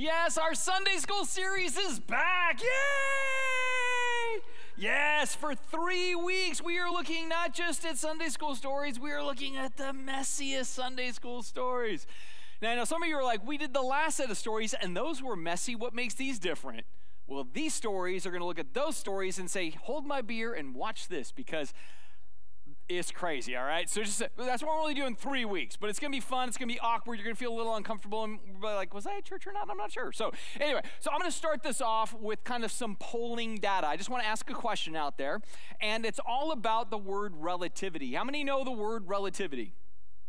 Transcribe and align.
Yes, 0.00 0.38
our 0.38 0.54
Sunday 0.54 0.98
school 0.98 1.24
series 1.24 1.76
is 1.76 1.98
back. 1.98 2.62
Yay! 2.62 2.68
Yes, 4.76 5.34
for 5.34 5.56
three 5.56 6.14
weeks 6.14 6.62
we 6.62 6.78
are 6.78 6.88
looking 6.88 7.28
not 7.28 7.52
just 7.52 7.84
at 7.84 7.98
Sunday 7.98 8.28
school 8.28 8.54
stories, 8.54 9.00
we 9.00 9.10
are 9.10 9.24
looking 9.24 9.56
at 9.56 9.76
the 9.76 9.92
messiest 9.92 10.66
Sunday 10.66 11.10
school 11.10 11.42
stories. 11.42 12.06
Now, 12.62 12.70
I 12.70 12.74
know 12.76 12.84
some 12.84 13.02
of 13.02 13.08
you 13.08 13.16
are 13.16 13.24
like, 13.24 13.44
we 13.44 13.58
did 13.58 13.74
the 13.74 13.82
last 13.82 14.18
set 14.18 14.30
of 14.30 14.38
stories 14.38 14.72
and 14.72 14.96
those 14.96 15.20
were 15.20 15.34
messy. 15.34 15.74
What 15.74 15.94
makes 15.94 16.14
these 16.14 16.38
different? 16.38 16.86
Well, 17.26 17.48
these 17.52 17.74
stories 17.74 18.24
are 18.24 18.30
going 18.30 18.40
to 18.40 18.46
look 18.46 18.60
at 18.60 18.74
those 18.74 18.96
stories 18.96 19.36
and 19.36 19.50
say, 19.50 19.70
hold 19.70 20.06
my 20.06 20.22
beer 20.22 20.54
and 20.54 20.76
watch 20.76 21.08
this 21.08 21.32
because 21.32 21.74
it's 22.88 23.10
crazy, 23.10 23.54
all 23.54 23.64
right? 23.64 23.88
So 23.88 24.02
just 24.02 24.18
that's 24.18 24.62
what 24.62 24.74
we're 24.74 24.80
only 24.80 24.94
doing 24.94 25.14
three 25.14 25.44
weeks, 25.44 25.76
but 25.76 25.90
it's 25.90 25.98
gonna 25.98 26.10
be 26.10 26.20
fun. 26.20 26.48
It's 26.48 26.56
gonna 26.56 26.72
be 26.72 26.80
awkward. 26.80 27.16
You're 27.16 27.24
gonna 27.24 27.34
feel 27.34 27.52
a 27.52 27.56
little 27.56 27.74
uncomfortable 27.74 28.24
and 28.24 28.38
like, 28.62 28.94
was 28.94 29.06
I 29.06 29.18
at 29.18 29.24
church 29.24 29.46
or 29.46 29.52
not? 29.52 29.68
I'm 29.70 29.76
not 29.76 29.92
sure. 29.92 30.10
So 30.12 30.32
anyway, 30.60 30.80
so 31.00 31.10
I'm 31.10 31.18
gonna 31.18 31.30
start 31.30 31.62
this 31.62 31.80
off 31.80 32.14
with 32.14 32.44
kind 32.44 32.64
of 32.64 32.72
some 32.72 32.96
polling 32.96 33.56
data. 33.56 33.86
I 33.86 33.96
just 33.96 34.08
want 34.08 34.22
to 34.22 34.28
ask 34.28 34.48
a 34.50 34.54
question 34.54 34.96
out 34.96 35.18
there, 35.18 35.40
and 35.80 36.06
it's 36.06 36.20
all 36.26 36.50
about 36.52 36.90
the 36.90 36.98
word 36.98 37.34
relativity. 37.36 38.14
How 38.14 38.24
many 38.24 38.42
know 38.42 38.64
the 38.64 38.72
word 38.72 39.08
relativity? 39.08 39.74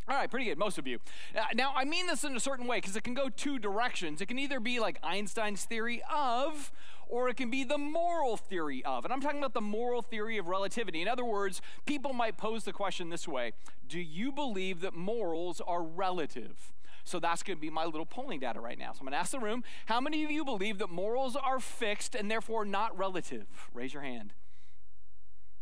All 0.09 0.15
right, 0.15 0.29
pretty 0.29 0.45
good, 0.45 0.57
most 0.57 0.79
of 0.79 0.87
you. 0.87 0.97
Uh, 1.37 1.43
now, 1.53 1.71
I 1.75 1.85
mean 1.85 2.07
this 2.07 2.23
in 2.23 2.35
a 2.35 2.39
certain 2.39 2.65
way 2.65 2.77
because 2.77 2.95
it 2.95 3.03
can 3.03 3.13
go 3.13 3.29
two 3.29 3.59
directions. 3.59 4.21
It 4.21 4.25
can 4.25 4.39
either 4.39 4.59
be 4.59 4.79
like 4.79 4.97
Einstein's 5.03 5.65
theory 5.65 6.01
of, 6.11 6.71
or 7.09 7.27
it 7.27 7.35
can 7.35 7.49
be 7.49 7.63
the 7.63 7.77
moral 7.77 8.37
theory 8.37 8.85
of. 8.85 9.03
And 9.03 9.13
I'm 9.13 9.19
talking 9.19 9.39
about 9.39 9.53
the 9.53 9.61
moral 9.61 10.01
theory 10.01 10.37
of 10.37 10.47
relativity. 10.47 11.01
In 11.01 11.07
other 11.07 11.25
words, 11.25 11.61
people 11.85 12.13
might 12.13 12.37
pose 12.37 12.63
the 12.63 12.71
question 12.71 13.09
this 13.09 13.27
way 13.27 13.53
Do 13.87 13.99
you 13.99 14.31
believe 14.31 14.79
that 14.81 14.93
morals 14.93 15.59
are 15.59 15.83
relative? 15.83 16.73
So 17.03 17.19
that's 17.19 17.41
going 17.41 17.57
to 17.57 17.61
be 17.61 17.71
my 17.71 17.85
little 17.85 18.05
polling 18.05 18.39
data 18.39 18.59
right 18.59 18.77
now. 18.77 18.91
So 18.93 18.99
I'm 18.99 19.05
going 19.05 19.13
to 19.13 19.17
ask 19.17 19.31
the 19.31 19.39
room 19.39 19.63
how 19.87 19.99
many 19.99 20.23
of 20.23 20.29
you 20.29 20.45
believe 20.45 20.77
that 20.77 20.91
morals 20.91 21.35
are 21.35 21.59
fixed 21.59 22.13
and 22.13 22.29
therefore 22.29 22.65
not 22.65 22.95
relative? 22.97 23.47
Raise 23.73 23.93
your 23.93 24.03
hand. 24.03 24.33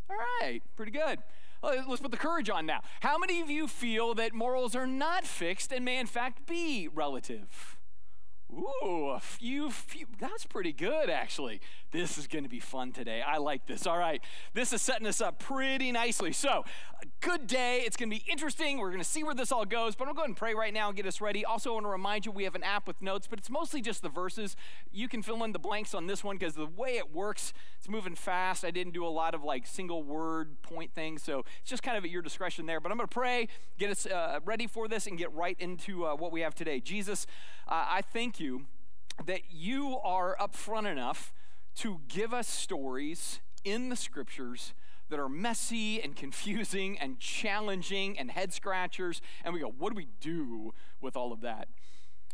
All 0.10 0.18
right, 0.42 0.62
pretty 0.76 0.92
good. 0.92 1.20
Uh, 1.64 1.78
let's 1.88 2.02
put 2.02 2.12
the 2.12 2.18
courage 2.18 2.50
on 2.50 2.66
now. 2.66 2.82
How 3.00 3.18
many 3.18 3.42
of 3.42 3.50
you 3.50 3.68
feel 3.68 4.14
that 4.16 4.34
morals 4.34 4.76
are 4.76 4.88
not 4.88 5.26
fixed 5.26 5.72
and 5.72 5.86
may 5.86 5.98
in 5.98 6.06
fact 6.06 6.46
be 6.46 6.88
relative? 6.94 7.77
Ooh, 8.54 9.10
a 9.10 9.20
few, 9.20 9.70
few. 9.70 10.06
That's 10.20 10.46
pretty 10.46 10.72
good, 10.72 11.10
actually. 11.10 11.60
This 11.92 12.18
is 12.18 12.28
going 12.28 12.44
to 12.44 12.50
be 12.50 12.62
fun 12.62 12.94
today. 12.94 13.22
I 13.22 13.38
like 13.38 13.66
this. 13.66 13.86
All 13.86 13.98
right. 13.98 14.22
This 14.54 14.72
is 14.72 14.82
setting 14.82 15.06
us 15.06 15.20
up 15.20 15.38
pretty 15.40 15.92
nicely. 15.92 16.32
So, 16.32 16.64
good 17.20 17.46
day. 17.46 17.84
It's 17.86 17.98
going 17.98 18.10
to 18.10 18.16
be 18.16 18.24
interesting. 18.30 18.78
We're 18.78 18.90
going 18.90 19.02
to 19.02 19.08
see 19.08 19.24
where 19.24 19.36
this 19.36 19.52
all 19.52 19.66
goes. 19.66 19.96
But 19.96 20.08
I'm 20.08 20.16
going 20.16 20.16
to 20.16 20.18
go 20.18 20.22
ahead 20.22 20.30
and 20.30 20.38
pray 20.38 20.54
right 20.54 20.74
now 20.74 20.88
and 20.88 20.96
get 20.96 21.06
us 21.06 21.20
ready. 21.20 21.44
Also, 21.44 21.72
I 21.72 21.74
want 21.74 21.86
to 21.86 21.90
remind 21.90 22.26
you 22.26 22.32
we 22.32 22.46
have 22.46 22.56
an 22.56 22.64
app 22.64 22.88
with 22.88 23.02
notes, 23.02 23.28
but 23.28 23.38
it's 23.38 23.50
mostly 23.50 23.82
just 23.82 24.02
the 24.02 24.10
verses. 24.10 24.56
You 24.94 25.10
can 25.10 25.22
fill 25.22 25.44
in 25.44 25.52
the 25.52 25.60
blanks 25.60 25.94
on 25.94 26.08
this 26.08 26.24
one 26.24 26.38
because 26.38 26.56
the 26.56 26.68
way 26.68 26.98
it 26.98 27.14
works, 27.14 27.54
it's 27.78 27.90
moving 27.90 28.16
fast. 28.16 28.64
I 28.64 28.72
didn't 28.72 28.94
do 28.94 29.06
a 29.06 29.10
lot 29.10 29.36
of 29.36 29.44
like 29.44 29.68
single 29.68 30.04
word 30.04 30.62
point 30.62 30.94
things. 30.94 31.22
So, 31.22 31.44
it's 31.62 31.70
just 31.70 31.84
kind 31.84 31.98
of 31.98 32.06
at 32.06 32.10
your 32.10 32.22
discretion 32.22 32.66
there. 32.66 32.80
But 32.80 32.94
I'm 32.94 32.98
going 32.98 33.10
to 33.10 33.14
pray, 33.14 33.50
get 33.78 33.90
us 33.90 34.06
uh, 34.06 34.40
ready 34.46 34.68
for 34.68 34.88
this, 34.88 35.06
and 35.06 35.18
get 35.18 35.34
right 35.34 35.58
into 35.60 36.06
uh, 36.06 36.16
what 36.16 36.32
we 36.32 36.42
have 36.42 36.56
today. 36.56 36.80
Jesus, 36.80 37.28
uh, 37.68 37.86
I 37.90 38.02
thank 38.02 38.37
you 38.40 38.66
that 39.26 39.42
you 39.50 39.98
are 40.04 40.36
upfront 40.40 40.92
enough 40.92 41.34
to 41.76 42.02
give 42.08 42.34
us 42.34 42.48
stories 42.48 43.40
in 43.64 43.90
the 43.90 43.96
scriptures 43.96 44.74
that 45.10 45.20
are 45.20 45.30
messy 45.30 46.02
and 46.02 46.16
confusing 46.16 46.98
and 47.00 47.20
challenging 47.20 48.18
and 48.20 48.32
head 48.32 48.54
scratchers. 48.54 49.22
And 49.44 49.54
we 49.54 49.60
go, 49.60 49.74
what 49.78 49.92
do 49.92 49.96
we 49.96 50.08
do 50.20 50.74
with 51.02 51.16
all 51.16 51.32
of 51.32 51.42
that? 51.42 51.68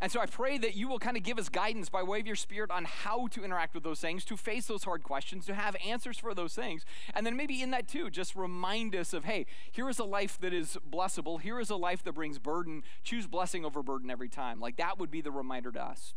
And 0.01 0.11
so 0.11 0.19
I 0.19 0.25
pray 0.25 0.57
that 0.57 0.75
you 0.75 0.87
will 0.89 0.99
kind 0.99 1.15
of 1.15 1.23
give 1.23 1.39
us 1.39 1.47
guidance 1.47 1.87
by 1.87 2.03
way 2.03 2.19
of 2.19 2.27
your 2.27 2.35
spirit 2.35 2.71
on 2.71 2.85
how 2.85 3.27
to 3.27 3.43
interact 3.43 3.73
with 3.73 3.83
those 3.83 4.01
things, 4.01 4.25
to 4.25 4.35
face 4.35 4.65
those 4.65 4.83
hard 4.83 5.03
questions, 5.03 5.45
to 5.45 5.53
have 5.53 5.77
answers 5.85 6.17
for 6.17 6.33
those 6.33 6.53
things. 6.53 6.83
And 7.13 7.25
then 7.25 7.37
maybe 7.37 7.61
in 7.61 7.71
that 7.71 7.87
too, 7.87 8.09
just 8.09 8.35
remind 8.35 8.95
us 8.95 9.13
of 9.13 9.23
hey, 9.25 9.45
here 9.71 9.89
is 9.89 9.99
a 9.99 10.03
life 10.03 10.37
that 10.41 10.53
is 10.53 10.77
blessable. 10.89 11.39
Here 11.39 11.59
is 11.59 11.69
a 11.69 11.75
life 11.75 12.03
that 12.03 12.13
brings 12.13 12.37
burden. 12.37 12.83
Choose 13.03 13.27
blessing 13.27 13.63
over 13.63 13.81
burden 13.81 14.11
every 14.11 14.29
time. 14.29 14.59
Like 14.59 14.75
that 14.77 14.99
would 14.99 15.09
be 15.11 15.21
the 15.21 15.31
reminder 15.31 15.71
to 15.71 15.81
us. 15.81 16.15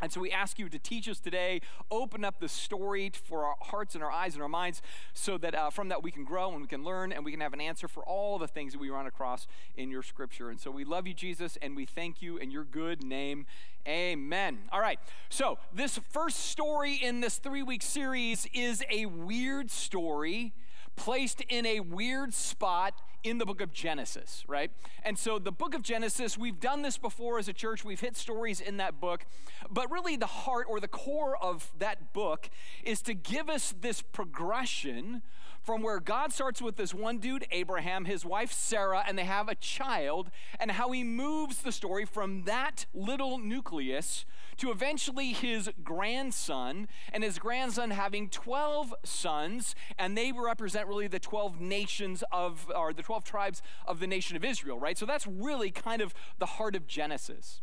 And 0.00 0.12
so 0.12 0.20
we 0.20 0.30
ask 0.30 0.58
you 0.58 0.68
to 0.68 0.78
teach 0.78 1.08
us 1.08 1.20
today, 1.20 1.60
open 1.90 2.24
up 2.24 2.40
the 2.40 2.48
story 2.48 3.10
for 3.24 3.44
our 3.44 3.56
hearts 3.60 3.94
and 3.94 4.04
our 4.04 4.10
eyes 4.10 4.34
and 4.34 4.42
our 4.42 4.48
minds 4.48 4.82
so 5.12 5.38
that 5.38 5.54
uh, 5.54 5.70
from 5.70 5.88
that 5.88 6.02
we 6.02 6.10
can 6.10 6.24
grow 6.24 6.52
and 6.52 6.60
we 6.60 6.68
can 6.68 6.84
learn 6.84 7.12
and 7.12 7.24
we 7.24 7.30
can 7.30 7.40
have 7.40 7.52
an 7.52 7.60
answer 7.60 7.88
for 7.88 8.02
all 8.04 8.38
the 8.38 8.48
things 8.48 8.72
that 8.72 8.78
we 8.78 8.90
run 8.90 9.06
across 9.06 9.46
in 9.76 9.90
your 9.90 10.02
scripture. 10.02 10.50
And 10.50 10.60
so 10.60 10.70
we 10.70 10.84
love 10.84 11.06
you, 11.06 11.14
Jesus, 11.14 11.58
and 11.60 11.76
we 11.76 11.84
thank 11.86 12.22
you 12.22 12.36
in 12.36 12.50
your 12.50 12.64
good 12.64 13.02
name. 13.02 13.46
Amen. 13.86 14.58
All 14.70 14.80
right. 14.80 15.00
So 15.30 15.58
this 15.72 15.98
first 16.10 16.38
story 16.46 16.94
in 16.94 17.20
this 17.20 17.38
three 17.38 17.62
week 17.62 17.82
series 17.82 18.46
is 18.52 18.84
a 18.90 19.06
weird 19.06 19.70
story 19.70 20.52
placed 20.98 21.40
in 21.42 21.64
a 21.64 21.80
weird 21.80 22.34
spot 22.34 23.00
in 23.24 23.38
the 23.38 23.46
book 23.46 23.60
of 23.60 23.72
Genesis, 23.72 24.44
right? 24.46 24.70
And 25.02 25.18
so 25.18 25.38
the 25.38 25.52
book 25.52 25.74
of 25.74 25.82
Genesis, 25.82 26.36
we've 26.36 26.60
done 26.60 26.82
this 26.82 26.98
before 26.98 27.38
as 27.38 27.48
a 27.48 27.52
church, 27.52 27.84
we've 27.84 28.00
hit 28.00 28.16
stories 28.16 28.60
in 28.60 28.76
that 28.78 29.00
book, 29.00 29.26
but 29.70 29.90
really 29.90 30.16
the 30.16 30.26
heart 30.26 30.66
or 30.68 30.80
the 30.80 30.88
core 30.88 31.36
of 31.36 31.72
that 31.78 32.12
book 32.12 32.50
is 32.84 33.00
to 33.02 33.14
give 33.14 33.48
us 33.48 33.74
this 33.80 34.02
progression 34.02 35.22
from 35.68 35.82
where 35.82 36.00
God 36.00 36.32
starts 36.32 36.62
with 36.62 36.76
this 36.76 36.94
one 36.94 37.18
dude, 37.18 37.46
Abraham, 37.50 38.06
his 38.06 38.24
wife 38.24 38.50
Sarah, 38.50 39.04
and 39.06 39.18
they 39.18 39.26
have 39.26 39.50
a 39.50 39.54
child, 39.54 40.30
and 40.58 40.70
how 40.70 40.92
he 40.92 41.04
moves 41.04 41.58
the 41.58 41.72
story 41.72 42.06
from 42.06 42.44
that 42.44 42.86
little 42.94 43.36
nucleus 43.36 44.24
to 44.56 44.70
eventually 44.70 45.34
his 45.34 45.68
grandson, 45.84 46.88
and 47.12 47.22
his 47.22 47.38
grandson 47.38 47.90
having 47.90 48.30
12 48.30 48.94
sons, 49.04 49.74
and 49.98 50.16
they 50.16 50.32
represent 50.32 50.88
really 50.88 51.06
the 51.06 51.18
12 51.18 51.60
nations 51.60 52.24
of, 52.32 52.72
or 52.74 52.94
the 52.94 53.02
12 53.02 53.22
tribes 53.22 53.60
of 53.86 54.00
the 54.00 54.06
nation 54.06 54.38
of 54.38 54.46
Israel, 54.46 54.80
right? 54.80 54.96
So 54.96 55.04
that's 55.04 55.26
really 55.26 55.70
kind 55.70 56.00
of 56.00 56.14
the 56.38 56.46
heart 56.46 56.76
of 56.76 56.86
Genesis. 56.86 57.60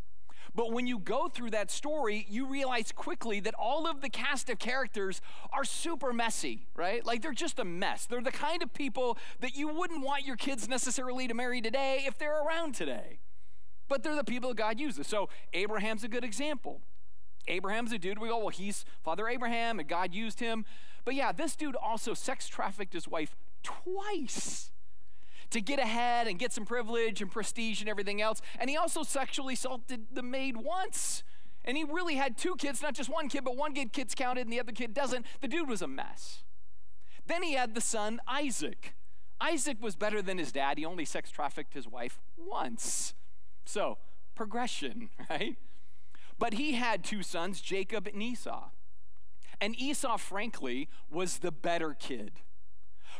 But 0.55 0.71
when 0.71 0.87
you 0.87 0.99
go 0.99 1.27
through 1.27 1.51
that 1.51 1.69
story, 1.69 2.25
you 2.29 2.45
realize 2.45 2.93
quickly 2.93 3.41
that 3.41 3.53
all 3.55 3.85
of 3.85 4.01
the 4.01 4.09
cast 4.09 4.49
of 4.49 4.57
characters 4.57 5.21
are 5.51 5.65
super 5.65 6.13
messy, 6.13 6.67
right? 6.75 7.05
Like 7.05 7.21
they're 7.21 7.33
just 7.33 7.59
a 7.59 7.65
mess. 7.65 8.05
They're 8.05 8.21
the 8.21 8.31
kind 8.31 8.63
of 8.63 8.73
people 8.73 9.17
that 9.41 9.57
you 9.57 9.67
wouldn't 9.67 10.03
want 10.03 10.25
your 10.25 10.37
kids 10.37 10.69
necessarily 10.69 11.27
to 11.27 11.33
marry 11.33 11.61
today 11.61 12.05
if 12.07 12.17
they're 12.17 12.41
around 12.41 12.73
today. 12.73 13.19
But 13.89 14.01
they're 14.01 14.15
the 14.15 14.23
people 14.23 14.49
that 14.49 14.57
God 14.57 14.79
uses. 14.79 15.07
So 15.07 15.27
Abraham's 15.53 16.05
a 16.05 16.07
good 16.07 16.23
example. 16.23 16.79
Abraham's 17.47 17.91
a 17.91 17.99
dude. 17.99 18.17
We 18.17 18.29
go, 18.29 18.37
well, 18.39 18.49
he's 18.49 18.85
Father 19.03 19.27
Abraham, 19.27 19.79
and 19.79 19.87
God 19.87 20.13
used 20.13 20.39
him. 20.39 20.65
But 21.03 21.15
yeah, 21.15 21.33
this 21.33 21.55
dude 21.55 21.75
also 21.75 22.13
sex 22.13 22.47
trafficked 22.47 22.93
his 22.93 23.07
wife 23.07 23.35
twice 23.61 24.71
to 25.55 25.61
get 25.61 25.79
ahead 25.79 26.27
and 26.27 26.37
get 26.37 26.51
some 26.51 26.65
privilege 26.65 27.21
and 27.21 27.31
prestige 27.31 27.79
and 27.79 27.89
everything 27.89 28.21
else. 28.21 28.41
And 28.59 28.69
he 28.69 28.75
also 28.75 29.03
sexually 29.03 29.53
assaulted 29.53 30.07
the 30.11 30.21
maid 30.21 30.57
once. 30.57 31.23
And 31.63 31.77
he 31.77 31.85
really 31.85 32.15
had 32.15 32.37
two 32.37 32.55
kids, 32.57 32.81
not 32.81 32.93
just 32.93 33.09
one 33.09 33.29
kid, 33.29 33.45
but 33.45 33.55
one 33.55 33.73
kid 33.73 33.93
kid's 33.93 34.13
counted 34.13 34.41
and 34.41 34.51
the 34.51 34.59
other 34.59 34.73
kid 34.73 34.93
doesn't. 34.93 35.25
The 35.39 35.47
dude 35.47 35.69
was 35.69 35.81
a 35.81 35.87
mess. 35.87 36.43
Then 37.25 37.41
he 37.41 37.53
had 37.53 37.73
the 37.73 37.81
son 37.81 38.19
Isaac. 38.27 38.95
Isaac 39.39 39.77
was 39.81 39.95
better 39.95 40.21
than 40.21 40.37
his 40.37 40.51
dad. 40.51 40.77
He 40.77 40.85
only 40.85 41.05
sex 41.05 41.31
trafficked 41.31 41.73
his 41.73 41.87
wife 41.87 42.19
once. 42.37 43.13
So, 43.65 43.97
progression, 44.35 45.09
right? 45.29 45.55
But 46.37 46.55
he 46.55 46.73
had 46.73 47.01
two 47.01 47.23
sons, 47.23 47.61
Jacob 47.61 48.07
and 48.07 48.21
Esau. 48.21 48.71
And 49.61 49.73
Esau, 49.79 50.17
frankly, 50.17 50.89
was 51.09 51.37
the 51.37 51.51
better 51.51 51.93
kid. 51.93 52.41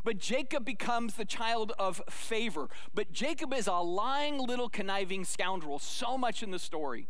But 0.06 0.20
Jacob 0.20 0.64
becomes 0.64 1.16
the 1.16 1.26
child 1.26 1.74
of 1.80 2.00
favor. 2.10 2.70
But 2.94 3.12
Jacob 3.12 3.52
is 3.54 3.66
a 3.66 3.74
lying 3.74 4.38
little 4.38 4.70
conniving 4.70 5.26
scoundrel, 5.26 5.80
so 5.80 6.16
much 6.16 6.44
in 6.44 6.52
the 6.52 6.60
story. 6.60 7.08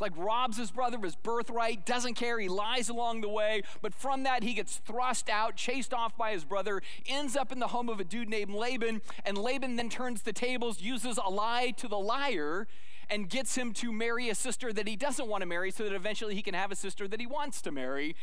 Like 0.00 0.12
robs 0.16 0.56
his 0.56 0.70
brother 0.70 0.96
of 0.96 1.02
his 1.02 1.14
birthright, 1.14 1.84
doesn't 1.84 2.14
care, 2.14 2.40
he 2.40 2.48
lies 2.48 2.88
along 2.88 3.20
the 3.20 3.28
way, 3.28 3.62
but 3.82 3.94
from 3.94 4.22
that 4.22 4.42
he 4.42 4.54
gets 4.54 4.78
thrust 4.78 5.28
out, 5.28 5.54
chased 5.54 5.92
off 5.92 6.16
by 6.16 6.32
his 6.32 6.44
brother, 6.44 6.82
ends 7.06 7.36
up 7.36 7.52
in 7.52 7.60
the 7.60 7.68
home 7.68 7.88
of 7.88 8.00
a 8.00 8.04
dude 8.04 8.30
named 8.30 8.52
Laban, 8.52 9.02
and 9.24 9.38
Laban 9.38 9.76
then 9.76 9.90
turns 9.90 10.22
the 10.22 10.32
tables, 10.32 10.80
uses 10.80 11.20
a 11.24 11.30
lie 11.30 11.72
to 11.76 11.86
the 11.86 11.98
liar, 11.98 12.66
and 13.10 13.28
gets 13.28 13.54
him 13.56 13.72
to 13.74 13.92
marry 13.92 14.30
a 14.30 14.34
sister 14.34 14.72
that 14.72 14.88
he 14.88 14.96
doesn't 14.96 15.28
want 15.28 15.42
to 15.42 15.46
marry 15.46 15.70
so 15.70 15.84
that 15.84 15.92
eventually 15.92 16.34
he 16.34 16.42
can 16.42 16.54
have 16.54 16.72
a 16.72 16.76
sister 16.76 17.06
that 17.06 17.20
he 17.20 17.26
wants 17.26 17.60
to 17.62 17.70
marry, 17.70 18.16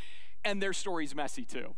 and 0.44 0.62
their 0.62 0.74
story's 0.74 1.16
messy 1.16 1.46
too. 1.46 1.76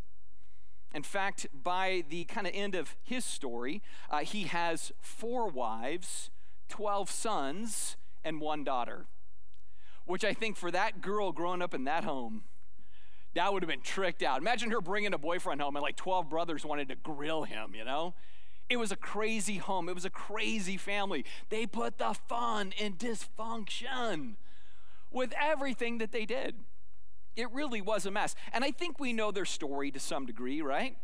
In 0.93 1.03
fact, 1.03 1.47
by 1.53 2.03
the 2.09 2.25
kind 2.25 2.45
of 2.45 2.53
end 2.53 2.75
of 2.75 2.95
his 3.03 3.23
story, 3.23 3.81
uh, 4.09 4.19
he 4.19 4.43
has 4.43 4.91
four 4.99 5.47
wives, 5.47 6.29
12 6.69 7.09
sons, 7.09 7.95
and 8.23 8.41
one 8.41 8.63
daughter. 8.63 9.05
Which 10.05 10.25
I 10.25 10.33
think 10.33 10.57
for 10.57 10.71
that 10.71 11.01
girl 11.01 11.31
growing 11.31 11.61
up 11.61 11.73
in 11.73 11.85
that 11.85 12.03
home, 12.03 12.43
that 13.33 13.53
would 13.53 13.63
have 13.63 13.69
been 13.69 13.81
tricked 13.81 14.23
out. 14.23 14.39
Imagine 14.39 14.71
her 14.71 14.81
bringing 14.81 15.13
a 15.13 15.17
boyfriend 15.17 15.61
home 15.61 15.75
and 15.75 15.83
like 15.83 15.95
12 15.95 16.29
brothers 16.29 16.65
wanted 16.65 16.89
to 16.89 16.95
grill 16.95 17.43
him, 17.43 17.73
you 17.73 17.85
know? 17.85 18.13
It 18.69 18.77
was 18.77 18.91
a 18.91 18.97
crazy 18.97 19.57
home. 19.57 19.89
It 19.89 19.95
was 19.95 20.05
a 20.05 20.09
crazy 20.09 20.77
family. 20.77 21.25
They 21.49 21.65
put 21.65 21.97
the 21.97 22.15
fun 22.27 22.73
in 22.77 22.93
dysfunction 22.93 24.35
with 25.11 25.33
everything 25.39 25.97
that 25.97 26.11
they 26.11 26.25
did. 26.25 26.55
It 27.35 27.51
really 27.51 27.81
was 27.81 28.05
a 28.05 28.11
mess. 28.11 28.35
And 28.53 28.63
I 28.63 28.71
think 28.71 28.99
we 28.99 29.13
know 29.13 29.31
their 29.31 29.45
story 29.45 29.91
to 29.91 29.99
some 29.99 30.25
degree, 30.25 30.61
right? 30.61 30.97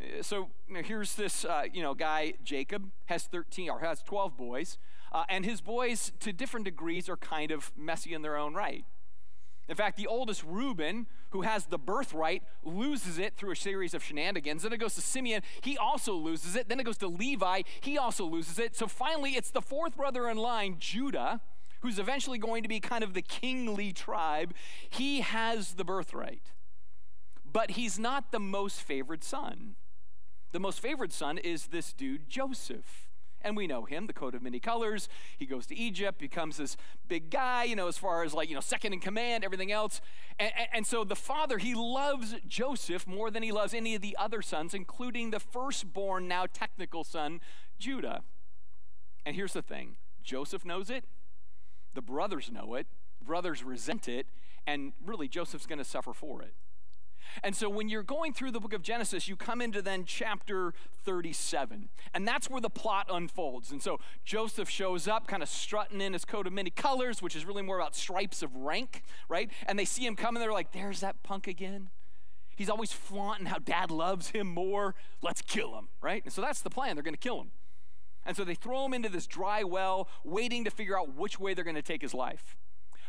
Uh, 0.00 0.22
so 0.22 0.50
here's 0.68 1.14
this, 1.14 1.44
uh, 1.44 1.64
you 1.72 1.82
know, 1.82 1.94
guy 1.94 2.34
Jacob 2.42 2.90
has 3.06 3.24
13 3.24 3.70
or 3.70 3.80
has 3.80 4.02
12 4.02 4.36
boys, 4.36 4.78
uh, 5.12 5.24
and 5.28 5.44
his 5.44 5.60
boys, 5.60 6.12
to 6.20 6.32
different 6.32 6.64
degrees, 6.64 7.08
are 7.08 7.16
kind 7.16 7.50
of 7.50 7.72
messy 7.76 8.14
in 8.14 8.22
their 8.22 8.36
own 8.36 8.54
right. 8.54 8.84
In 9.68 9.76
fact, 9.76 9.96
the 9.96 10.06
oldest 10.06 10.44
Reuben, 10.44 11.06
who 11.30 11.42
has 11.42 11.66
the 11.66 11.78
birthright, 11.78 12.42
loses 12.62 13.18
it 13.18 13.36
through 13.36 13.52
a 13.52 13.56
series 13.56 13.94
of 13.94 14.02
shenanigans. 14.02 14.62
Then 14.62 14.72
it 14.72 14.78
goes 14.78 14.94
to 14.96 15.00
Simeon, 15.00 15.42
he 15.62 15.78
also 15.78 16.14
loses 16.14 16.54
it. 16.54 16.68
Then 16.68 16.80
it 16.80 16.84
goes 16.84 16.98
to 16.98 17.08
Levi, 17.08 17.62
he 17.80 17.96
also 17.96 18.24
loses 18.24 18.58
it. 18.58 18.76
So 18.76 18.86
finally, 18.86 19.32
it's 19.32 19.50
the 19.50 19.62
fourth 19.62 19.96
brother 19.96 20.28
in 20.28 20.36
line, 20.36 20.76
Judah, 20.78 21.40
who's 21.84 21.98
eventually 21.98 22.38
going 22.38 22.62
to 22.62 22.68
be 22.68 22.80
kind 22.80 23.04
of 23.04 23.12
the 23.12 23.20
kingly 23.20 23.92
tribe. 23.92 24.54
He 24.88 25.20
has 25.20 25.74
the 25.74 25.84
birthright, 25.84 26.52
but 27.44 27.72
he's 27.72 27.98
not 27.98 28.32
the 28.32 28.40
most 28.40 28.80
favored 28.80 29.22
son. 29.22 29.76
The 30.52 30.60
most 30.60 30.80
favored 30.80 31.12
son 31.12 31.36
is 31.36 31.66
this 31.66 31.92
dude, 31.92 32.26
Joseph. 32.26 33.10
And 33.42 33.54
we 33.54 33.66
know 33.66 33.84
him, 33.84 34.06
the 34.06 34.14
coat 34.14 34.34
of 34.34 34.40
many 34.40 34.60
colors. 34.60 35.10
He 35.36 35.44
goes 35.44 35.66
to 35.66 35.76
Egypt, 35.76 36.18
becomes 36.18 36.56
this 36.56 36.78
big 37.06 37.28
guy, 37.28 37.64
you 37.64 37.76
know, 37.76 37.86
as 37.86 37.98
far 37.98 38.22
as 38.22 38.32
like, 38.32 38.48
you 38.48 38.54
know, 38.54 38.62
second 38.62 38.94
in 38.94 39.00
command, 39.00 39.44
everything 39.44 39.70
else. 39.70 40.00
And, 40.38 40.52
and, 40.72 40.86
so 40.86 41.04
the 41.04 41.14
father, 41.14 41.58
he 41.58 41.74
loves 41.74 42.34
Joseph 42.48 43.06
more 43.06 43.30
than 43.30 43.42
he 43.42 43.52
loves 43.52 43.74
any 43.74 43.94
of 43.94 44.00
the 44.00 44.16
other 44.18 44.40
sons, 44.40 44.72
including 44.72 45.32
the 45.32 45.40
firstborn, 45.40 46.28
now 46.28 46.46
technical 46.50 47.04
son, 47.04 47.42
Judah. 47.78 48.22
And 49.26 49.36
here's 49.36 49.52
the 49.52 49.60
thing 49.60 49.96
Joseph 50.22 50.64
knows 50.64 50.88
it, 50.88 51.04
the 51.94 52.02
brothers 52.02 52.50
know 52.50 52.74
it, 52.74 52.86
brothers 53.24 53.62
resent 53.62 54.08
it, 54.08 54.26
and 54.66 54.92
really 55.04 55.28
Joseph's 55.28 55.66
going 55.66 55.78
to 55.78 55.84
suffer 55.84 56.12
for 56.12 56.42
it. 56.42 56.54
And 57.42 57.56
so 57.56 57.68
when 57.68 57.88
you're 57.88 58.02
going 58.02 58.32
through 58.32 58.52
the 58.52 58.60
book 58.60 58.72
of 58.72 58.82
Genesis, 58.82 59.26
you 59.26 59.36
come 59.36 59.60
into 59.60 59.82
then 59.82 60.04
chapter 60.04 60.72
37. 61.04 61.88
And 62.12 62.28
that's 62.28 62.48
where 62.48 62.60
the 62.60 62.70
plot 62.70 63.08
unfolds. 63.10 63.72
And 63.72 63.82
so 63.82 63.98
Joseph 64.24 64.68
shows 64.68 65.08
up, 65.08 65.26
kind 65.26 65.42
of 65.42 65.48
strutting 65.48 66.00
in 66.00 66.12
his 66.12 66.24
coat 66.24 66.46
of 66.46 66.52
many 66.52 66.70
colors, 66.70 67.22
which 67.22 67.34
is 67.34 67.44
really 67.44 67.62
more 67.62 67.78
about 67.78 67.96
stripes 67.96 68.42
of 68.42 68.54
rank, 68.54 69.02
right? 69.28 69.50
And 69.66 69.78
they 69.78 69.84
see 69.84 70.06
him 70.06 70.16
coming, 70.16 70.40
they're 70.40 70.52
like, 70.52 70.72
there's 70.72 71.00
that 71.00 71.22
punk 71.22 71.46
again. 71.46 71.90
He's 72.56 72.70
always 72.70 72.92
flaunting 72.92 73.46
how 73.46 73.58
dad 73.58 73.90
loves 73.90 74.28
him 74.28 74.46
more. 74.46 74.94
Let's 75.22 75.42
kill 75.42 75.76
him, 75.76 75.88
right? 76.00 76.22
And 76.24 76.32
so 76.32 76.40
that's 76.40 76.60
the 76.60 76.70
plan. 76.70 76.94
They're 76.94 77.02
going 77.02 77.14
to 77.14 77.18
kill 77.18 77.40
him. 77.40 77.50
And 78.26 78.36
so 78.36 78.44
they 78.44 78.54
throw 78.54 78.84
him 78.84 78.94
into 78.94 79.08
this 79.08 79.26
dry 79.26 79.64
well, 79.64 80.08
waiting 80.24 80.64
to 80.64 80.70
figure 80.70 80.98
out 80.98 81.14
which 81.14 81.38
way 81.38 81.54
they're 81.54 81.64
going 81.64 81.76
to 81.76 81.82
take 81.82 82.02
his 82.02 82.14
life. 82.14 82.56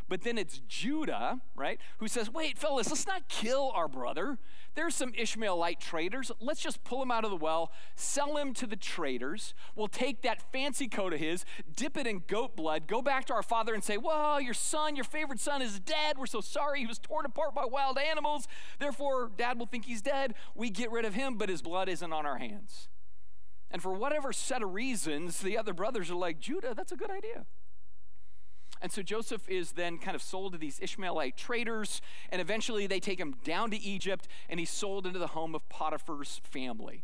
But 0.07 0.21
then 0.21 0.37
it's 0.37 0.59
Judah, 0.67 1.41
right, 1.55 1.79
who 1.97 2.07
says, 2.07 2.29
wait, 2.29 2.59
fellas, 2.59 2.89
let's 2.89 3.07
not 3.07 3.27
kill 3.27 3.71
our 3.73 3.87
brother. 3.87 4.37
There's 4.75 4.93
some 4.93 5.13
Ishmaelite 5.17 5.79
traders. 5.79 6.31
Let's 6.39 6.61
just 6.61 6.83
pull 6.83 7.01
him 7.01 7.09
out 7.09 7.25
of 7.25 7.31
the 7.31 7.37
well, 7.37 7.71
sell 7.95 8.37
him 8.37 8.53
to 8.55 8.67
the 8.67 8.75
traders. 8.75 9.55
We'll 9.75 9.87
take 9.87 10.21
that 10.21 10.51
fancy 10.51 10.87
coat 10.87 11.13
of 11.13 11.19
his, 11.19 11.43
dip 11.75 11.97
it 11.97 12.05
in 12.05 12.21
goat 12.27 12.55
blood, 12.55 12.85
go 12.85 13.01
back 13.01 13.25
to 13.25 13.33
our 13.33 13.41
father 13.41 13.73
and 13.73 13.83
say, 13.83 13.97
Well, 13.97 14.39
your 14.39 14.53
son, 14.53 14.95
your 14.95 15.05
favorite 15.05 15.39
son, 15.39 15.61
is 15.61 15.79
dead. 15.79 16.17
We're 16.19 16.27
so 16.27 16.41
sorry. 16.41 16.81
He 16.81 16.87
was 16.87 16.99
torn 16.99 17.25
apart 17.25 17.55
by 17.55 17.65
wild 17.65 17.97
animals. 17.97 18.47
Therefore, 18.77 19.31
dad 19.35 19.57
will 19.57 19.65
think 19.65 19.85
he's 19.85 20.03
dead. 20.03 20.35
We 20.53 20.69
get 20.69 20.91
rid 20.91 21.05
of 21.05 21.15
him, 21.15 21.35
but 21.37 21.49
his 21.49 21.63
blood 21.63 21.89
isn't 21.89 22.13
on 22.13 22.25
our 22.27 22.37
hands. 22.37 22.89
And 23.75 23.83
for 23.83 23.91
whatever 23.91 24.31
set 24.31 24.63
of 24.63 24.73
reasons, 24.73 25.41
the 25.41 25.57
other 25.57 25.73
brothers 25.73 26.09
are 26.09 26.15
like, 26.15 26.39
Judah, 26.39 26.73
that's 26.73 26.93
a 26.93 26.95
good 26.95 27.11
idea. 27.11 27.45
And 28.81 28.89
so 28.89 29.01
Joseph 29.01 29.49
is 29.49 29.73
then 29.73 29.97
kind 29.97 30.15
of 30.15 30.21
sold 30.21 30.53
to 30.53 30.57
these 30.57 30.79
Ishmaelite 30.79 31.35
traders, 31.35 32.01
and 32.31 32.39
eventually 32.41 32.87
they 32.87 33.01
take 33.01 33.19
him 33.19 33.35
down 33.43 33.71
to 33.71 33.77
Egypt, 33.77 34.29
and 34.47 34.61
he's 34.61 34.69
sold 34.69 35.05
into 35.05 35.19
the 35.19 35.27
home 35.27 35.53
of 35.53 35.67
Potiphar's 35.67 36.39
family. 36.45 37.03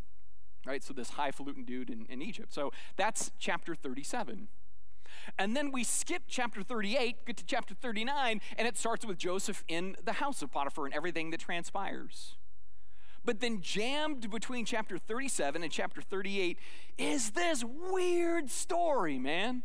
Right? 0.65 0.81
So 0.81 0.93
this 0.93 1.09
highfalutin 1.09 1.65
dude 1.65 1.89
in, 1.89 2.05
in 2.05 2.21
Egypt. 2.21 2.53
So 2.53 2.71
that's 2.95 3.31
chapter 3.37 3.75
37. 3.75 4.47
And 5.37 5.57
then 5.57 5.73
we 5.73 5.83
skip 5.83 6.23
chapter 6.29 6.63
38, 6.63 7.25
get 7.25 7.35
to 7.35 7.45
chapter 7.45 7.73
39, 7.73 8.39
and 8.57 8.65
it 8.65 8.77
starts 8.77 9.05
with 9.05 9.17
Joseph 9.17 9.65
in 9.67 9.97
the 10.01 10.13
house 10.13 10.41
of 10.41 10.53
Potiphar 10.53 10.85
and 10.85 10.95
everything 10.95 11.31
that 11.31 11.41
transpires. 11.41 12.37
But 13.23 13.39
then, 13.39 13.61
jammed 13.61 14.29
between 14.31 14.65
chapter 14.65 14.97
37 14.97 15.63
and 15.63 15.71
chapter 15.71 16.01
38 16.01 16.57
is 16.97 17.31
this 17.31 17.63
weird 17.63 18.49
story, 18.49 19.19
man 19.19 19.63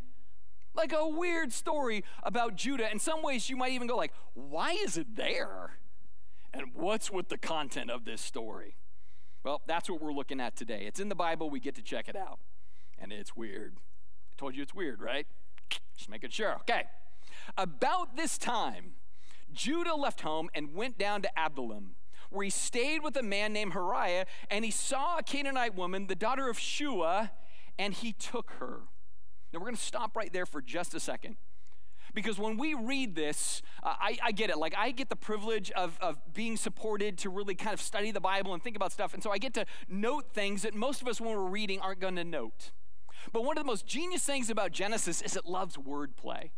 like 0.77 0.93
a 0.93 1.07
weird 1.07 1.51
story 1.51 2.03
about 2.23 2.55
Judah. 2.55 2.89
In 2.89 2.99
some 2.99 3.23
ways, 3.23 3.49
you 3.49 3.57
might 3.57 3.71
even 3.71 3.87
go 3.87 3.97
like, 3.97 4.13
why 4.35 4.73
is 4.73 4.95
it 4.95 5.15
there? 5.15 5.77
And 6.53 6.67
what's 6.73 7.11
with 7.11 7.29
the 7.29 7.37
content 7.37 7.89
of 7.89 8.05
this 8.05 8.21
story? 8.21 8.77
Well, 9.43 9.61
that's 9.65 9.89
what 9.89 10.01
we're 10.01 10.13
looking 10.13 10.39
at 10.39 10.55
today. 10.55 10.83
It's 10.85 10.99
in 10.99 11.09
the 11.09 11.15
Bible. 11.15 11.49
We 11.49 11.59
get 11.59 11.75
to 11.75 11.81
check 11.81 12.07
it 12.07 12.15
out. 12.15 12.39
And 12.99 13.11
it's 13.11 13.35
weird. 13.35 13.77
I 13.77 14.33
told 14.37 14.55
you 14.55 14.61
it's 14.61 14.73
weird, 14.73 15.01
right? 15.01 15.27
Just 15.97 16.09
making 16.09 16.29
sure. 16.29 16.55
Okay. 16.61 16.83
About 17.57 18.15
this 18.15 18.37
time, 18.37 18.93
Judah 19.51 19.95
left 19.95 20.21
home 20.21 20.49
and 20.53 20.73
went 20.73 20.97
down 20.97 21.21
to 21.23 21.29
Adullam, 21.37 21.95
where 22.29 22.43
he 22.43 22.49
stayed 22.49 23.03
with 23.03 23.15
a 23.17 23.23
man 23.23 23.53
named 23.53 23.73
Hariah, 23.73 24.25
and 24.49 24.65
he 24.65 24.71
saw 24.71 25.17
a 25.17 25.23
Canaanite 25.23 25.75
woman, 25.75 26.07
the 26.07 26.15
daughter 26.15 26.49
of 26.49 26.59
Shua, 26.59 27.31
and 27.77 27.93
he 27.93 28.13
took 28.13 28.51
her. 28.59 28.81
Now, 29.53 29.59
we're 29.59 29.67
going 29.67 29.75
to 29.75 29.81
stop 29.81 30.15
right 30.15 30.31
there 30.31 30.45
for 30.45 30.61
just 30.61 30.93
a 30.93 30.99
second. 30.99 31.37
Because 32.13 32.39
when 32.39 32.57
we 32.57 32.73
read 32.73 33.15
this, 33.15 33.61
uh, 33.83 33.93
I, 33.99 34.17
I, 34.23 34.31
get 34.31 34.49
it. 34.49 34.57
Like, 34.57 34.73
I 34.77 34.91
get 34.91 35.09
the 35.09 35.15
privilege 35.15 35.71
of, 35.71 35.97
of 36.01 36.17
being 36.33 36.57
supported 36.57 37.17
to 37.19 37.29
really 37.29 37.53
kind 37.53 37.73
of 37.73 37.81
study 37.81 38.11
the 38.11 38.21
Bible 38.21 38.53
and 38.53 38.63
think 38.63 38.75
about 38.75 38.91
stuff. 38.91 39.13
And 39.13 39.21
so 39.21 39.31
I 39.31 39.37
get 39.37 39.53
to 39.53 39.65
note 39.87 40.33
things 40.33 40.63
that 40.63 40.73
most 40.73 41.01
of 41.01 41.07
us, 41.07 41.21
when 41.21 41.29
we're 41.29 41.49
reading, 41.49 41.79
aren't 41.79 41.99
going 41.99 42.15
to 42.15 42.23
note. 42.23 42.71
But 43.31 43.43
one 43.43 43.57
of 43.57 43.63
the 43.63 43.67
most 43.67 43.85
genius 43.85 44.23
things 44.23 44.49
about 44.49 44.71
Genesis 44.71 45.21
is 45.21 45.35
it 45.35 45.45
loves 45.45 45.77
wordplay. 45.77 46.51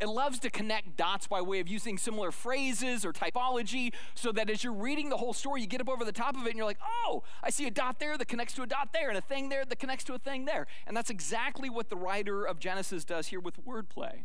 It 0.00 0.08
loves 0.08 0.38
to 0.40 0.50
connect 0.50 0.96
dots 0.96 1.26
by 1.26 1.40
way 1.40 1.58
of 1.58 1.66
using 1.66 1.98
similar 1.98 2.30
phrases 2.30 3.04
or 3.04 3.12
typology 3.12 3.92
so 4.14 4.30
that 4.32 4.48
as 4.48 4.62
you're 4.62 4.72
reading 4.72 5.08
the 5.08 5.16
whole 5.16 5.32
story, 5.32 5.60
you 5.60 5.66
get 5.66 5.80
up 5.80 5.88
over 5.88 6.04
the 6.04 6.12
top 6.12 6.36
of 6.36 6.46
it 6.46 6.50
and 6.50 6.56
you're 6.56 6.66
like, 6.66 6.78
oh, 7.04 7.24
I 7.42 7.50
see 7.50 7.66
a 7.66 7.70
dot 7.70 7.98
there 7.98 8.16
that 8.16 8.28
connects 8.28 8.54
to 8.54 8.62
a 8.62 8.66
dot 8.66 8.90
there 8.92 9.08
and 9.08 9.18
a 9.18 9.20
thing 9.20 9.48
there 9.48 9.64
that 9.64 9.78
connects 9.80 10.04
to 10.04 10.14
a 10.14 10.18
thing 10.18 10.44
there. 10.44 10.68
And 10.86 10.96
that's 10.96 11.10
exactly 11.10 11.68
what 11.68 11.88
the 11.88 11.96
writer 11.96 12.44
of 12.44 12.60
Genesis 12.60 13.04
does 13.04 13.28
here 13.28 13.40
with 13.40 13.64
wordplay. 13.66 14.24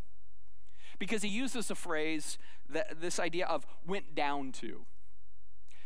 Because 1.00 1.24
he 1.24 1.30
uses 1.30 1.72
a 1.72 1.76
phrase, 1.76 2.38
that, 2.70 3.02
this 3.02 3.20
idea 3.20 3.48
of 3.48 3.66
went 3.86 4.14
down 4.14 4.52
to. 4.54 4.86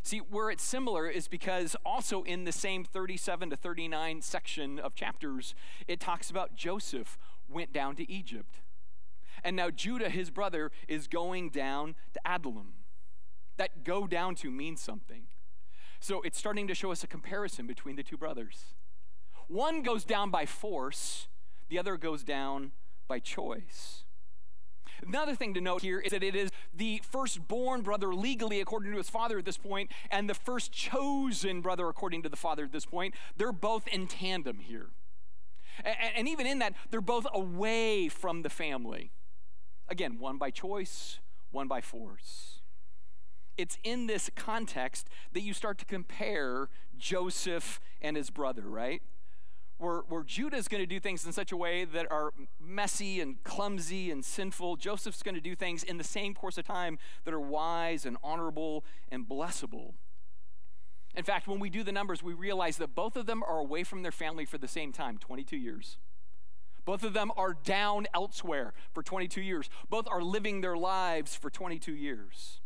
See, 0.04 0.20
where 0.20 0.50
it's 0.50 0.64
similar 0.64 1.08
is 1.08 1.28
because 1.28 1.76
also 1.86 2.24
in 2.24 2.44
the 2.44 2.52
same 2.52 2.84
37 2.84 3.50
to 3.50 3.56
39 3.56 4.22
section 4.22 4.80
of 4.80 4.96
chapters, 4.96 5.56
it 5.88 6.00
talks 6.00 6.30
about 6.30 6.56
Joseph 6.56 7.18
went 7.50 7.74
down 7.74 7.96
to 7.98 8.10
Egypt. 8.12 8.60
And 9.48 9.56
now 9.56 9.70
Judah, 9.70 10.10
his 10.10 10.30
brother, 10.30 10.74
is 10.90 11.08
going 11.08 11.52
down 11.52 11.96
to 12.14 12.20
Adullam. 12.26 12.74
That 13.56 13.86
go 13.86 14.06
down 14.06 14.36
to 14.36 14.52
means 14.52 14.82
something. 14.82 15.24
So 16.02 16.22
it's 16.24 16.38
starting 16.38 16.68
to 16.68 16.76
show 16.76 16.92
us 16.92 17.02
a 17.02 17.08
comparison 17.08 17.66
between 17.66 17.96
the 17.96 18.04
two 18.04 18.18
brothers. 18.18 18.76
One 19.48 19.84
goes 19.84 20.04
down 20.04 20.32
by 20.32 20.46
force, 20.46 21.30
the 21.70 21.80
other 21.80 21.96
goes 21.96 22.26
down 22.26 22.74
by 23.08 23.20
choice. 23.20 24.04
Another 25.02 25.34
thing 25.34 25.54
to 25.54 25.62
note 25.62 25.82
here 25.82 26.02
is 26.02 26.12
that 26.12 26.24
it 26.24 26.36
is 26.36 26.50
the 26.76 27.02
firstborn 27.10 27.84
brother 27.84 28.14
legally, 28.14 28.60
according 28.60 28.92
to 28.92 28.98
his 28.98 29.10
father 29.10 29.38
at 29.38 29.46
this 29.46 29.58
point, 29.58 29.94
and 30.12 30.30
the 30.30 30.34
first 30.34 30.74
chosen 30.74 31.62
brother, 31.62 31.88
according 31.88 32.22
to 32.24 32.28
the 32.28 32.36
father 32.36 32.66
at 32.66 32.74
this 32.74 32.86
point. 32.86 33.16
They're 33.38 33.54
both 33.54 33.88
in 33.88 34.08
tandem 34.08 34.60
here. 34.60 34.90
And, 36.18 36.28
even 36.28 36.46
in 36.46 36.60
that, 36.60 36.74
they're 36.90 37.00
both 37.00 37.28
away 37.34 38.10
from 38.10 38.42
the 38.42 38.50
family. 38.50 39.12
Again, 39.90 40.18
one 40.20 40.38
by 40.38 40.52
choice, 40.52 41.20
one 41.52 41.68
by 41.68 41.82
force. 41.82 42.60
It's 43.58 43.78
in 43.84 44.08
this 44.08 44.30
context 44.36 45.08
that 45.34 45.42
you 45.42 45.54
start 45.54 45.78
to 45.80 45.86
compare 45.86 46.70
Joseph 46.98 47.80
and 48.02 48.16
his 48.16 48.30
brother, 48.30 48.64
right? 48.64 49.02
Where, 49.80 50.00
where 50.10 50.24
Judah 50.24 50.58
is 50.58 50.68
going 50.68 50.82
to 50.82 50.88
do 50.88 51.00
things 51.00 51.26
in 51.26 51.32
such 51.32 51.52
a 51.52 51.58
way 51.58 51.86
that 51.86 52.12
are 52.12 52.34
messy 52.60 53.22
and 53.22 53.44
clumsy 53.44 54.12
and 54.12 54.26
sinful, 54.26 54.76
Joseph's 54.78 55.24
going 55.24 55.36
to 55.36 55.42
do 55.42 55.56
things 55.56 55.84
in 55.84 55.98
the 55.98 56.04
same 56.04 56.34
course 56.34 56.58
of 56.58 56.66
time 56.66 56.98
that 57.26 57.34
are 57.34 57.40
wise 57.40 58.06
and 58.06 58.18
honorable 58.24 58.84
and 59.12 59.28
blessable. 59.28 59.94
In 61.16 61.24
fact, 61.24 61.48
when 61.48 61.60
we 61.60 61.70
do 61.70 61.84
the 61.84 61.92
numbers, 61.92 62.22
we 62.22 62.34
realize 62.34 62.78
that 62.78 62.94
both 62.94 63.16
of 63.16 63.26
them 63.26 63.44
are 63.44 63.58
away 63.58 63.84
from 63.84 64.04
their 64.04 64.12
family 64.12 64.46
for 64.46 64.60
the 64.60 64.68
same 64.68 64.92
time 64.92 65.18
22 65.18 65.58
years. 65.58 65.98
Both 66.88 67.04
of 67.04 67.12
them 67.12 67.34
are 67.36 67.54
down 67.54 68.08
elsewhere 68.14 68.74
for 68.94 69.04
22 69.04 69.42
years. 69.42 69.70
Both 69.90 70.08
are 70.08 70.22
living 70.22 70.62
their 70.62 70.78
lives 70.78 71.36
for 71.36 71.50
22 71.50 71.94
years. 71.94 72.62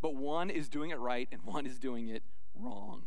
But 0.00 0.16
one 0.16 0.50
is 0.50 0.68
doing 0.68 0.90
it 0.90 0.98
right 0.98 1.28
and 1.30 1.42
one 1.44 1.64
is 1.64 1.78
doing 1.78 2.08
it 2.08 2.24
wrong. 2.56 3.04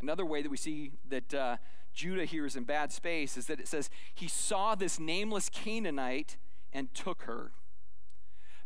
Another 0.00 0.24
way 0.24 0.42
that 0.42 0.48
we 0.48 0.56
see 0.56 0.92
that 1.08 1.34
uh, 1.34 1.56
Judah 1.92 2.24
here 2.24 2.46
is 2.46 2.54
in 2.54 2.62
bad 2.62 2.92
space 2.92 3.36
is 3.36 3.46
that 3.46 3.58
it 3.58 3.66
says 3.66 3.90
he 4.14 4.28
saw 4.28 4.76
this 4.76 5.00
nameless 5.00 5.48
Canaanite 5.48 6.36
and 6.72 6.94
took 6.94 7.22
her. 7.22 7.50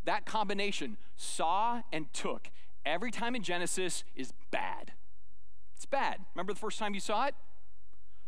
that 0.05 0.27
combination, 0.27 0.97
saw 1.15 1.81
and 1.91 2.13
took, 2.13 2.51
every 2.85 3.09
time 3.09 3.35
in 3.35 3.41
Genesis 3.41 4.03
is 4.15 4.31
bad. 4.51 4.93
It's 5.75 5.87
bad. 5.87 6.19
Remember 6.35 6.53
the 6.53 6.59
first 6.59 6.77
time 6.77 6.93
you 6.93 6.99
saw 6.99 7.25
it? 7.25 7.33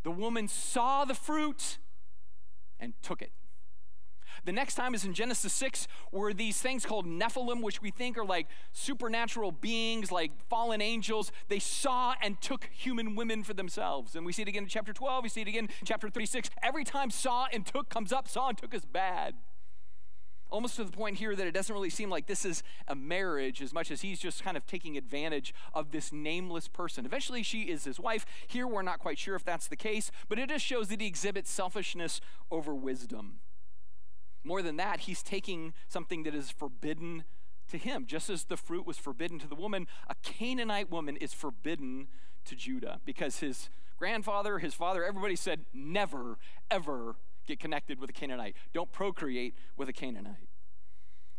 The 0.02 0.10
woman 0.10 0.48
saw 0.48 1.06
the 1.06 1.14
fruit 1.14 1.78
and 2.80 2.94
took 3.02 3.22
it. 3.22 3.32
The 4.46 4.52
next 4.52 4.76
time 4.76 4.96
is 4.96 5.04
in 5.04 5.14
Genesis 5.14 5.52
6, 5.54 5.88
where 6.12 6.34
these 6.34 6.62
things 6.62 6.86
called 6.86 7.06
Nephilim, 7.06 7.62
which 7.62 7.82
we 7.82 7.92
think 7.92 8.18
are 8.18 8.26
like 8.26 8.48
supernatural 8.72 9.52
beings, 9.52 10.12
like 10.12 10.32
fallen 10.50 10.82
angels, 10.82 11.32
they 11.50 11.60
saw 11.60 12.14
and 12.22 12.40
took 12.42 12.70
human 12.72 13.16
women 13.16 13.44
for 13.44 13.54
themselves. 13.54 14.16
And 14.16 14.26
we 14.26 14.32
see 14.32 14.44
it 14.44 14.48
again 14.48 14.64
in 14.64 14.70
chapter 14.70 14.94
12, 14.94 15.24
we 15.24 15.30
see 15.30 15.42
it 15.42 15.48
again 15.48 15.66
in 15.66 15.86
chapter 15.86 16.10
36. 16.10 16.50
Every 16.64 16.84
time 16.84 17.12
saw 17.12 17.48
and 17.52 17.66
took 17.66 17.90
comes 17.90 18.14
up, 18.14 18.28
saw 18.28 18.50
and 18.50 18.58
took 18.58 18.74
is 18.74 18.86
bad. 18.86 19.36
Almost 20.52 20.78
to 20.78 20.84
the 20.84 20.92
point 20.92 21.18
here 21.18 21.36
that 21.36 21.46
it 21.46 21.52
doesn't 21.52 21.74
really 21.74 21.92
seem 21.92 22.10
like 22.10 22.26
this 22.26 22.44
is 22.44 22.64
a 22.88 22.96
marriage 22.96 23.62
as 23.62 23.72
much 23.72 23.92
as 23.92 24.02
he's 24.02 24.20
just 24.20 24.44
kind 24.44 24.58
of 24.58 24.66
taking 24.66 24.98
advantage 24.98 25.54
of 25.74 25.92
this 25.92 26.12
nameless 26.12 26.68
person. 26.68 27.06
Eventually, 27.06 27.44
she 27.44 27.64
is 27.64 27.84
his 27.84 28.00
wife. 28.00 28.26
Here, 28.48 28.68
we're 28.68 28.82
not 28.82 29.00
quite 29.00 29.20
sure 29.20 29.36
if 29.36 29.44
that's 29.44 29.68
the 29.68 29.76
case, 29.76 30.12
but 30.28 30.40
it 30.40 30.50
just 30.50 30.66
shows 30.66 30.88
that 30.88 31.02
he 31.02 31.08
exhibits 31.08 31.52
selfishness 31.52 32.20
over 32.50 32.74
wisdom. 32.74 33.40
More 34.44 34.62
than 34.62 34.78
that, 34.78 35.02
he's 35.02 35.22
taking 35.22 35.74
something 35.88 36.24
that 36.24 36.34
is 36.34 36.50
forbidden 36.50 37.26
to 37.70 37.78
him. 37.78 38.06
Just 38.08 38.30
as 38.30 38.46
the 38.46 38.58
fruit 38.58 38.88
was 38.88 38.98
forbidden 38.98 39.38
to 39.40 39.48
the 39.48 39.56
woman, 39.56 39.86
a 40.08 40.16
Canaanite 40.24 40.90
woman 40.90 41.16
is 41.18 41.34
forbidden 41.34 42.08
to 42.46 42.56
Judah 42.56 43.00
because 43.06 43.40
his 43.40 43.70
grandfather, 43.98 44.60
his 44.60 44.74
father, 44.74 45.04
everybody 45.04 45.36
said, 45.36 45.66
never, 45.74 46.38
ever 46.72 47.18
get 47.50 47.60
connected 47.60 48.00
with 48.00 48.10
a 48.10 48.14
Canaanite. 48.14 48.56
Don't 48.74 48.92
procreate 48.92 49.56
with 49.76 49.90
a 49.90 49.94
Canaanite. 49.94 50.48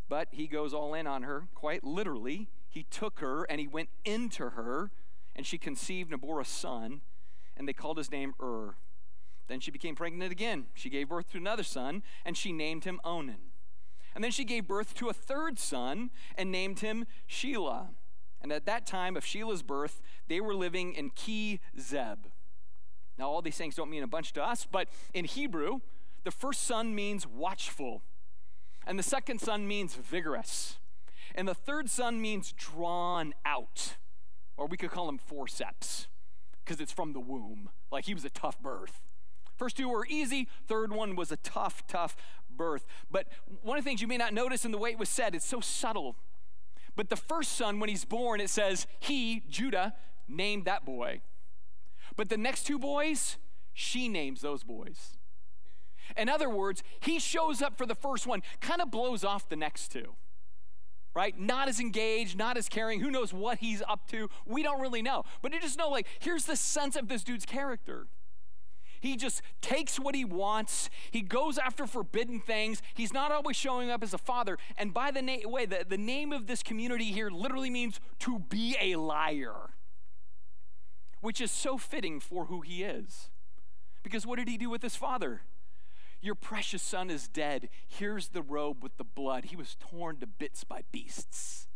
But 0.09 0.29
he 0.33 0.49
goes 0.49 0.75
all 0.75 0.93
in 0.93 1.07
on 1.07 1.23
her, 1.23 1.45
quite 1.55 1.85
literally. 1.85 2.49
He 2.69 2.83
took 2.83 3.21
her 3.21 3.45
and 3.45 3.61
he 3.61 3.69
went 3.69 3.88
into 4.05 4.50
her, 4.50 4.90
and 5.37 5.47
she 5.47 5.57
conceived 5.57 6.12
and 6.12 6.21
bore 6.21 6.40
a 6.40 6.45
son, 6.45 7.00
and 7.57 7.69
they 7.69 7.73
called 7.73 7.97
his 7.97 8.11
name 8.11 8.35
Ur. 8.43 8.75
Then 9.47 9.61
she 9.61 9.71
became 9.71 9.95
pregnant 9.95 10.33
again. 10.33 10.67
She 10.75 10.90
gave 10.90 11.09
birth 11.09 11.31
to 11.31 11.38
another 11.38 11.62
son, 11.62 12.02
and 12.25 12.37
she 12.37 12.52
named 12.52 12.85
him 12.85 13.00
Onan. 13.05 13.52
And 14.14 14.25
then 14.25 14.33
she 14.33 14.45
gave 14.45 14.67
birth 14.67 14.95
to 14.95 15.09
a 15.09 15.12
third 15.12 15.59
son 15.59 16.11
and 16.37 16.50
named 16.50 16.81
him 16.81 17.07
Shelah. 17.29 17.88
And 18.43 18.50
at 18.52 18.67
that 18.67 18.87
time 18.87 19.17
of 19.17 19.25
Shelah's 19.25 19.62
birth, 19.62 20.00
they 20.26 20.40
were 20.40 20.55
living 20.55 20.93
in 20.95 21.11
Ki 21.11 21.61
Zeb. 21.79 22.26
Now, 23.17 23.29
all 23.29 23.43
these 23.43 23.57
things 23.57 23.76
don't 23.76 23.90
mean 23.90 24.02
a 24.02 24.09
bunch 24.09 24.33
to 24.33 24.43
us, 24.43 24.67
but 24.71 24.88
in 25.12 25.25
Hebrew, 25.25 25.81
the 26.24 26.30
first 26.30 26.62
son 26.62 26.94
means 26.94 27.26
watchful, 27.26 28.02
and 28.86 28.98
the 28.98 29.02
second 29.02 29.40
son 29.40 29.66
means 29.66 29.94
vigorous, 29.94 30.78
and 31.34 31.46
the 31.46 31.54
third 31.54 31.88
son 31.88 32.20
means 32.20 32.52
drawn 32.52 33.34
out, 33.44 33.96
or 34.56 34.66
we 34.66 34.76
could 34.76 34.90
call 34.90 35.08
him 35.08 35.18
forceps, 35.18 36.08
because 36.64 36.80
it's 36.80 36.92
from 36.92 37.12
the 37.12 37.20
womb. 37.20 37.70
Like 37.90 38.04
he 38.04 38.14
was 38.14 38.24
a 38.24 38.30
tough 38.30 38.60
birth. 38.60 39.02
First 39.56 39.76
two 39.76 39.88
were 39.88 40.06
easy, 40.08 40.48
third 40.66 40.92
one 40.92 41.16
was 41.16 41.30
a 41.30 41.36
tough, 41.36 41.86
tough 41.86 42.16
birth. 42.48 42.86
But 43.10 43.26
one 43.62 43.78
of 43.78 43.84
the 43.84 43.88
things 43.88 44.00
you 44.00 44.08
may 44.08 44.16
not 44.16 44.32
notice 44.32 44.64
in 44.64 44.72
the 44.72 44.78
way 44.78 44.90
it 44.90 44.98
was 44.98 45.08
said, 45.08 45.34
it's 45.34 45.46
so 45.46 45.60
subtle. 45.60 46.16
But 46.96 47.08
the 47.08 47.16
first 47.16 47.52
son, 47.52 47.78
when 47.78 47.88
he's 47.88 48.04
born, 48.04 48.40
it 48.40 48.50
says, 48.50 48.86
he, 48.98 49.42
Judah, 49.48 49.94
named 50.28 50.64
that 50.64 50.84
boy. 50.84 51.20
But 52.16 52.28
the 52.28 52.36
next 52.36 52.64
two 52.64 52.78
boys, 52.78 53.36
she 53.72 54.08
names 54.08 54.40
those 54.40 54.64
boys. 54.64 55.18
In 56.17 56.29
other 56.29 56.49
words, 56.49 56.83
he 57.00 57.19
shows 57.19 57.62
up 57.62 57.76
for 57.76 57.87
the 57.87 57.95
first 57.95 58.26
one, 58.26 58.43
kind 58.61 58.81
of 58.81 58.90
blows 58.90 59.25
off 59.25 59.49
the 59.49 59.57
next 59.57 59.88
two. 59.88 60.14
Right? 61.12 61.38
Not 61.38 61.69
as 61.69 61.81
engaged, 61.81 62.38
not 62.38 62.57
as 62.57 62.69
caring. 62.69 63.00
Who 63.00 63.11
knows 63.11 63.33
what 63.33 63.59
he's 63.59 63.83
up 63.88 64.07
to? 64.09 64.29
We 64.47 64.62
don't 64.62 64.81
really 64.81 65.02
know. 65.02 65.25
But 65.43 65.52
you 65.52 65.61
just 65.61 65.76
know, 65.76 65.88
like, 65.88 66.07
here's 66.21 66.45
the 66.45 66.55
sense 66.55 66.95
of 66.95 67.09
this 67.09 67.25
dude's 67.25 67.45
character. 67.45 68.07
He 69.00 69.17
just 69.17 69.40
takes 69.62 69.99
what 69.99 70.14
he 70.14 70.25
wants. 70.25 70.90
He 71.11 71.23
goes 71.23 71.59
after 71.59 71.87
forbidden 71.87 72.38
things. 72.38 72.83
He's 72.95 73.12
not 73.12 73.33
always 73.33 73.57
showing 73.57 73.90
up 73.90 74.02
as 74.02 74.12
a 74.12 74.19
father. 74.19 74.59
And 74.76 74.93
by 74.93 75.11
the 75.11 75.23
na- 75.23 75.49
way, 75.49 75.64
the, 75.64 75.85
the 75.88 75.99
name 75.99 76.33
of 76.33 76.47
this 76.47 76.62
community 76.62 77.07
here 77.07 77.31
literally 77.31 77.71
means 77.71 77.99
to 78.21 78.38
be 78.38 78.76
a 78.81 78.97
liar, 78.97 79.71
which 81.23 81.40
is 81.40 81.50
so 81.50 81.79
fitting 81.79 82.21
for 82.21 82.45
who 82.45 82.61
he 82.61 82.85
is. 82.85 83.31
Because 84.02 84.26
what 84.26 84.38
did 84.38 84.49
he 84.49 84.59
do 84.59 84.69
with 84.69 84.83
his 84.83 84.97
father? 84.97 85.43
Your 86.20 86.34
precious 86.34 86.82
son 86.82 87.10
is 87.10 87.28
dead. 87.28 87.68
Here's 87.88 88.28
the 88.28 88.42
robe 88.42 88.82
with 88.82 88.96
the 88.96 89.04
blood. 89.04 89.46
He 89.46 89.56
was 89.56 89.76
torn 89.80 90.18
to 90.18 90.26
bits 90.26 90.64
by 90.64 90.82
beasts. 90.92 91.68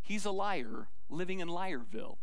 He's 0.00 0.24
a 0.24 0.30
liar 0.30 0.88
living 1.08 1.40
in 1.40 1.48
Liarville. 1.48 2.18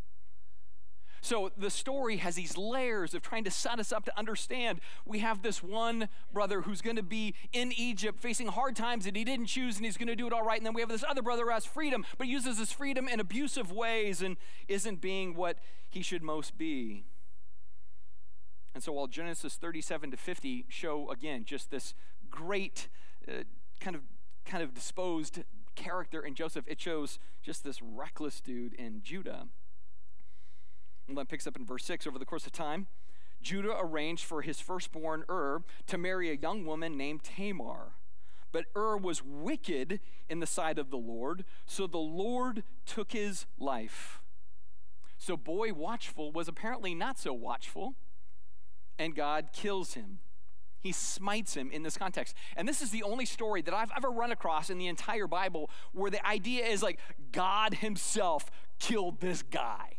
So 1.22 1.52
the 1.58 1.70
story 1.70 2.18
has 2.18 2.36
these 2.36 2.58
layers 2.58 3.14
of 3.14 3.22
trying 3.22 3.44
to 3.44 3.52
set 3.52 3.80
us 3.80 3.92
up 3.92 4.06
to 4.06 4.18
understand. 4.18 4.80
We 5.06 5.20
have 5.20 5.42
this 5.42 5.62
one 5.62 6.10
brother 6.32 6.62
who's 6.62 6.82
going 6.82 6.96
to 6.96 7.04
be 7.04 7.34
in 7.52 7.74
Egypt 7.76 8.20
facing 8.20 8.48
hard 8.48 8.76
times 8.76 9.06
that 9.06 9.16
he 9.16 9.24
didn't 9.24 9.48
choose 9.48 9.76
and 9.78 9.86
he's 9.86 9.98
going 9.98 10.08
to 10.08 10.16
do 10.16 10.28
it 10.28 10.34
all 10.34 10.44
right. 10.44 10.58
And 10.58 10.66
then 10.66 10.74
we 10.74 10.82
have 10.82 10.90
this 10.90 11.04
other 11.08 11.22
brother 11.22 11.44
who 11.44 11.50
has 11.50 11.66
freedom, 11.66 12.06
but 12.18 12.28
uses 12.28 12.60
his 12.60 12.72
freedom 12.72 13.08
in 13.08 13.20
abusive 13.20 13.72
ways 13.72 14.22
and 14.22 14.38
isn't 14.68 15.02
being 15.02 15.36
what 15.36 15.58
he 15.90 16.02
should 16.02 16.24
most 16.24 16.58
be. 16.58 17.04
And 18.78 18.84
so 18.84 18.92
while 18.92 19.08
Genesis 19.08 19.56
37 19.56 20.12
to 20.12 20.18
50 20.18 20.66
show 20.70 21.10
again 21.10 21.46
just 21.46 21.72
this 21.72 21.96
great 22.30 22.90
uh, 23.28 23.42
kind 23.80 23.96
of 23.96 24.04
kind 24.46 24.62
of 24.62 24.76
disposed 24.76 25.40
character 25.74 26.24
in 26.24 26.36
Joseph, 26.36 26.64
it 26.68 26.80
shows 26.80 27.18
just 27.42 27.64
this 27.64 27.82
reckless 27.82 28.40
dude 28.40 28.76
in 28.76 29.02
Judah. 29.02 29.48
And 31.08 31.18
then 31.18 31.26
picks 31.26 31.48
up 31.48 31.56
in 31.56 31.66
verse 31.66 31.86
6 31.86 32.06
over 32.06 32.20
the 32.20 32.26
course 32.26 32.46
of 32.46 32.52
time. 32.52 32.86
Judah 33.42 33.76
arranged 33.80 34.26
for 34.26 34.44
his 34.44 34.60
firstborn 34.60 35.24
Ur 35.28 35.64
to 35.88 35.98
marry 35.98 36.30
a 36.30 36.36
young 36.36 36.64
woman 36.64 36.96
named 36.96 37.24
Tamar. 37.24 37.94
But 38.52 38.66
Ur 38.76 38.96
was 38.96 39.24
wicked 39.24 40.02
in 40.30 40.40
the 40.40 40.46
sight 40.46 40.78
of 40.78 40.92
the 40.92 40.98
Lord, 40.98 41.46
so 41.66 41.88
the 41.88 41.98
Lord 41.98 42.62
took 42.86 43.14
his 43.14 43.48
life. 43.58 44.22
So, 45.18 45.36
boy 45.36 45.74
watchful 45.74 46.32
was 46.32 46.48
apparently 46.48 46.94
not 46.94 47.18
so 47.18 47.34
watchful, 47.34 47.96
and 49.00 49.16
God 49.16 49.50
kills 49.54 49.94
him. 49.94 50.20
He 50.80 50.92
smites 50.92 51.56
him 51.56 51.70
in 51.72 51.84
this 51.84 51.98
context. 51.98 52.36
And 52.56 52.68
this 52.68 52.82
is 52.82 52.92
the 52.92 53.04
only 53.04 53.26
story 53.26 53.62
that 53.64 53.74
I've 53.74 53.92
ever 53.96 54.10
run 54.10 54.32
across 54.32 54.70
in 54.70 54.78
the 54.78 54.88
entire 54.88 55.28
Bible 55.28 55.70
where 55.92 56.12
the 56.12 56.26
idea 56.26 56.66
is 56.66 56.84
like 56.84 57.00
God 57.32 57.76
Himself 57.76 58.50
killed 58.80 59.20
this 59.20 59.42
guy. 59.42 59.98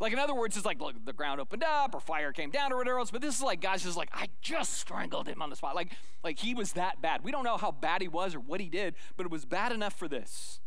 Like, 0.00 0.12
in 0.12 0.18
other 0.18 0.34
words, 0.34 0.56
it's 0.56 0.64
like, 0.64 0.80
look, 0.80 0.94
the 1.04 1.12
ground 1.12 1.40
opened 1.40 1.64
up 1.64 1.94
or 1.94 2.00
fire 2.00 2.32
came 2.32 2.50
down 2.50 2.72
or 2.72 2.76
whatever 2.76 2.98
else. 2.98 3.10
But 3.10 3.20
this 3.20 3.34
is 3.34 3.42
like, 3.42 3.60
guys, 3.60 3.82
just 3.82 3.96
like, 3.96 4.10
I 4.12 4.28
just 4.40 4.74
strangled 4.74 5.26
him 5.26 5.42
on 5.42 5.50
the 5.50 5.56
spot. 5.56 5.74
Like, 5.74 5.90
like 6.22 6.38
he 6.38 6.54
was 6.54 6.74
that 6.74 7.02
bad. 7.02 7.24
We 7.24 7.32
don't 7.32 7.42
know 7.42 7.56
how 7.56 7.72
bad 7.72 8.00
he 8.00 8.08
was 8.08 8.34
or 8.34 8.40
what 8.40 8.60
he 8.60 8.68
did, 8.68 8.94
but 9.16 9.26
it 9.26 9.32
was 9.32 9.44
bad 9.44 9.72
enough 9.72 9.94
for 9.94 10.06
this. 10.06 10.60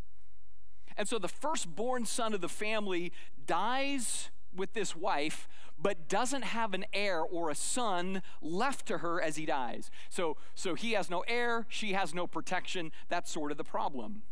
And 0.97 1.07
so 1.07 1.17
the 1.17 1.29
firstborn 1.29 2.05
son 2.05 2.33
of 2.33 2.41
the 2.41 2.49
family 2.49 3.13
dies 3.45 4.29
with 4.53 4.73
this 4.73 4.95
wife, 4.95 5.47
but 5.81 6.07
doesn't 6.07 6.43
have 6.43 6.73
an 6.73 6.85
heir 6.93 7.21
or 7.21 7.49
a 7.49 7.55
son 7.55 8.21
left 8.41 8.85
to 8.87 8.99
her 8.99 9.21
as 9.21 9.35
he 9.35 9.45
dies. 9.45 9.89
So, 10.09 10.37
so 10.53 10.75
he 10.75 10.91
has 10.93 11.09
no 11.09 11.23
heir, 11.27 11.65
she 11.69 11.93
has 11.93 12.13
no 12.13 12.27
protection. 12.27 12.91
That's 13.09 13.31
sort 13.31 13.51
of 13.51 13.57
the 13.57 13.63
problem. 13.63 14.23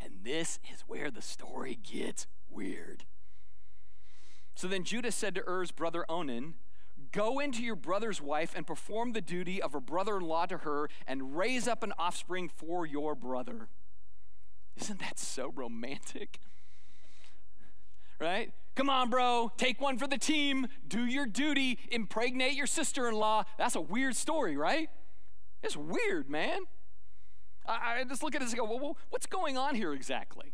And 0.00 0.20
this 0.22 0.58
is 0.72 0.82
where 0.86 1.10
the 1.10 1.22
story 1.22 1.78
gets 1.82 2.26
weird. 2.48 3.04
So 4.54 4.66
then 4.68 4.84
Judah 4.84 5.12
said 5.12 5.34
to 5.34 5.48
Er's 5.48 5.70
brother 5.70 6.04
Onan, 6.08 6.54
Go 7.12 7.38
into 7.38 7.62
your 7.62 7.76
brother's 7.76 8.20
wife 8.20 8.52
and 8.54 8.66
perform 8.66 9.12
the 9.12 9.20
duty 9.20 9.62
of 9.62 9.74
a 9.74 9.80
brother 9.80 10.16
in 10.18 10.24
law 10.24 10.46
to 10.46 10.58
her 10.58 10.88
and 11.06 11.36
raise 11.36 11.66
up 11.66 11.82
an 11.82 11.92
offspring 11.98 12.48
for 12.48 12.84
your 12.86 13.14
brother. 13.14 13.68
Isn't 14.76 15.00
that 15.00 15.18
so 15.18 15.52
romantic? 15.54 16.40
Right? 18.20 18.52
Come 18.78 18.90
on, 18.90 19.10
bro, 19.10 19.50
take 19.56 19.80
one 19.80 19.98
for 19.98 20.06
the 20.06 20.16
team, 20.16 20.68
do 20.86 21.04
your 21.04 21.26
duty, 21.26 21.80
impregnate 21.90 22.52
your 22.52 22.68
sister 22.68 23.08
in 23.08 23.16
law. 23.16 23.42
That's 23.58 23.74
a 23.74 23.80
weird 23.80 24.14
story, 24.14 24.56
right? 24.56 24.88
It's 25.64 25.76
weird, 25.76 26.30
man. 26.30 26.60
I, 27.66 27.98
I 27.98 28.04
just 28.04 28.22
look 28.22 28.36
at 28.36 28.40
this 28.40 28.50
and 28.50 28.58
go, 28.60 28.64
well, 28.64 28.96
what's 29.10 29.26
going 29.26 29.58
on 29.58 29.74
here 29.74 29.92
exactly? 29.92 30.52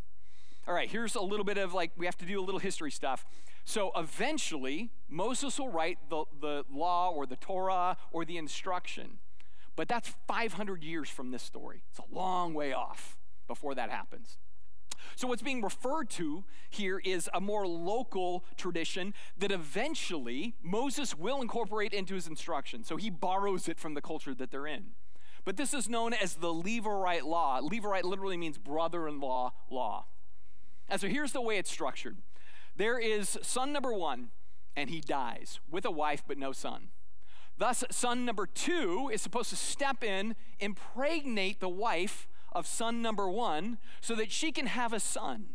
All 0.66 0.72
right, 0.72 0.90
here's 0.90 1.16
a 1.16 1.20
little 1.20 1.44
bit 1.44 1.58
of 1.58 1.74
like, 1.74 1.90
we 1.98 2.06
have 2.06 2.16
to 2.16 2.24
do 2.24 2.40
a 2.40 2.42
little 2.42 2.60
history 2.60 2.90
stuff. 2.90 3.26
So 3.66 3.92
eventually, 3.94 4.88
Moses 5.06 5.58
will 5.58 5.68
write 5.68 5.98
the, 6.08 6.24
the 6.40 6.64
law 6.72 7.10
or 7.10 7.26
the 7.26 7.36
Torah 7.36 7.98
or 8.10 8.24
the 8.24 8.38
instruction. 8.38 9.18
But 9.76 9.86
that's 9.86 10.14
500 10.28 10.82
years 10.82 11.10
from 11.10 11.30
this 11.30 11.42
story. 11.42 11.82
It's 11.90 11.98
a 11.98 12.14
long 12.14 12.54
way 12.54 12.72
off 12.72 13.18
before 13.46 13.74
that 13.74 13.90
happens. 13.90 14.38
So, 15.16 15.28
what's 15.28 15.42
being 15.42 15.62
referred 15.62 16.10
to 16.10 16.44
here 16.70 17.00
is 17.04 17.28
a 17.32 17.40
more 17.40 17.66
local 17.66 18.44
tradition 18.56 19.14
that 19.38 19.52
eventually 19.52 20.54
Moses 20.62 21.16
will 21.16 21.40
incorporate 21.40 21.92
into 21.92 22.14
his 22.14 22.26
instruction. 22.26 22.84
So, 22.84 22.96
he 22.96 23.10
borrows 23.10 23.68
it 23.68 23.78
from 23.78 23.94
the 23.94 24.02
culture 24.02 24.34
that 24.34 24.50
they're 24.50 24.66
in. 24.66 24.92
But 25.44 25.56
this 25.56 25.74
is 25.74 25.88
known 25.88 26.14
as 26.14 26.36
the 26.36 26.52
Levirate 26.52 27.24
law. 27.24 27.60
Levirate 27.60 28.04
literally 28.04 28.36
means 28.36 28.56
brother 28.56 29.06
in 29.06 29.20
law 29.20 29.52
law. 29.70 30.06
And 30.88 31.00
so 31.00 31.08
here's 31.08 31.32
the 31.32 31.40
way 31.40 31.58
it's 31.58 31.70
structured 31.70 32.18
there 32.76 32.98
is 32.98 33.38
son 33.42 33.72
number 33.72 33.92
one, 33.92 34.30
and 34.76 34.90
he 34.90 35.00
dies 35.00 35.60
with 35.70 35.84
a 35.84 35.90
wife 35.90 36.22
but 36.26 36.38
no 36.38 36.52
son. 36.52 36.88
Thus, 37.56 37.84
son 37.90 38.24
number 38.24 38.46
two 38.46 39.10
is 39.12 39.22
supposed 39.22 39.50
to 39.50 39.56
step 39.56 40.02
in, 40.02 40.34
impregnate 40.58 41.60
the 41.60 41.68
wife 41.68 42.26
of 42.54 42.66
son 42.66 43.02
number 43.02 43.28
one 43.28 43.78
so 44.00 44.14
that 44.14 44.30
she 44.30 44.52
can 44.52 44.66
have 44.66 44.92
a 44.92 45.00
son. 45.00 45.54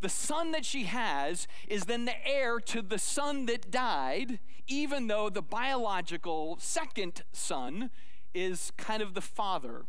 The 0.00 0.08
son 0.08 0.52
that 0.52 0.64
she 0.64 0.84
has 0.84 1.48
is 1.66 1.84
then 1.84 2.04
the 2.04 2.26
heir 2.26 2.60
to 2.60 2.82
the 2.82 2.98
son 2.98 3.46
that 3.46 3.70
died, 3.70 4.38
even 4.68 5.08
though 5.08 5.28
the 5.28 5.42
biological 5.42 6.56
second 6.60 7.24
son 7.32 7.90
is 8.32 8.72
kind 8.76 9.02
of 9.02 9.14
the 9.14 9.20
father. 9.20 9.86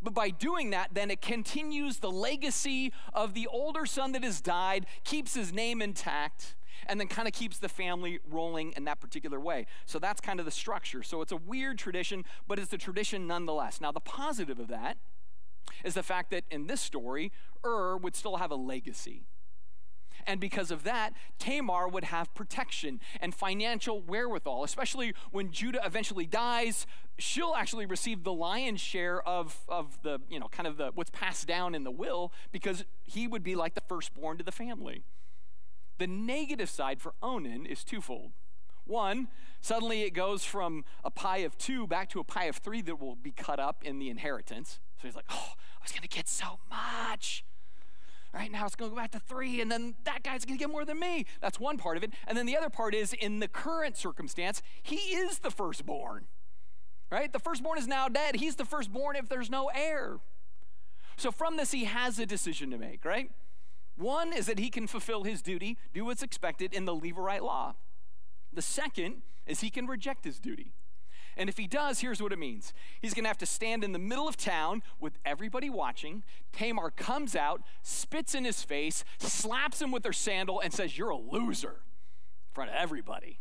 But 0.00 0.14
by 0.14 0.30
doing 0.30 0.70
that, 0.70 0.90
then 0.92 1.10
it 1.10 1.20
continues 1.20 1.98
the 1.98 2.10
legacy 2.10 2.92
of 3.12 3.34
the 3.34 3.48
older 3.48 3.86
son 3.86 4.12
that 4.12 4.22
has 4.22 4.40
died, 4.40 4.86
keeps 5.02 5.34
his 5.34 5.52
name 5.52 5.82
intact, 5.82 6.54
and 6.86 7.00
then 7.00 7.08
kind 7.08 7.26
of 7.26 7.34
keeps 7.34 7.58
the 7.58 7.68
family 7.68 8.20
rolling 8.30 8.72
in 8.76 8.84
that 8.84 9.00
particular 9.00 9.40
way. 9.40 9.66
So 9.86 9.98
that's 9.98 10.20
kind 10.20 10.38
of 10.38 10.46
the 10.46 10.52
structure. 10.52 11.02
So 11.02 11.20
it's 11.22 11.32
a 11.32 11.36
weird 11.36 11.78
tradition, 11.78 12.24
but 12.46 12.60
it's 12.60 12.72
a 12.72 12.78
tradition 12.78 13.26
nonetheless. 13.26 13.80
Now, 13.80 13.90
the 13.90 14.00
positive 14.00 14.60
of 14.60 14.68
that 14.68 14.96
is 15.84 15.94
the 15.94 16.02
fact 16.02 16.30
that 16.30 16.44
in 16.50 16.66
this 16.66 16.80
story, 16.80 17.32
Ur 17.64 17.96
would 17.96 18.16
still 18.16 18.36
have 18.36 18.50
a 18.50 18.56
legacy. 18.56 19.26
And 20.26 20.40
because 20.40 20.70
of 20.70 20.84
that, 20.84 21.14
Tamar 21.38 21.88
would 21.88 22.04
have 22.04 22.34
protection 22.34 23.00
and 23.20 23.34
financial 23.34 24.02
wherewithal, 24.02 24.64
especially 24.64 25.14
when 25.30 25.52
Judah 25.52 25.80
eventually 25.84 26.26
dies. 26.26 26.86
She'll 27.18 27.54
actually 27.56 27.86
receive 27.86 28.24
the 28.24 28.32
lion's 28.32 28.80
share 28.80 29.26
of, 29.26 29.58
of 29.68 30.02
the, 30.02 30.20
you 30.28 30.38
know, 30.38 30.48
kind 30.48 30.66
of 30.66 30.76
the 30.76 30.90
what's 30.94 31.10
passed 31.10 31.46
down 31.46 31.74
in 31.74 31.84
the 31.84 31.90
will 31.90 32.32
because 32.52 32.84
he 33.02 33.26
would 33.26 33.42
be 33.42 33.54
like 33.54 33.74
the 33.74 33.80
firstborn 33.80 34.38
to 34.38 34.44
the 34.44 34.52
family. 34.52 35.02
The 35.98 36.06
negative 36.06 36.68
side 36.68 37.00
for 37.00 37.14
Onan 37.22 37.64
is 37.64 37.82
twofold. 37.82 38.32
One, 38.84 39.28
suddenly 39.60 40.02
it 40.02 40.10
goes 40.10 40.44
from 40.44 40.84
a 41.04 41.10
pie 41.10 41.38
of 41.38 41.56
two 41.58 41.86
back 41.86 42.08
to 42.10 42.20
a 42.20 42.24
pie 42.24 42.44
of 42.44 42.56
three 42.56 42.82
that 42.82 43.00
will 43.00 43.16
be 43.16 43.32
cut 43.32 43.58
up 43.58 43.82
in 43.84 43.98
the 43.98 44.10
inheritance. 44.10 44.78
So 45.00 45.06
he's 45.08 45.16
like, 45.16 45.26
oh, 45.30 45.52
I 45.56 45.82
was 45.82 45.92
going 45.92 46.02
to 46.02 46.08
get 46.08 46.28
so 46.28 46.58
much. 46.68 47.44
Right 48.34 48.50
now 48.52 48.66
it's 48.66 48.74
going 48.74 48.90
to 48.90 48.94
go 48.94 49.00
back 49.00 49.12
to 49.12 49.20
three, 49.20 49.60
and 49.60 49.72
then 49.72 49.94
that 50.04 50.22
guy's 50.22 50.44
going 50.44 50.58
to 50.58 50.62
get 50.62 50.70
more 50.70 50.84
than 50.84 50.98
me. 50.98 51.24
That's 51.40 51.58
one 51.58 51.78
part 51.78 51.96
of 51.96 52.02
it. 52.02 52.12
And 52.26 52.36
then 52.36 52.46
the 52.46 52.56
other 52.56 52.68
part 52.68 52.94
is 52.94 53.12
in 53.14 53.40
the 53.40 53.48
current 53.48 53.96
circumstance, 53.96 54.60
he 54.82 54.96
is 54.96 55.38
the 55.38 55.50
firstborn. 55.50 56.26
Right? 57.10 57.32
The 57.32 57.38
firstborn 57.38 57.78
is 57.78 57.86
now 57.86 58.08
dead. 58.08 58.36
He's 58.36 58.56
the 58.56 58.66
firstborn 58.66 59.16
if 59.16 59.28
there's 59.30 59.48
no 59.48 59.70
heir. 59.74 60.18
So 61.16 61.32
from 61.32 61.56
this, 61.56 61.72
he 61.72 61.84
has 61.84 62.18
a 62.18 62.26
decision 62.26 62.70
to 62.70 62.78
make, 62.78 63.04
right? 63.04 63.30
One 63.96 64.32
is 64.32 64.46
that 64.46 64.58
he 64.58 64.68
can 64.68 64.86
fulfill 64.86 65.24
his 65.24 65.42
duty, 65.42 65.78
do 65.94 66.04
what's 66.04 66.22
expected 66.22 66.74
in 66.74 66.84
the 66.84 66.94
Levirate 66.94 67.40
law. 67.40 67.74
The 68.52 68.62
second 68.62 69.22
is 69.46 69.60
he 69.60 69.70
can 69.70 69.86
reject 69.86 70.24
his 70.24 70.38
duty. 70.38 70.74
And 71.38 71.48
if 71.48 71.56
he 71.56 71.66
does, 71.66 72.00
here's 72.00 72.20
what 72.20 72.32
it 72.32 72.38
means 72.38 72.74
he's 73.00 73.14
going 73.14 73.24
to 73.24 73.28
have 73.28 73.38
to 73.38 73.46
stand 73.46 73.84
in 73.84 73.92
the 73.92 73.98
middle 73.98 74.28
of 74.28 74.36
town 74.36 74.82
with 75.00 75.18
everybody 75.24 75.70
watching. 75.70 76.24
Tamar 76.52 76.90
comes 76.90 77.34
out, 77.34 77.62
spits 77.82 78.34
in 78.34 78.44
his 78.44 78.62
face, 78.62 79.04
slaps 79.18 79.80
him 79.80 79.90
with 79.90 80.04
her 80.04 80.12
sandal, 80.12 80.60
and 80.60 80.72
says, 80.72 80.98
You're 80.98 81.10
a 81.10 81.16
loser 81.16 81.68
in 81.70 82.52
front 82.52 82.70
of 82.70 82.76
everybody. 82.76 83.38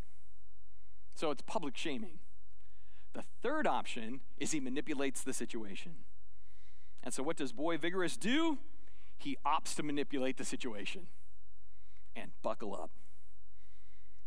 So 1.16 1.32
it's 1.32 1.42
public 1.42 1.75
shaming. 1.75 2.20
The 3.13 3.24
third 3.42 3.66
option 3.66 4.22
is 4.38 4.51
he 4.51 4.60
manipulates 4.60 5.24
the 5.24 5.34
situation. 5.34 5.96
And 7.04 7.13
so 7.13 7.24
what 7.24 7.36
does 7.36 7.51
Boy 7.51 7.77
Vigorous 7.77 8.16
do? 8.16 8.60
he 9.18 9.38
opts 9.46 9.75
to 9.75 9.84
manipulate 9.84 10.38
the 10.38 10.46
situation. 10.46 11.08
And 12.16 12.32
buckle 12.41 12.74
up. 12.74 12.89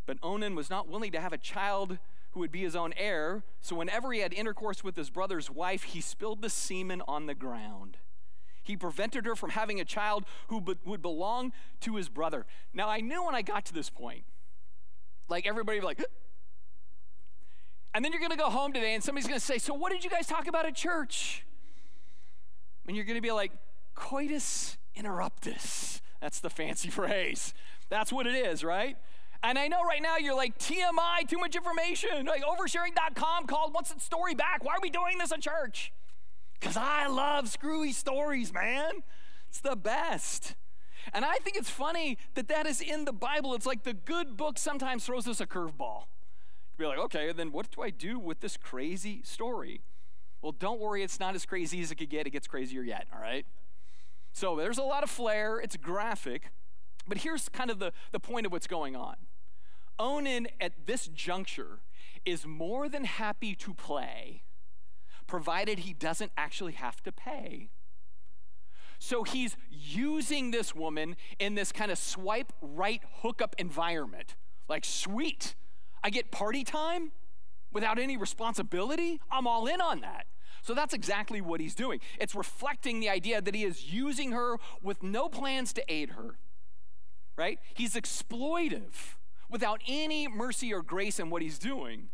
But 0.07 0.19
Onan 0.23 0.55
was 0.55 0.71
not 0.71 0.89
willing 0.89 1.13
to 1.13 1.21
have 1.21 1.33
a 1.33 1.39
child 1.39 1.99
who 2.33 2.41
would 2.41 2.53
be 2.53 2.63
his 2.63 2.77
own 2.77 2.93
heir, 2.97 3.45
so 3.61 3.77
whenever 3.77 4.13
he 4.13 4.21
had 4.21 4.33
intercourse 4.33 4.85
with 4.85 4.97
his 4.97 5.11
brother's 5.11 5.51
wife, 5.51 5.83
he 5.83 6.01
spilled 6.01 6.43
the 6.43 6.51
semen 6.51 7.03
on 7.09 7.27
the 7.27 7.35
ground. 7.35 7.99
He 8.63 8.77
prevented 8.77 9.27
her 9.27 9.35
from 9.35 9.51
having 9.51 9.81
a 9.81 9.85
child 9.85 10.25
who 10.49 10.61
be- 10.61 10.79
would 10.85 11.03
belong 11.03 11.53
to 11.81 11.97
his 11.97 12.09
brother. 12.09 12.47
Now, 12.73 12.89
I 12.89 13.01
knew 13.01 13.25
when 13.25 13.35
I 13.35 13.43
got 13.43 13.65
to 13.67 13.75
this 13.75 13.91
point, 13.91 14.25
like 15.29 15.47
everybody 15.47 15.81
like, 15.81 16.05
and 17.95 18.05
then 18.05 18.13
you're 18.13 18.21
going 18.21 18.31
to 18.31 18.37
go 18.37 18.51
home 18.51 18.73
today 18.73 18.95
and 18.95 19.03
somebody's 19.03 19.27
going 19.27 19.41
to 19.41 19.45
say, 19.45 19.59
So, 19.59 19.75
what 19.75 19.91
did 19.91 20.05
you 20.05 20.11
guys 20.11 20.27
talk 20.27 20.47
about 20.47 20.67
at 20.67 20.75
church? 20.75 21.45
And 22.87 22.97
you're 22.97 23.07
going 23.07 23.17
to 23.17 23.23
be 23.23 23.33
like, 23.33 23.53
Coitus 23.95 24.77
interruptus. 24.97 26.01
That's 26.21 26.41
the 26.41 26.51
fancy 26.51 26.91
phrase. 26.91 27.55
That's 27.89 28.13
what 28.13 28.27
it 28.27 28.35
is, 28.35 28.63
right? 28.63 28.97
And 29.43 29.59
I 29.59 29.69
know 29.69 29.83
right 29.83 30.03
now 30.03 30.17
you're 30.19 30.37
like, 30.37 30.59
TMI, 30.59 31.27
too 31.27 31.39
much 31.39 31.57
information. 31.57 32.27
Like 32.27 32.43
oversharing.com 32.43 33.47
called 33.47 33.73
wants 33.73 33.91
its 33.91 34.05
story 34.05 34.35
back. 34.35 34.63
Why 34.63 34.75
are 34.75 34.81
we 34.83 34.91
doing 34.91 35.19
this 35.19 35.33
at 35.33 35.41
church? 35.41 35.93
Because 36.59 36.77
I 36.77 37.07
love 37.07 37.49
screwy 37.49 37.93
stories, 37.93 38.53
man. 38.53 39.03
It's 39.49 39.61
the 39.61 39.77
best. 39.77 40.55
And 41.15 41.25
I 41.25 41.37
think 41.37 41.57
it's 41.57 41.71
funny 41.71 42.19
that 42.35 42.49
that 42.49 42.67
is 42.67 42.83
in 42.83 43.07
the 43.07 43.13
Bible. 43.13 43.55
It's 43.55 43.65
like 43.65 43.85
the 43.85 43.95
good 43.95 44.37
book 44.37 44.59
sometimes 44.59 45.07
throws 45.07 45.27
us 45.27 45.41
a 45.41 45.47
curveball. 45.47 46.05
You'd 46.73 46.79
Be 46.79 46.87
like, 46.87 46.99
okay, 46.99 47.33
then 47.33 47.51
what 47.51 47.71
do 47.71 47.83
I 47.83 47.89
do 47.91 48.19
with 48.19 48.41
this 48.41 48.59
crazy 48.59 49.23
story? 49.25 49.81
Well, 50.43 50.53
don't 50.53 50.81
worry, 50.81 51.03
it's 51.03 51.19
not 51.19 51.35
as 51.35 51.47
crazy 51.47 51.81
as 51.81 51.91
it 51.91 51.97
could 51.97 52.11
get. 52.11 52.27
It 52.27 52.31
gets 52.31 52.47
crazier 52.47 52.83
yet, 52.83 53.07
all 53.15 53.21
right? 53.21 53.47
So 54.33 54.57
there's 54.57 54.79
a 54.79 54.83
lot 54.83 55.03
of 55.03 55.11
flair, 55.11 55.59
it's 55.59 55.77
graphic, 55.77 56.51
but 57.09 57.19
here's 57.19 57.49
kind 57.49 57.71
of 57.71 57.79
the, 57.79 57.93
the 58.13 58.21
point 58.21 58.47
of 58.47 58.53
what's 58.53 58.67
going 58.67 58.95
on. 58.95 59.17
Onan 60.01 60.49
at 60.61 60.87
this 60.87 61.09
juncture 61.09 61.81
is 62.25 62.47
more 62.47 62.89
than 62.89 63.05
happy 63.05 63.55
to 63.57 63.75
play, 63.75 64.43
provided 65.27 65.81
he 65.81 65.93
doesn't 65.93 66.33
actually 66.37 66.73
have 66.73 67.03
to 67.03 67.13
pay. 67.13 67.69
So 68.99 69.23
he's 69.23 69.57
using 69.71 70.51
this 70.51 70.75
woman 70.75 71.17
in 71.39 71.55
this 71.55 71.71
kind 71.71 71.91
of 71.91 71.99
swipe 71.99 72.53
right 72.61 73.03
hookup 73.23 73.55
environment. 73.59 74.35
Like, 74.69 74.85
sweet, 74.85 75.55
I 76.03 76.11
get 76.11 76.31
party 76.31 76.65
time 76.65 77.13
without 77.73 77.99
any 77.99 78.17
responsibility. 78.17 79.21
I'm 79.31 79.47
all 79.47 79.67
in 79.67 79.81
on 79.81 80.01
that. 80.01 80.27
So 80.63 80.75
that's 80.75 80.95
exactly 80.95 81.41
what 81.41 81.61
he's 81.61 81.75
doing. 81.75 82.01
It's 82.19 82.35
reflecting 82.35 83.01
the 83.01 83.09
idea 83.09 83.41
that 83.41 83.55
he 83.55 83.65
is 83.65 83.93
using 83.93 84.33
her 84.33 84.57
with 84.83 85.03
no 85.03 85.29
plans 85.29 85.73
to 85.75 85.93
aid 85.93 86.11
her, 86.11 86.37
right? 87.37 87.59
He's 87.75 87.95
exploitive 87.95 89.17
without 89.51 89.81
any 89.87 90.29
mercy 90.29 90.73
or 90.73 90.83
grace 90.83 91.19
in 91.19 91.31
what 91.31 91.43
he's 91.43 91.59
doing. 91.59 92.09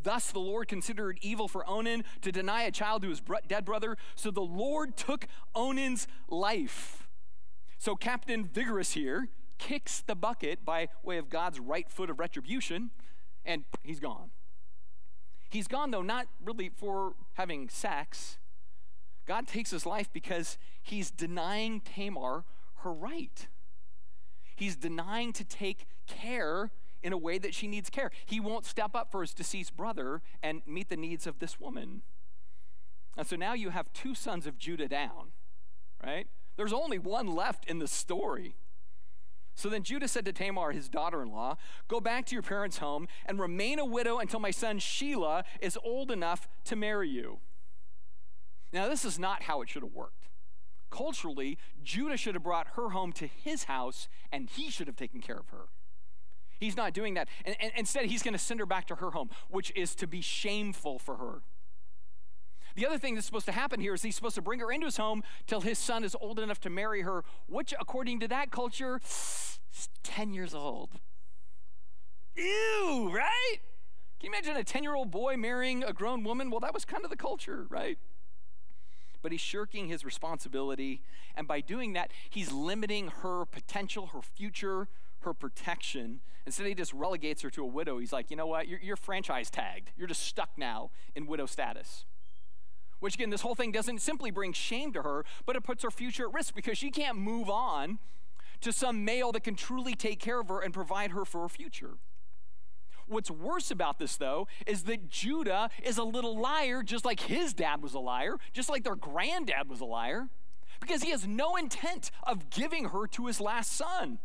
Thus, 0.00 0.30
the 0.30 0.38
Lord 0.38 0.68
considered 0.68 1.18
evil 1.20 1.48
for 1.48 1.68
Onan 1.68 2.04
to 2.22 2.30
deny 2.30 2.62
a 2.62 2.70
child 2.70 3.02
to 3.02 3.08
his 3.08 3.20
dead 3.48 3.64
brother. 3.64 3.96
So 4.14 4.30
the 4.30 4.40
Lord 4.40 4.96
took 4.96 5.26
Onan's 5.54 6.06
life. 6.28 7.08
So 7.78 7.96
Captain 7.96 8.44
Vigorous 8.44 8.92
here 8.92 9.28
kicks 9.58 10.00
the 10.00 10.14
bucket 10.14 10.64
by 10.64 10.88
way 11.02 11.18
of 11.18 11.28
God's 11.28 11.58
right 11.58 11.90
foot 11.90 12.10
of 12.10 12.18
retribution, 12.18 12.90
and 13.44 13.64
he's 13.82 14.00
gone. 14.00 14.30
He's 15.50 15.66
gone, 15.66 15.90
though, 15.90 16.02
not 16.02 16.26
really 16.44 16.68
for 16.68 17.14
having 17.34 17.68
sex. 17.68 18.38
God 19.26 19.46
takes 19.46 19.70
his 19.70 19.84
life 19.84 20.08
because 20.12 20.58
he's 20.82 21.10
denying 21.10 21.80
Tamar 21.80 22.44
her 22.76 22.92
right. 22.92 23.48
He's 24.58 24.74
denying 24.74 25.32
to 25.34 25.44
take 25.44 25.86
care 26.08 26.72
in 27.00 27.12
a 27.12 27.16
way 27.16 27.38
that 27.38 27.54
she 27.54 27.68
needs 27.68 27.90
care. 27.90 28.10
He 28.26 28.40
won't 28.40 28.64
step 28.64 28.96
up 28.96 29.12
for 29.12 29.20
his 29.20 29.32
deceased 29.32 29.76
brother 29.76 30.20
and 30.42 30.62
meet 30.66 30.88
the 30.88 30.96
needs 30.96 31.28
of 31.28 31.38
this 31.38 31.60
woman. 31.60 32.02
And 33.16 33.24
so 33.24 33.36
now 33.36 33.54
you 33.54 33.70
have 33.70 33.92
two 33.92 34.16
sons 34.16 34.48
of 34.48 34.58
Judah 34.58 34.88
down, 34.88 35.28
right? 36.04 36.26
There's 36.56 36.72
only 36.72 36.98
one 36.98 37.28
left 37.28 37.66
in 37.66 37.78
the 37.78 37.86
story. 37.86 38.56
So 39.54 39.68
then 39.68 39.84
Judah 39.84 40.08
said 40.08 40.24
to 40.24 40.32
Tamar, 40.32 40.72
his 40.72 40.88
daughter 40.88 41.22
in 41.22 41.30
law, 41.30 41.56
Go 41.86 42.00
back 42.00 42.26
to 42.26 42.34
your 42.34 42.42
parents' 42.42 42.78
home 42.78 43.06
and 43.26 43.38
remain 43.38 43.78
a 43.78 43.84
widow 43.84 44.18
until 44.18 44.40
my 44.40 44.50
son 44.50 44.80
Shelah 44.80 45.44
is 45.60 45.78
old 45.84 46.10
enough 46.10 46.48
to 46.64 46.74
marry 46.74 47.08
you. 47.08 47.38
Now, 48.72 48.88
this 48.88 49.04
is 49.04 49.20
not 49.20 49.44
how 49.44 49.62
it 49.62 49.68
should 49.68 49.84
have 49.84 49.94
worked. 49.94 50.17
Culturally, 50.90 51.58
Judah 51.82 52.16
should 52.16 52.34
have 52.34 52.42
brought 52.42 52.68
her 52.74 52.90
home 52.90 53.12
to 53.12 53.26
his 53.26 53.64
house 53.64 54.08
and 54.32 54.48
he 54.48 54.70
should 54.70 54.86
have 54.86 54.96
taken 54.96 55.20
care 55.20 55.38
of 55.38 55.48
her. 55.50 55.66
He's 56.58 56.76
not 56.76 56.92
doing 56.92 57.14
that. 57.14 57.28
And, 57.44 57.56
and 57.60 57.72
instead, 57.76 58.06
he's 58.06 58.22
going 58.22 58.32
to 58.32 58.38
send 58.38 58.60
her 58.60 58.66
back 58.66 58.86
to 58.88 58.96
her 58.96 59.12
home, 59.12 59.30
which 59.48 59.72
is 59.76 59.94
to 59.96 60.06
be 60.06 60.20
shameful 60.20 60.98
for 60.98 61.16
her. 61.16 61.42
The 62.74 62.86
other 62.86 62.98
thing 62.98 63.14
that's 63.14 63.26
supposed 63.26 63.46
to 63.46 63.52
happen 63.52 63.80
here 63.80 63.94
is 63.94 64.02
he's 64.02 64.14
supposed 64.14 64.36
to 64.36 64.42
bring 64.42 64.60
her 64.60 64.70
into 64.70 64.86
his 64.86 64.96
home 64.96 65.22
till 65.46 65.62
his 65.62 65.78
son 65.78 66.04
is 66.04 66.16
old 66.20 66.38
enough 66.38 66.60
to 66.60 66.70
marry 66.70 67.02
her, 67.02 67.24
which, 67.46 67.74
according 67.78 68.20
to 68.20 68.28
that 68.28 68.50
culture, 68.50 69.00
is 69.04 69.88
10 70.04 70.32
years 70.32 70.54
old. 70.54 70.90
Ew, 72.36 73.10
right? 73.12 73.56
Can 74.20 74.30
you 74.30 74.36
imagine 74.36 74.56
a 74.56 74.64
10 74.64 74.82
year 74.82 74.94
old 74.94 75.10
boy 75.10 75.36
marrying 75.36 75.82
a 75.82 75.92
grown 75.92 76.22
woman? 76.22 76.50
Well, 76.50 76.60
that 76.60 76.74
was 76.74 76.84
kind 76.84 77.04
of 77.04 77.10
the 77.10 77.16
culture, 77.16 77.66
right? 77.68 77.98
But 79.22 79.32
he's 79.32 79.40
shirking 79.40 79.88
his 79.88 80.04
responsibility. 80.04 81.02
And 81.34 81.48
by 81.48 81.60
doing 81.60 81.92
that, 81.94 82.10
he's 82.30 82.52
limiting 82.52 83.08
her 83.22 83.44
potential, 83.44 84.08
her 84.08 84.22
future, 84.22 84.88
her 85.20 85.34
protection. 85.34 86.20
Instead, 86.46 86.66
he 86.66 86.74
just 86.74 86.92
relegates 86.92 87.42
her 87.42 87.50
to 87.50 87.62
a 87.62 87.66
widow. 87.66 87.98
He's 87.98 88.12
like, 88.12 88.30
you 88.30 88.36
know 88.36 88.46
what? 88.46 88.68
You're, 88.68 88.80
you're 88.80 88.96
franchise 88.96 89.50
tagged. 89.50 89.90
You're 89.96 90.08
just 90.08 90.22
stuck 90.22 90.50
now 90.56 90.90
in 91.14 91.26
widow 91.26 91.46
status. 91.46 92.04
Which, 93.00 93.14
again, 93.14 93.30
this 93.30 93.42
whole 93.42 93.54
thing 93.54 93.70
doesn't 93.70 94.00
simply 94.00 94.30
bring 94.30 94.52
shame 94.52 94.92
to 94.92 95.02
her, 95.02 95.24
but 95.46 95.56
it 95.56 95.62
puts 95.62 95.82
her 95.82 95.90
future 95.90 96.26
at 96.26 96.34
risk 96.34 96.54
because 96.54 96.78
she 96.78 96.90
can't 96.90 97.16
move 97.16 97.48
on 97.48 97.98
to 98.60 98.72
some 98.72 99.04
male 99.04 99.30
that 99.32 99.44
can 99.44 99.54
truly 99.54 99.94
take 99.94 100.18
care 100.18 100.40
of 100.40 100.48
her 100.48 100.60
and 100.60 100.74
provide 100.74 101.12
her 101.12 101.24
for 101.24 101.42
her 101.42 101.48
future. 101.48 101.94
What's 103.08 103.30
worse 103.30 103.70
about 103.70 103.98
this, 103.98 104.16
though, 104.16 104.46
is 104.66 104.84
that 104.84 105.08
Judah 105.08 105.70
is 105.82 105.98
a 105.98 106.04
little 106.04 106.38
liar, 106.38 106.82
just 106.82 107.04
like 107.04 107.20
his 107.20 107.54
dad 107.54 107.82
was 107.82 107.94
a 107.94 107.98
liar, 107.98 108.36
just 108.52 108.68
like 108.68 108.84
their 108.84 108.96
granddad 108.96 109.68
was 109.68 109.80
a 109.80 109.84
liar, 109.84 110.28
because 110.80 111.02
he 111.02 111.10
has 111.10 111.26
no 111.26 111.56
intent 111.56 112.10
of 112.22 112.50
giving 112.50 112.86
her 112.86 113.06
to 113.08 113.26
his 113.26 113.40
last 113.40 113.72
son. 113.72 114.18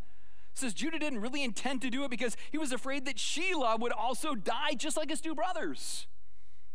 Says 0.54 0.74
Judah 0.74 1.00
didn't 1.00 1.22
really 1.22 1.44
intend 1.44 1.82
to 1.82 1.90
do 1.90 2.04
it 2.04 2.12
because 2.12 2.38
he 2.52 2.60
was 2.60 2.72
afraid 2.72 3.06
that 3.06 3.16
Shelah 3.16 3.80
would 3.80 3.92
also 3.92 4.36
die 4.36 4.74
just 4.78 4.98
like 4.98 5.10
his 5.10 5.20
two 5.20 5.34
brothers. 5.34 6.06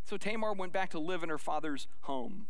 So 0.04 0.16
Tamar 0.16 0.52
went 0.54 0.72
back 0.72 0.90
to 0.90 0.98
live 0.98 1.22
in 1.22 1.28
her 1.28 1.38
father's 1.38 1.86
home. 2.00 2.48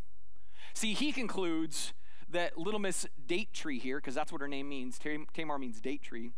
See, 0.72 0.94
he 0.94 1.12
concludes 1.12 1.92
that 2.30 2.56
little 2.56 2.80
Miss 2.80 3.06
Date 3.26 3.52
Tree 3.52 3.78
here, 3.78 3.98
because 3.98 4.14
that's 4.14 4.30
what 4.30 4.40
her 4.40 4.48
name 4.48 4.68
means, 4.68 4.98
Tamar 5.34 5.58
means 5.58 5.80
date 5.80 6.02
tree. 6.02 6.30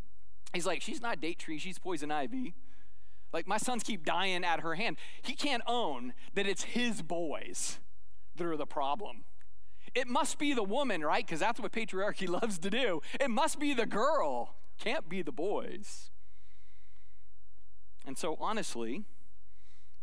He's 0.53 0.67
like, 0.67 0.83
she's 0.83 1.01
not 1.01 1.21
date 1.21 1.39
tree, 1.39 1.59
she's 1.59 1.79
poison 1.79 2.11
ivy. 2.11 2.55
Like, 3.33 3.47
my 3.47 3.59
sons 3.59 3.83
keep 3.83 4.05
dying 4.05 4.45
at 4.45 4.61
her 4.61 4.75
hand. 4.75 4.97
He 5.23 5.35
can't 5.35 5.63
own 5.67 6.15
that 6.35 6.47
it's 6.47 6.65
his 6.65 7.03
boys 7.03 7.79
that 8.37 8.47
are 8.47 8.57
the 8.57 8.67
problem. 8.67 9.25
It 9.95 10.07
must 10.07 10.39
be 10.39 10.53
the 10.53 10.63
woman, 10.63 11.03
right? 11.03 11.25
Because 11.25 11.41
that's 11.41 11.61
what 11.61 11.73
patriarchy 11.73 12.29
loves 12.43 12.59
to 12.61 12.71
do. 12.71 13.03
It 13.21 13.31
must 13.31 13.59
be 13.59 13.75
the 13.75 13.87
girl, 13.87 14.55
can't 14.79 15.09
be 15.09 15.23
the 15.23 15.33
boys. 15.33 16.11
And 18.07 18.17
so, 18.17 18.37
honestly, 18.41 19.05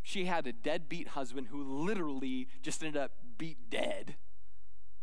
she 0.02 0.26
had 0.26 0.48
a 0.48 0.54
deadbeat 0.54 1.10
husband 1.10 1.48
who 1.48 1.64
literally 1.64 2.48
just 2.62 2.84
ended 2.84 3.02
up 3.02 3.12
beat 3.38 3.70
dead 3.70 4.16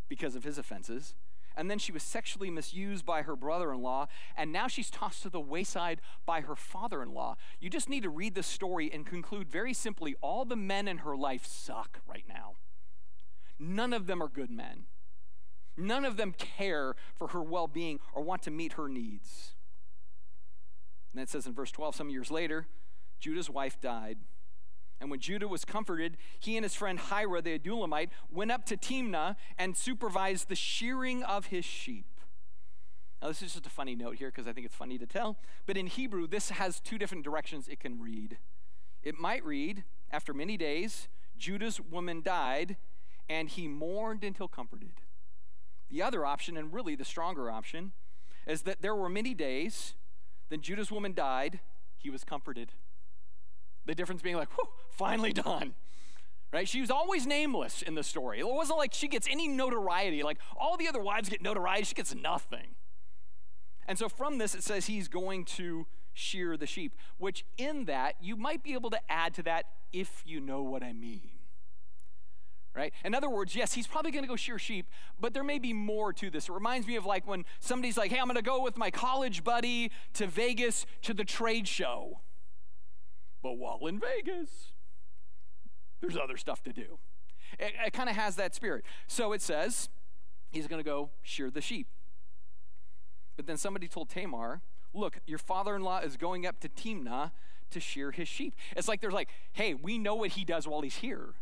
because 0.08 0.34
of 0.34 0.44
his 0.44 0.58
offenses 0.58 1.14
and 1.56 1.70
then 1.70 1.78
she 1.78 1.92
was 1.92 2.02
sexually 2.02 2.50
misused 2.50 3.06
by 3.06 3.22
her 3.22 3.36
brother 3.36 3.72
in 3.72 3.80
law, 3.82 4.06
and 4.36 4.52
now 4.52 4.66
she's 4.68 4.90
tossed 4.90 5.22
to 5.22 5.30
the 5.30 5.40
wayside 5.40 6.00
by 6.26 6.40
her 6.40 6.56
father 6.56 7.02
in 7.02 7.12
law. 7.12 7.36
You 7.60 7.70
just 7.70 7.88
need 7.88 8.02
to 8.02 8.10
read 8.10 8.34
the 8.34 8.42
story 8.42 8.90
and 8.92 9.06
conclude 9.06 9.48
very 9.48 9.72
simply 9.72 10.16
all 10.20 10.44
the 10.44 10.56
men 10.56 10.88
in 10.88 10.98
her 10.98 11.16
life 11.16 11.46
suck 11.46 12.00
right 12.06 12.24
now. 12.28 12.54
None 13.58 13.92
of 13.92 14.06
them 14.06 14.22
are 14.22 14.28
good 14.28 14.50
men. 14.50 14.86
None 15.76 16.04
of 16.04 16.16
them 16.16 16.32
care 16.32 16.94
for 17.16 17.28
her 17.28 17.42
well 17.42 17.66
being 17.66 17.98
or 18.14 18.22
want 18.22 18.42
to 18.42 18.50
meet 18.50 18.74
her 18.74 18.88
needs. 18.88 19.54
And 21.12 21.18
then 21.18 21.22
it 21.24 21.28
says 21.28 21.46
in 21.46 21.54
verse 21.54 21.70
12, 21.70 21.94
some 21.94 22.10
years 22.10 22.30
later, 22.30 22.66
Judah's 23.20 23.50
wife 23.50 23.80
died. 23.80 24.18
And 25.00 25.10
when 25.10 25.20
Judah 25.20 25.48
was 25.48 25.64
comforted, 25.64 26.16
he 26.38 26.56
and 26.56 26.64
his 26.64 26.74
friend 26.74 26.98
Hira 26.98 27.42
the 27.42 27.58
Adullamite 27.58 28.10
went 28.30 28.50
up 28.50 28.64
to 28.66 28.76
Timnah 28.76 29.36
and 29.58 29.76
supervised 29.76 30.48
the 30.48 30.54
shearing 30.54 31.22
of 31.22 31.46
his 31.46 31.64
sheep. 31.64 32.06
Now, 33.20 33.28
this 33.28 33.42
is 33.42 33.54
just 33.54 33.66
a 33.66 33.70
funny 33.70 33.94
note 33.94 34.16
here 34.16 34.28
because 34.28 34.46
I 34.46 34.52
think 34.52 34.66
it's 34.66 34.74
funny 34.74 34.98
to 34.98 35.06
tell. 35.06 35.38
But 35.66 35.76
in 35.76 35.86
Hebrew, 35.86 36.26
this 36.26 36.50
has 36.50 36.80
two 36.80 36.98
different 36.98 37.24
directions 37.24 37.68
it 37.68 37.80
can 37.80 38.00
read. 38.00 38.38
It 39.02 39.18
might 39.18 39.44
read, 39.44 39.84
after 40.10 40.32
many 40.32 40.56
days, 40.56 41.08
Judah's 41.36 41.80
woman 41.80 42.22
died, 42.22 42.76
and 43.28 43.48
he 43.48 43.66
mourned 43.66 44.24
until 44.24 44.48
comforted. 44.48 44.92
The 45.90 46.02
other 46.02 46.24
option, 46.24 46.56
and 46.56 46.72
really 46.72 46.94
the 46.94 47.04
stronger 47.04 47.50
option, 47.50 47.92
is 48.46 48.62
that 48.62 48.82
there 48.82 48.94
were 48.94 49.08
many 49.08 49.34
days, 49.34 49.94
then 50.50 50.60
Judah's 50.60 50.90
woman 50.90 51.14
died, 51.14 51.60
he 51.96 52.10
was 52.10 52.24
comforted. 52.24 52.72
The 53.86 53.94
difference 53.94 54.22
being 54.22 54.36
like, 54.36 54.48
finally 54.90 55.32
done. 55.32 55.74
Right? 56.52 56.68
She 56.68 56.80
was 56.80 56.90
always 56.90 57.26
nameless 57.26 57.82
in 57.82 57.96
the 57.96 58.04
story. 58.04 58.38
It 58.38 58.46
wasn't 58.46 58.78
like 58.78 58.94
she 58.94 59.08
gets 59.08 59.26
any 59.28 59.48
notoriety. 59.48 60.22
Like 60.22 60.38
all 60.56 60.76
the 60.76 60.86
other 60.86 61.00
wives 61.00 61.28
get 61.28 61.42
notoriety, 61.42 61.84
she 61.84 61.94
gets 61.94 62.14
nothing. 62.14 62.76
And 63.88 63.98
so 63.98 64.08
from 64.08 64.38
this, 64.38 64.54
it 64.54 64.62
says 64.62 64.86
he's 64.86 65.08
going 65.08 65.44
to 65.46 65.86
shear 66.12 66.56
the 66.56 66.66
sheep, 66.66 66.96
which 67.18 67.44
in 67.58 67.86
that, 67.86 68.14
you 68.20 68.36
might 68.36 68.62
be 68.62 68.72
able 68.72 68.90
to 68.90 69.00
add 69.10 69.34
to 69.34 69.42
that 69.42 69.66
if 69.92 70.22
you 70.24 70.40
know 70.40 70.62
what 70.62 70.82
I 70.82 70.92
mean. 70.92 71.30
Right? 72.74 72.92
In 73.04 73.14
other 73.14 73.28
words, 73.28 73.54
yes, 73.54 73.74
he's 73.74 73.86
probably 73.86 74.10
going 74.10 74.24
to 74.24 74.28
go 74.28 74.36
shear 74.36 74.58
sheep, 74.58 74.86
but 75.20 75.34
there 75.34 75.44
may 75.44 75.58
be 75.58 75.72
more 75.72 76.12
to 76.14 76.30
this. 76.30 76.48
It 76.48 76.52
reminds 76.52 76.86
me 76.86 76.96
of 76.96 77.04
like 77.04 77.26
when 77.26 77.44
somebody's 77.60 77.96
like, 77.96 78.10
hey, 78.10 78.18
I'm 78.18 78.26
going 78.26 78.36
to 78.36 78.42
go 78.42 78.62
with 78.62 78.76
my 78.76 78.90
college 78.90 79.44
buddy 79.44 79.90
to 80.14 80.26
Vegas 80.26 80.86
to 81.02 81.14
the 81.14 81.24
trade 81.24 81.68
show. 81.68 82.20
But 83.44 83.58
while 83.58 83.86
in 83.86 84.00
Vegas, 84.00 84.72
there's 86.00 86.16
other 86.16 86.38
stuff 86.38 86.62
to 86.62 86.72
do. 86.72 86.98
It, 87.58 87.74
it 87.86 87.92
kind 87.92 88.08
of 88.08 88.16
has 88.16 88.36
that 88.36 88.54
spirit. 88.54 88.86
So 89.06 89.34
it 89.34 89.42
says 89.42 89.90
he's 90.50 90.66
going 90.66 90.82
to 90.82 90.84
go 90.84 91.10
shear 91.22 91.50
the 91.50 91.60
sheep. 91.60 91.86
But 93.36 93.46
then 93.46 93.58
somebody 93.58 93.86
told 93.86 94.08
Tamar, 94.08 94.62
look, 94.94 95.18
your 95.26 95.36
father 95.36 95.76
in 95.76 95.82
law 95.82 95.98
is 95.98 96.16
going 96.16 96.46
up 96.46 96.58
to 96.60 96.70
Timnah 96.70 97.32
to 97.70 97.80
shear 97.80 98.12
his 98.12 98.28
sheep. 98.28 98.54
It's 98.76 98.88
like 98.88 99.02
there's 99.02 99.12
like, 99.12 99.28
hey, 99.52 99.74
we 99.74 99.98
know 99.98 100.14
what 100.14 100.30
he 100.30 100.44
does 100.46 100.66
while 100.66 100.80
he's 100.80 100.96
here. 100.96 101.34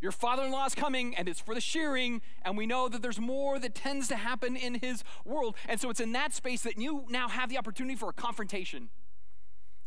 Your 0.00 0.12
father 0.12 0.44
in 0.44 0.52
law 0.52 0.66
is 0.66 0.76
coming 0.76 1.16
and 1.16 1.28
it's 1.28 1.40
for 1.40 1.56
the 1.56 1.60
shearing, 1.60 2.22
and 2.42 2.56
we 2.56 2.66
know 2.66 2.88
that 2.88 3.02
there's 3.02 3.20
more 3.20 3.58
that 3.58 3.74
tends 3.74 4.06
to 4.08 4.16
happen 4.16 4.54
in 4.54 4.74
his 4.74 5.02
world. 5.24 5.56
And 5.68 5.80
so 5.80 5.90
it's 5.90 6.00
in 6.00 6.12
that 6.12 6.32
space 6.34 6.62
that 6.62 6.78
you 6.78 7.04
now 7.08 7.26
have 7.26 7.48
the 7.48 7.58
opportunity 7.58 7.96
for 7.96 8.10
a 8.10 8.12
confrontation, 8.12 8.90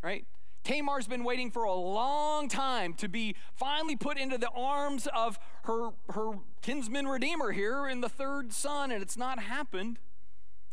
right? 0.04 0.26
Tamar's 0.66 1.08
been 1.08 1.24
waiting 1.24 1.52
for 1.52 1.64
a 1.64 1.74
long 1.74 2.50
time 2.50 2.96
to 2.96 3.08
be 3.08 3.36
finally 3.54 3.96
put 3.96 4.18
into 4.18 4.38
the 4.38 4.50
arms 4.50 5.08
of 5.16 5.40
her, 5.64 5.92
her 6.10 6.32
kinsman 6.62 7.08
redeemer 7.08 7.52
here 7.52 7.88
in 7.88 8.02
the 8.02 8.10
third 8.10 8.52
son, 8.52 8.92
and 8.92 9.02
it's 9.02 9.16
not 9.16 9.44
happened. 9.44 10.00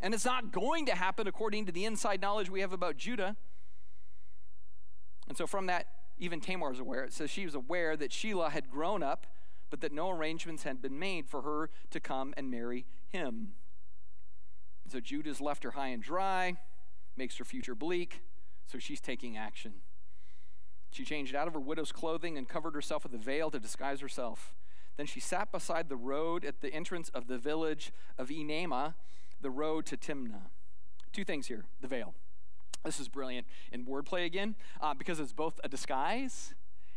And 0.00 0.14
it's 0.14 0.24
not 0.24 0.50
going 0.50 0.86
to 0.86 0.96
happen 0.96 1.28
according 1.28 1.66
to 1.66 1.72
the 1.72 1.84
inside 1.84 2.20
knowledge 2.20 2.50
we 2.50 2.60
have 2.60 2.72
about 2.72 2.96
Judah. 2.96 3.36
And 5.28 5.38
so, 5.38 5.46
from 5.46 5.66
that, 5.66 5.86
even 6.18 6.40
Tamar 6.40 6.72
is 6.72 6.80
aware. 6.80 7.04
It 7.04 7.12
says 7.12 7.30
she 7.30 7.44
was 7.44 7.54
aware 7.54 7.96
that 7.96 8.10
Shelah 8.10 8.50
had 8.50 8.68
grown 8.68 9.02
up, 9.02 9.28
but 9.70 9.80
that 9.82 9.92
no 9.92 10.10
arrangements 10.10 10.64
had 10.64 10.82
been 10.82 10.98
made 10.98 11.28
for 11.28 11.42
her 11.42 11.70
to 11.90 12.00
come 12.00 12.34
and 12.36 12.50
marry 12.50 12.84
him. 13.10 13.52
So, 14.88 14.98
Judah's 14.98 15.40
left 15.40 15.62
her 15.62 15.72
high 15.72 15.88
and 15.88 16.02
dry, 16.02 16.56
makes 17.16 17.36
her 17.36 17.44
future 17.44 17.76
bleak. 17.76 18.22
So 18.72 18.78
she's 18.78 19.02
taking 19.02 19.36
action. 19.36 19.74
She 20.90 21.04
changed 21.04 21.34
out 21.34 21.46
of 21.46 21.52
her 21.52 21.60
widow's 21.60 21.92
clothing 21.92 22.38
and 22.38 22.48
covered 22.48 22.74
herself 22.74 23.02
with 23.02 23.12
a 23.12 23.18
veil 23.18 23.50
to 23.50 23.60
disguise 23.60 24.00
herself. 24.00 24.54
Then 24.96 25.04
she 25.04 25.20
sat 25.20 25.52
beside 25.52 25.90
the 25.90 25.96
road 25.96 26.42
at 26.42 26.62
the 26.62 26.72
entrance 26.72 27.10
of 27.10 27.26
the 27.26 27.36
village 27.36 27.92
of 28.16 28.28
Enaim, 28.28 28.94
the 29.42 29.50
road 29.50 29.84
to 29.86 29.98
Timnah. 29.98 30.48
Two 31.12 31.24
things 31.24 31.48
here 31.48 31.66
the 31.82 31.86
veil. 31.86 32.14
This 32.82 32.98
is 32.98 33.08
brilliant 33.08 33.46
in 33.70 33.84
wordplay 33.84 34.24
again, 34.24 34.54
uh, 34.80 34.94
because 34.94 35.20
it's 35.20 35.34
both 35.34 35.60
a 35.62 35.68
disguise 35.68 36.54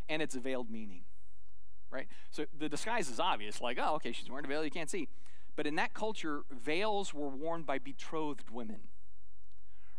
and 0.07 0.21
it's 0.21 0.35
a 0.35 0.39
veiled 0.39 0.71
meaning, 0.71 1.01
right? 1.91 2.07
So 2.31 2.45
the 2.57 2.69
disguise 2.69 3.09
is 3.09 3.19
obvious, 3.19 3.59
like, 3.59 3.77
oh, 3.81 3.95
okay, 3.95 4.13
she's 4.13 4.29
wearing 4.29 4.45
a 4.45 4.47
veil, 4.47 4.63
you 4.63 4.71
can't 4.71 4.89
see. 4.89 5.09
But 5.55 5.67
in 5.67 5.75
that 5.75 5.93
culture, 5.93 6.43
veils 6.49 7.13
were 7.13 7.29
worn 7.29 7.63
by 7.63 7.79
betrothed 7.79 8.49
women 8.49 8.79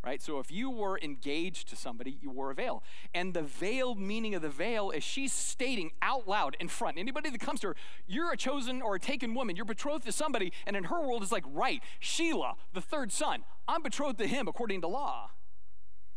right? 0.07 0.23
So 0.23 0.39
if 0.39 0.53
you 0.53 0.71
were 0.71 1.01
engaged 1.03 1.69
to 1.69 1.77
somebody, 1.77 2.17
you 2.23 2.31
wore 2.31 2.53
a 2.53 2.55
veil. 2.55 2.85
And 3.13 3.35
the 3.35 3.43
veiled 3.43 3.99
meaning 3.99 4.37
of 4.37 4.43
the 4.43 4.49
veil 4.49 4.93
is 4.93 5.03
she's 5.03 5.33
stating 5.33 5.91
out 6.01 6.29
loud 6.29 6.57
in 6.61 6.69
front. 6.69 6.97
Anybody 6.97 7.29
that 7.29 7.41
comes 7.41 7.59
to 7.61 7.69
her, 7.69 7.77
you're 8.07 8.33
a 8.33 8.37
chosen 8.37 8.81
or 8.81 8.95
a 8.95 9.01
taken 9.01 9.35
woman, 9.35 9.57
you're 9.57 9.65
betrothed 9.65 10.05
to 10.05 10.13
somebody, 10.13 10.53
and 10.65 10.77
in 10.77 10.85
her 10.85 11.01
world 11.01 11.25
it's 11.25 11.33
like, 11.33 11.45
right, 11.49 11.83
Shelah, 12.01 12.55
the 12.73 12.81
third 12.81 13.11
son, 13.11 13.43
I'm 13.67 13.83
betrothed 13.83 14.19
to 14.19 14.29
him 14.29 14.47
according 14.47 14.81
to 14.83 14.87
law. 14.87 15.31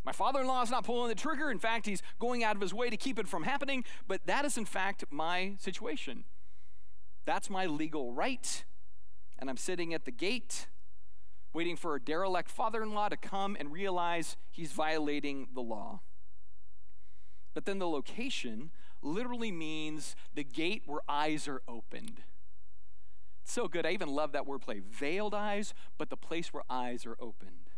My 0.05 0.11
father 0.11 0.41
in 0.41 0.47
law 0.47 0.61
is 0.61 0.69
not 0.69 0.85
pulling 0.85 1.09
the 1.09 1.15
trigger. 1.15 1.51
In 1.51 1.59
fact, 1.59 1.85
he's 1.85 2.01
going 2.19 2.43
out 2.43 2.55
of 2.55 2.61
his 2.61 2.73
way 2.73 2.89
to 2.89 2.95
keep 2.95 3.17
it 3.17 3.27
from 3.27 3.43
happening, 3.43 3.83
but 4.07 4.21
that 4.27 4.45
is 4.45 4.55
in 4.55 4.65
fact 4.65 5.03
my 5.09 5.55
situation. 5.57 6.25
That's 7.25 7.49
my 7.49 7.65
legal 7.65 8.13
right, 8.13 8.63
and 9.39 9.49
I'm 9.49 9.57
sitting 9.57 9.95
at 9.95 10.05
the 10.05 10.11
gate 10.11 10.67
waiting 11.53 11.75
for 11.75 11.95
a 11.95 11.99
derelict 11.99 12.49
father 12.49 12.83
in 12.83 12.93
law 12.93 13.09
to 13.09 13.17
come 13.17 13.57
and 13.59 13.71
realize 13.71 14.37
he's 14.51 14.71
violating 14.71 15.47
the 15.53 15.61
law. 15.61 16.01
But 17.53 17.65
then 17.65 17.79
the 17.79 17.87
location 17.87 18.71
literally 19.01 19.51
means 19.51 20.15
the 20.33 20.43
gate 20.43 20.83
where 20.85 21.01
eyes 21.07 21.47
are 21.47 21.61
opened. 21.67 22.23
It's 23.43 23.51
so 23.51 23.67
good. 23.67 23.85
I 23.85 23.91
even 23.91 24.09
love 24.09 24.31
that 24.33 24.45
wordplay 24.45 24.81
veiled 24.83 25.33
eyes, 25.33 25.73
but 25.97 26.09
the 26.09 26.17
place 26.17 26.53
where 26.53 26.63
eyes 26.69 27.05
are 27.05 27.17
opened. 27.19 27.71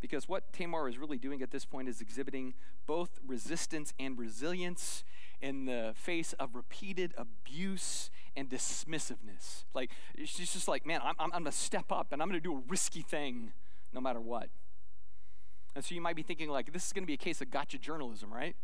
Because 0.00 0.28
what 0.28 0.52
Tamar 0.52 0.88
is 0.88 0.98
really 0.98 1.18
doing 1.18 1.42
at 1.42 1.50
this 1.50 1.64
point 1.64 1.88
is 1.88 2.00
exhibiting 2.00 2.54
both 2.86 3.18
resistance 3.26 3.92
and 3.98 4.18
resilience 4.18 5.04
in 5.40 5.66
the 5.66 5.92
face 5.94 6.32
of 6.34 6.54
repeated 6.54 7.14
abuse 7.16 8.10
and 8.36 8.48
dismissiveness. 8.48 9.64
Like, 9.74 9.90
she's 10.24 10.52
just 10.52 10.68
like, 10.68 10.86
man, 10.86 11.00
I'm, 11.02 11.14
I'm, 11.18 11.32
I'm 11.32 11.42
going 11.42 11.44
to 11.44 11.52
step 11.52 11.90
up 11.90 12.12
and 12.12 12.22
I'm 12.22 12.28
going 12.28 12.40
to 12.40 12.44
do 12.44 12.56
a 12.56 12.62
risky 12.68 13.02
thing 13.02 13.52
no 13.92 14.00
matter 14.00 14.20
what. 14.20 14.48
And 15.74 15.84
so 15.84 15.94
you 15.94 16.00
might 16.00 16.16
be 16.16 16.22
thinking, 16.22 16.48
like, 16.48 16.72
this 16.72 16.86
is 16.86 16.92
going 16.92 17.02
to 17.02 17.06
be 17.06 17.14
a 17.14 17.18
case 17.18 17.40
of 17.40 17.50
gotcha 17.50 17.78
journalism, 17.78 18.32
right? 18.32 18.56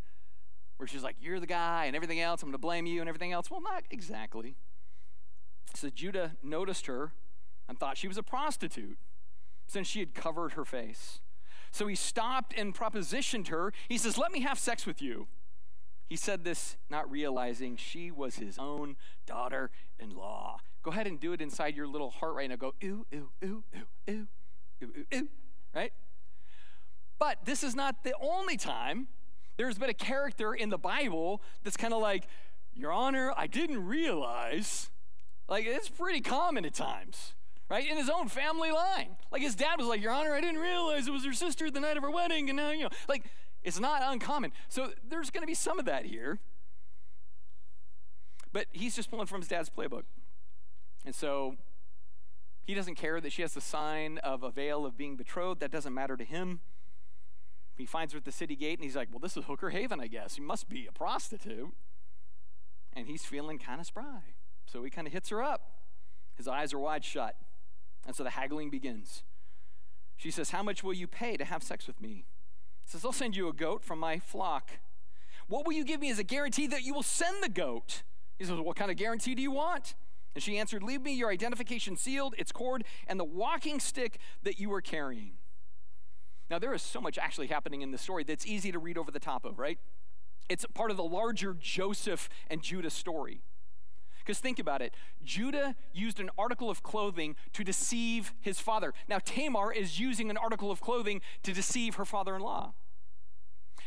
Where 0.77 0.87
she's 0.87 1.03
like, 1.03 1.17
you're 1.21 1.41
the 1.41 1.47
guy 1.47 1.85
and 1.87 1.97
everything 1.97 2.21
else, 2.21 2.43
I'm 2.43 2.49
going 2.49 2.53
to 2.53 2.59
blame 2.59 2.87
you 2.87 3.01
and 3.01 3.09
everything 3.09 3.33
else. 3.33 3.51
Well, 3.51 3.61
not 3.61 3.85
exactly. 3.91 4.57
So 5.75 5.91
Judah 5.91 6.33
noticed 6.43 6.87
her 6.87 7.13
and 7.69 7.79
thought 7.79 7.97
she 7.97 8.09
was 8.09 8.17
a 8.17 8.23
prostitute 8.23 8.99
since 9.67 9.87
she 9.87 10.01
had 10.01 10.15
covered 10.15 10.53
her 10.53 10.65
face. 10.65 11.21
So 11.71 11.87
he 11.87 11.95
stopped 11.95 12.55
and 12.57 12.75
propositioned 12.75 13.49
her. 13.49 13.73
He 13.89 13.99
says, 13.99 14.17
Let 14.17 14.33
me 14.33 14.41
have 14.41 14.59
sex 14.59 14.87
with 14.87 15.03
you. 15.03 15.27
He 16.09 16.17
said 16.17 16.45
this 16.45 16.77
not 16.89 17.11
realizing 17.11 17.77
she 17.77 18.11
was 18.11 18.37
his 18.37 18.59
own 18.59 18.97
daughter 19.27 19.71
in 19.99 20.11
law. 20.11 20.61
Go 20.83 20.93
ahead 20.93 21.07
and 21.07 21.19
do 21.19 21.33
it 21.33 21.41
inside 21.41 21.75
your 21.75 21.89
little 21.89 22.11
heart 22.11 22.35
right 22.35 22.49
now. 22.49 22.57
Go, 22.57 22.75
ooh, 22.85 23.07
ooh, 23.13 23.31
ooh, 23.45 23.65
ooh, 23.75 23.87
ooh, 24.09 24.13
ooh, 24.13 24.27
ooh, 24.85 25.05
ooh, 25.15 25.29
right? 25.75 25.93
But 27.19 27.39
this 27.45 27.65
is 27.65 27.75
not 27.75 28.05
the 28.05 28.15
only 28.21 28.57
time 28.57 29.09
there's 29.57 29.79
been 29.79 29.91
a 29.91 29.95
character 29.95 30.55
in 30.55 30.69
the 30.69 30.79
Bible 30.79 31.43
that's 31.65 31.77
kind 31.77 31.93
of 31.93 32.01
like, 32.01 32.29
Your 32.75 32.93
Honor, 32.93 33.33
I 33.37 33.47
didn't 33.47 33.85
realize. 33.85 34.91
Like, 35.49 35.65
it's 35.67 35.89
pretty 35.89 36.21
common 36.21 36.65
at 36.65 36.75
times 36.75 37.33
right? 37.69 37.89
In 37.89 37.97
his 37.97 38.09
own 38.09 38.29
family 38.29 38.71
line. 38.71 39.17
Like 39.33 39.43
his 39.43 39.55
dad 39.55 39.77
was 39.79 39.87
like, 39.87 40.01
Your 40.01 40.13
Honor, 40.13 40.33
I 40.33 40.41
didn't 40.41 40.61
realize 40.61 41.09
it 41.09 41.13
was 41.13 41.25
her 41.25 41.33
sister 41.33 41.71
the 41.71 41.81
night 41.81 41.97
of 41.97 42.03
her 42.03 42.11
wedding, 42.11 42.49
and 42.49 42.57
now, 42.57 42.71
you 42.71 42.85
know, 42.85 42.91
like 43.09 43.25
it's 43.67 43.81
not 43.81 44.01
uncommon. 44.05 44.53
So 44.69 44.93
there's 45.07 45.31
going 45.31 45.43
to 45.43 45.47
be 45.47 45.55
some 45.55 45.81
of 45.81 45.87
that 45.87 46.07
here. 46.07 46.39
But 48.53 48.67
he's 48.71 48.95
just 48.95 49.11
pulling 49.11 49.27
from 49.27 49.41
his 49.41 49.49
dad's 49.49 49.69
playbook. 49.69 50.05
And 51.05 51.13
so 51.13 51.57
he 52.65 52.75
doesn't 52.75 52.95
care 52.95 53.21
that 53.21 53.33
she 53.33 53.43
has 53.43 53.55
the 53.55 53.61
sign 53.61 54.19
of 54.19 54.45
a 54.45 54.51
veil 54.53 54.87
of 54.87 54.97
being 54.97 55.17
betrothed. 55.17 55.61
That 55.61 55.73
doesn't 55.73 55.93
matter 55.93 56.17
to 56.17 56.23
him. 56.23 56.61
He 57.77 57.87
finds 57.87 58.13
her 58.13 58.19
at 58.19 58.25
the 58.25 58.33
city 58.33 58.55
gate 58.55 58.79
and 58.79 58.85
he's 58.85 58.95
like, 58.95 59.09
Well, 59.11 59.19
this 59.19 59.37
is 59.37 59.45
Hooker 59.45 59.71
Haven, 59.71 60.01
I 60.01 60.07
guess. 60.07 60.37
He 60.37 60.41
must 60.41 60.69
be 60.69 60.87
a 60.87 60.93
prostitute. 60.93 61.75
And 62.93 63.09
he's 63.09 63.25
feeling 63.25 63.59
kind 63.59 63.81
of 63.81 63.87
spry. 63.87 64.35
So 64.65 64.85
he 64.85 64.91
kind 64.91 65.09
of 65.09 65.13
hits 65.13 65.29
her 65.31 65.43
up. 65.43 65.73
His 66.37 66.47
eyes 66.47 66.73
are 66.73 66.79
wide 66.79 67.05
shut. 67.05 67.35
And 68.07 68.15
so 68.15 68.23
the 68.23 68.31
haggling 68.31 68.71
begins. 68.71 69.25
She 70.17 70.31
says, 70.31 70.51
How 70.51 70.63
much 70.63 70.85
will 70.85 70.95
you 70.95 71.09
pay 71.09 71.37
to 71.37 71.45
have 71.45 71.65
sex 71.65 71.89
with 71.89 72.01
me? 72.01 72.27
Says, 72.87 73.05
I'll 73.05 73.13
send 73.13 73.37
you 73.37 73.49
a 73.49 73.53
goat 73.53 73.85
from 73.85 73.99
my 73.99 74.19
flock. 74.19 74.71
What 75.49 75.67
will 75.67 75.73
you 75.73 75.85
give 75.85 76.01
me 76.01 76.11
as 76.11 76.19
a 76.19 76.25
guarantee 76.25 76.69
that 76.69 76.83
you 76.83 76.95
will 76.95 77.03
send 77.03 77.43
the 77.43 77.49
goat? 77.49 78.05
He 78.39 78.45
says, 78.45 78.59
What 78.59 78.77
kind 78.77 78.91
of 78.91 78.97
guarantee 78.97 79.35
do 79.35 79.43
you 79.43 79.51
want? 79.51 79.95
And 80.35 80.43
she 80.43 80.59
answered, 80.59 80.83
Leave 80.83 81.03
me 81.03 81.13
your 81.13 81.31
identification 81.31 81.97
sealed, 81.97 82.35
its 82.39 82.53
cord, 82.53 82.85
and 83.07 83.19
the 83.19 83.25
walking 83.25 83.81
stick 83.81 84.19
that 84.45 84.61
you 84.61 84.73
are 84.73 84.81
carrying. 84.81 85.33
Now, 86.49 86.61
there 86.61 86.73
is 86.75 86.83
so 86.83 87.01
much 87.01 87.19
actually 87.19 87.49
happening 87.49 87.83
in 87.83 87.91
this 87.91 88.03
story 88.03 88.23
that's 88.23 88.47
easy 88.47 88.71
to 88.71 88.79
read 88.79 88.97
over 88.97 89.11
the 89.11 89.19
top 89.19 89.45
of, 89.45 89.59
right? 89.59 89.79
It's 90.49 90.65
part 90.75 90.93
of 90.93 90.97
the 90.97 91.05
larger 91.05 91.57
Joseph 91.59 92.29
and 92.49 92.63
Judah 92.63 92.91
story. 92.91 93.43
Because 94.27 94.41
think 94.41 94.59
about 94.59 94.83
it 94.83 94.93
Judah 95.25 95.77
used 95.93 96.19
an 96.19 96.31
article 96.37 96.69
of 96.69 96.83
clothing 96.83 97.37
to 97.53 97.63
deceive 97.63 98.35
his 98.41 98.59
father. 98.59 98.93
Now, 99.09 99.19
Tamar 99.25 99.73
is 99.73 100.01
using 100.01 100.31
an 100.31 100.37
article 100.37 100.71
of 100.71 100.81
clothing 100.81 101.21
to 101.45 101.53
deceive 101.53 101.95
her 101.95 102.05
father 102.05 102.35
in 102.35 102.43
law. 102.43 102.75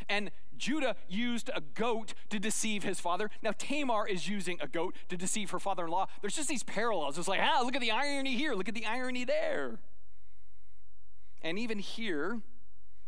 And 0.07 0.31
Judah 0.57 0.95
used 1.07 1.49
a 1.53 1.61
goat 1.61 2.13
to 2.29 2.39
deceive 2.39 2.83
his 2.83 2.99
father. 2.99 3.29
Now, 3.41 3.51
Tamar 3.57 4.07
is 4.07 4.27
using 4.27 4.57
a 4.61 4.67
goat 4.67 4.95
to 5.09 5.17
deceive 5.17 5.51
her 5.51 5.59
father 5.59 5.85
in 5.85 5.91
law. 5.91 6.07
There's 6.21 6.35
just 6.35 6.49
these 6.49 6.63
parallels. 6.63 7.17
It's 7.17 7.27
like, 7.27 7.41
ah, 7.41 7.61
look 7.63 7.75
at 7.75 7.81
the 7.81 7.91
irony 7.91 8.35
here, 8.35 8.53
look 8.53 8.69
at 8.69 8.75
the 8.75 8.85
irony 8.85 9.25
there. 9.25 9.79
And 11.41 11.59
even 11.59 11.79
here, 11.79 12.41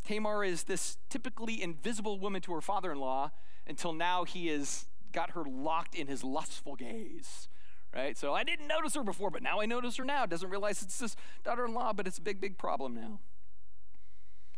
Tamar 0.06 0.44
is 0.44 0.64
this 0.64 0.98
typically 1.10 1.62
invisible 1.62 2.20
woman 2.20 2.42
to 2.42 2.54
her 2.54 2.62
father 2.62 2.92
in 2.92 3.00
law 3.00 3.32
until 3.68 3.94
now 3.94 4.24
he 4.24 4.50
is 4.50 4.88
got 5.12 5.32
her 5.32 5.44
locked 5.44 5.96
in 5.96 6.08
his 6.08 6.24
lustful 6.24 6.76
gaze. 6.76 7.48
Right? 7.94 8.18
So 8.18 8.34
I 8.34 8.44
didn't 8.44 8.68
notice 8.68 8.96
her 8.96 9.04
before, 9.04 9.30
but 9.30 9.44
now 9.44 9.60
I 9.60 9.66
notice 9.66 9.98
her 9.98 10.06
now. 10.06 10.26
Doesn't 10.26 10.50
realize 10.50 10.82
it's 10.82 10.98
this 10.98 11.16
daughter 11.44 11.66
in 11.66 11.74
law, 11.74 11.92
but 11.92 12.08
it's 12.08 12.20
a 12.20 12.22
big, 12.22 12.40
big 12.40 12.58
problem 12.58 12.96
now. 12.96 13.20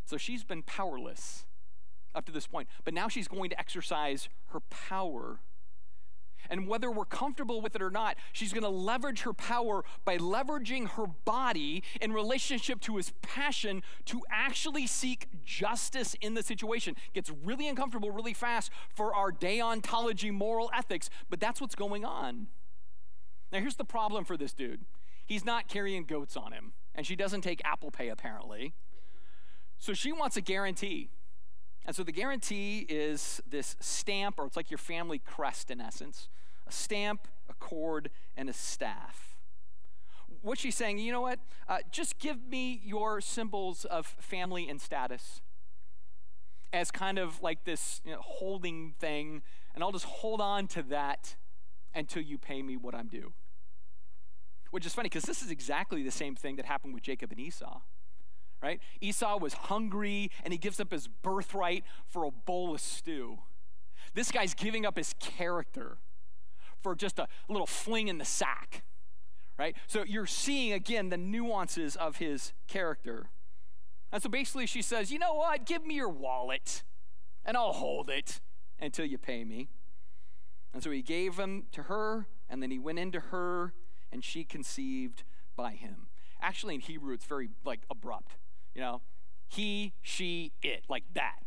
So 0.05 0.17
she's 0.17 0.43
been 0.43 0.61
powerless 0.61 1.45
up 2.13 2.25
to 2.25 2.31
this 2.31 2.45
point, 2.45 2.67
but 2.83 2.93
now 2.93 3.07
she's 3.07 3.27
going 3.27 3.49
to 3.49 3.59
exercise 3.59 4.29
her 4.49 4.59
power 4.59 5.39
and 6.49 6.67
whether 6.67 6.89
we're 6.91 7.05
comfortable 7.05 7.61
with 7.61 7.75
it 7.75 7.81
or 7.81 7.91
not, 7.91 8.15
she's 8.31 8.53
going 8.53 8.63
to 8.63 8.69
leverage 8.69 9.21
her 9.21 9.33
power 9.33 9.83
by 10.05 10.17
leveraging 10.17 10.89
her 10.91 11.07
body 11.07 11.83
in 12.01 12.13
relationship 12.13 12.81
to 12.81 12.97
his 12.97 13.13
passion 13.21 13.81
to 14.05 14.21
actually 14.31 14.87
seek 14.87 15.27
justice 15.45 16.15
in 16.21 16.33
the 16.33 16.43
situation. 16.43 16.95
Gets 17.13 17.31
really 17.43 17.67
uncomfortable 17.67 18.11
really 18.11 18.33
fast 18.33 18.71
for 18.93 19.15
our 19.15 19.31
deontology 19.31 20.31
moral 20.31 20.69
ethics, 20.75 21.09
but 21.29 21.39
that's 21.39 21.61
what's 21.61 21.75
going 21.75 22.05
on. 22.05 22.47
Now, 23.51 23.59
here's 23.59 23.75
the 23.75 23.85
problem 23.85 24.25
for 24.25 24.37
this 24.37 24.53
dude 24.53 24.85
he's 25.25 25.45
not 25.45 25.67
carrying 25.67 26.03
goats 26.03 26.35
on 26.35 26.51
him, 26.51 26.73
and 26.95 27.05
she 27.05 27.15
doesn't 27.15 27.41
take 27.41 27.61
Apple 27.63 27.91
Pay 27.91 28.09
apparently. 28.09 28.73
So 29.77 29.93
she 29.93 30.11
wants 30.11 30.37
a 30.37 30.41
guarantee. 30.41 31.09
And 31.85 31.95
so 31.95 32.03
the 32.03 32.11
guarantee 32.11 32.85
is 32.87 33.41
this 33.49 33.75
stamp, 33.79 34.39
or 34.39 34.45
it's 34.45 34.55
like 34.55 34.71
your 34.71 34.77
family 34.77 35.19
crest 35.19 35.69
in 35.69 35.81
essence 35.81 36.27
a 36.65 36.71
stamp, 36.71 37.27
a 37.49 37.53
cord, 37.55 38.09
and 38.37 38.49
a 38.49 38.53
staff. 38.53 39.35
What 40.41 40.57
she's 40.57 40.75
saying, 40.75 40.99
you 40.99 41.11
know 41.11 41.21
what? 41.21 41.39
Uh, 41.67 41.79
just 41.91 42.19
give 42.19 42.47
me 42.47 42.81
your 42.85 43.19
symbols 43.19 43.85
of 43.85 44.07
family 44.19 44.69
and 44.69 44.79
status 44.79 45.41
as 46.71 46.89
kind 46.89 47.19
of 47.19 47.41
like 47.41 47.65
this 47.65 48.01
you 48.05 48.11
know, 48.11 48.21
holding 48.21 48.93
thing, 48.99 49.41
and 49.75 49.83
I'll 49.83 49.91
just 49.91 50.05
hold 50.05 50.41
on 50.41 50.67
to 50.67 50.83
that 50.83 51.35
until 51.93 52.21
you 52.21 52.37
pay 52.37 52.61
me 52.61 52.77
what 52.77 52.95
I'm 52.95 53.07
due. 53.07 53.33
Which 54.71 54.85
is 54.85 54.93
funny 54.93 55.07
because 55.07 55.23
this 55.23 55.43
is 55.43 55.51
exactly 55.51 56.01
the 56.01 56.11
same 56.11 56.35
thing 56.35 56.55
that 56.55 56.65
happened 56.65 56.93
with 56.93 57.03
Jacob 57.03 57.31
and 57.31 57.39
Esau 57.39 57.81
right? 58.63 58.79
Esau 59.01 59.37
was 59.37 59.53
hungry 59.53 60.31
and 60.43 60.53
he 60.53 60.57
gives 60.57 60.79
up 60.79 60.91
his 60.91 61.07
birthright 61.07 61.83
for 62.07 62.23
a 62.23 62.31
bowl 62.31 62.73
of 62.73 62.79
stew. 62.79 63.39
This 64.13 64.31
guy's 64.31 64.53
giving 64.53 64.85
up 64.85 64.97
his 64.97 65.13
character 65.19 65.97
for 66.81 66.95
just 66.95 67.19
a 67.19 67.27
little 67.49 67.67
fling 67.67 68.07
in 68.07 68.17
the 68.17 68.25
sack, 68.25 68.83
right? 69.59 69.75
So 69.87 70.03
you're 70.03 70.25
seeing 70.25 70.71
again 70.71 71.09
the 71.09 71.17
nuances 71.17 71.97
of 71.97 72.17
his 72.17 72.53
character. 72.67 73.27
And 74.11 74.23
so 74.23 74.29
basically 74.29 74.65
she 74.65 74.81
says, 74.81 75.11
you 75.11 75.19
know 75.19 75.33
what? 75.33 75.65
Give 75.65 75.85
me 75.85 75.95
your 75.95 76.09
wallet 76.09 76.83
and 77.45 77.57
I'll 77.57 77.73
hold 77.73 78.09
it 78.09 78.39
until 78.79 79.05
you 79.05 79.17
pay 79.17 79.43
me. 79.43 79.67
And 80.73 80.81
so 80.81 80.89
he 80.89 81.01
gave 81.01 81.35
them 81.35 81.65
to 81.73 81.83
her, 81.83 82.27
and 82.49 82.63
then 82.63 82.71
he 82.71 82.79
went 82.79 82.97
into 82.97 83.19
her, 83.19 83.73
and 84.11 84.23
she 84.23 84.43
conceived 84.43 85.23
by 85.55 85.73
him. 85.73 86.07
Actually, 86.41 86.75
in 86.75 86.81
Hebrew, 86.81 87.13
it's 87.13 87.25
very 87.25 87.49
like 87.63 87.81
abrupt. 87.91 88.37
You 88.75 88.81
know, 88.81 89.01
he, 89.47 89.93
she, 90.01 90.51
it, 90.61 90.83
like 90.89 91.03
that. 91.13 91.43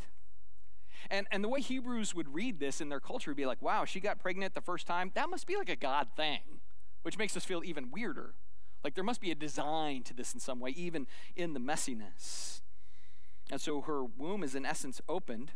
And, 1.11 1.27
and 1.31 1.43
the 1.43 1.49
way 1.49 1.61
Hebrews 1.61 2.15
would 2.15 2.35
read 2.35 2.59
this 2.59 2.81
in 2.81 2.89
their 2.89 3.01
culture 3.01 3.31
would 3.31 3.37
be 3.37 3.47
like, 3.47 3.63
wow, 3.63 3.85
she 3.85 4.01
got 4.01 4.19
pregnant 4.19 4.55
the 4.55 4.61
first 4.61 4.87
time. 4.87 5.13
That 5.15 5.29
must 5.31 5.47
be 5.47 5.57
like 5.57 5.69
a 5.69 5.77
God 5.77 6.09
thing, 6.17 6.61
which 7.03 7.19
makes 7.19 7.37
us 7.37 7.45
feel 7.45 7.63
even 7.65 7.91
weirder. 7.91 8.35
Like 8.83 8.95
there 8.95 9.05
must 9.05 9.21
be 9.21 9.31
a 9.31 9.35
design 9.35 10.03
to 10.05 10.15
this 10.15 10.35
in 10.35 10.41
some 10.41 10.61
way, 10.61 10.71
even 10.71 11.07
in 11.35 11.55
the 11.55 11.61
messiness. 11.61 12.61
And 13.51 13.61
so 13.61 13.83
her 13.83 14.05
womb 14.05 14.43
is 14.43 14.55
in 14.55 14.67
essence 14.67 15.01
opened. 15.09 15.53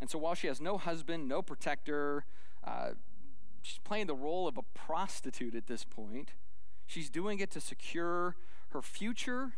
And 0.00 0.10
so 0.10 0.18
while 0.18 0.34
she 0.34 0.46
has 0.46 0.60
no 0.60 0.78
husband, 0.78 1.28
no 1.28 1.42
protector, 1.42 2.24
uh, 2.64 2.90
she's 3.62 3.78
playing 3.78 4.06
the 4.06 4.14
role 4.14 4.46
of 4.46 4.56
a 4.56 4.62
prostitute 4.62 5.54
at 5.54 5.66
this 5.66 5.84
point. 5.84 6.32
She's 6.86 7.10
doing 7.10 7.40
it 7.40 7.50
to 7.52 7.60
secure 7.60 8.36
her 8.70 8.82
future 8.82 9.54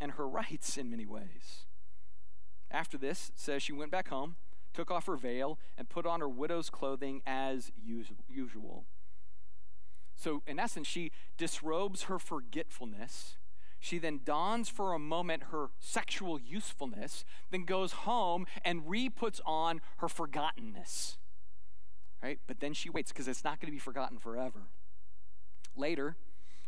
and 0.00 0.12
her 0.12 0.28
rights 0.28 0.76
in 0.76 0.90
many 0.90 1.06
ways. 1.06 1.66
After 2.70 2.98
this, 2.98 3.30
it 3.34 3.40
says 3.40 3.62
she 3.62 3.72
went 3.72 3.90
back 3.90 4.08
home, 4.08 4.36
took 4.74 4.90
off 4.90 5.06
her 5.06 5.16
veil, 5.16 5.58
and 5.76 5.88
put 5.88 6.06
on 6.06 6.20
her 6.20 6.28
widow's 6.28 6.70
clothing 6.70 7.22
as 7.26 7.72
usual. 8.28 8.84
So, 10.14 10.42
in 10.46 10.58
essence, 10.58 10.86
she 10.86 11.12
disrobes 11.36 12.04
her 12.04 12.18
forgetfulness. 12.18 13.36
She 13.80 13.98
then 13.98 14.20
dons 14.24 14.68
for 14.68 14.92
a 14.92 14.98
moment 14.98 15.44
her 15.44 15.70
sexual 15.78 16.40
usefulness, 16.40 17.24
then 17.50 17.64
goes 17.64 17.92
home 17.92 18.46
and 18.64 18.88
re 18.90 19.08
puts 19.08 19.40
on 19.46 19.80
her 19.98 20.08
forgottenness. 20.08 21.16
Right? 22.20 22.40
But 22.48 22.58
then 22.58 22.74
she 22.74 22.90
waits 22.90 23.12
because 23.12 23.28
it's 23.28 23.44
not 23.44 23.60
going 23.60 23.68
to 23.68 23.76
be 23.76 23.78
forgotten 23.78 24.18
forever. 24.18 24.62
Later, 25.76 26.16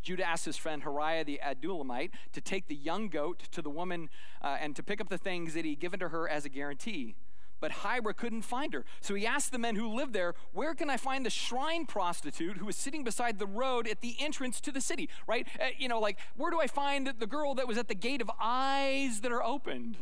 Judah 0.02 0.24
asked 0.24 0.44
his 0.44 0.56
friend 0.56 0.82
Hariah 0.82 1.24
the 1.24 1.40
Adullamite 1.44 2.10
to 2.32 2.40
take 2.40 2.68
the 2.68 2.74
young 2.74 3.08
goat 3.08 3.42
to 3.52 3.62
the 3.62 3.70
woman 3.70 4.08
uh, 4.42 4.56
and 4.60 4.74
to 4.76 4.82
pick 4.82 5.00
up 5.00 5.08
the 5.08 5.18
things 5.18 5.54
that 5.54 5.64
he'd 5.64 5.80
given 5.80 6.00
to 6.00 6.08
her 6.08 6.28
as 6.28 6.44
a 6.44 6.48
guarantee. 6.48 7.16
But 7.60 7.72
Hiram 7.72 8.14
couldn't 8.14 8.42
find 8.42 8.72
her. 8.72 8.84
So 9.00 9.14
he 9.14 9.26
asked 9.26 9.52
the 9.52 9.58
men 9.58 9.76
who 9.76 9.94
lived 9.94 10.14
there, 10.14 10.34
Where 10.52 10.74
can 10.74 10.88
I 10.88 10.96
find 10.96 11.24
the 11.26 11.30
shrine 11.30 11.84
prostitute 11.84 12.56
who 12.56 12.68
is 12.68 12.76
sitting 12.76 13.04
beside 13.04 13.38
the 13.38 13.46
road 13.46 13.86
at 13.86 14.00
the 14.00 14.16
entrance 14.18 14.60
to 14.62 14.72
the 14.72 14.80
city? 14.80 15.10
Right? 15.26 15.46
Uh, 15.60 15.66
you 15.76 15.86
know, 15.86 16.00
like, 16.00 16.18
where 16.36 16.50
do 16.50 16.60
I 16.60 16.66
find 16.66 17.12
the 17.18 17.26
girl 17.26 17.54
that 17.56 17.68
was 17.68 17.76
at 17.76 17.88
the 17.88 17.94
gate 17.94 18.22
of 18.22 18.30
eyes 18.40 19.20
that 19.20 19.30
are 19.30 19.42
opened? 19.42 19.98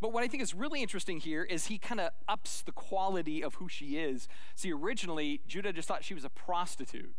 But 0.00 0.12
what 0.12 0.22
I 0.22 0.28
think 0.28 0.42
is 0.42 0.54
really 0.54 0.80
interesting 0.80 1.18
here 1.18 1.42
is 1.42 1.66
he 1.66 1.78
kind 1.78 2.00
of 2.00 2.10
ups 2.28 2.62
the 2.62 2.72
quality 2.72 3.42
of 3.42 3.54
who 3.54 3.68
she 3.68 3.96
is. 3.96 4.28
See, 4.54 4.72
originally, 4.72 5.40
Judah 5.48 5.72
just 5.72 5.88
thought 5.88 6.04
she 6.04 6.14
was 6.14 6.24
a 6.24 6.30
prostitute. 6.30 7.14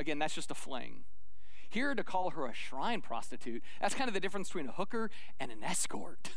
Again, 0.00 0.18
that's 0.18 0.34
just 0.34 0.50
a 0.50 0.54
fling. 0.54 1.04
Here, 1.68 1.94
to 1.94 2.02
call 2.02 2.30
her 2.30 2.46
a 2.46 2.54
shrine 2.54 3.02
prostitute, 3.02 3.62
that's 3.80 3.94
kind 3.94 4.08
of 4.08 4.14
the 4.14 4.18
difference 4.18 4.48
between 4.48 4.66
a 4.66 4.72
hooker 4.72 5.10
and 5.38 5.52
an 5.52 5.62
escort. 5.62 6.30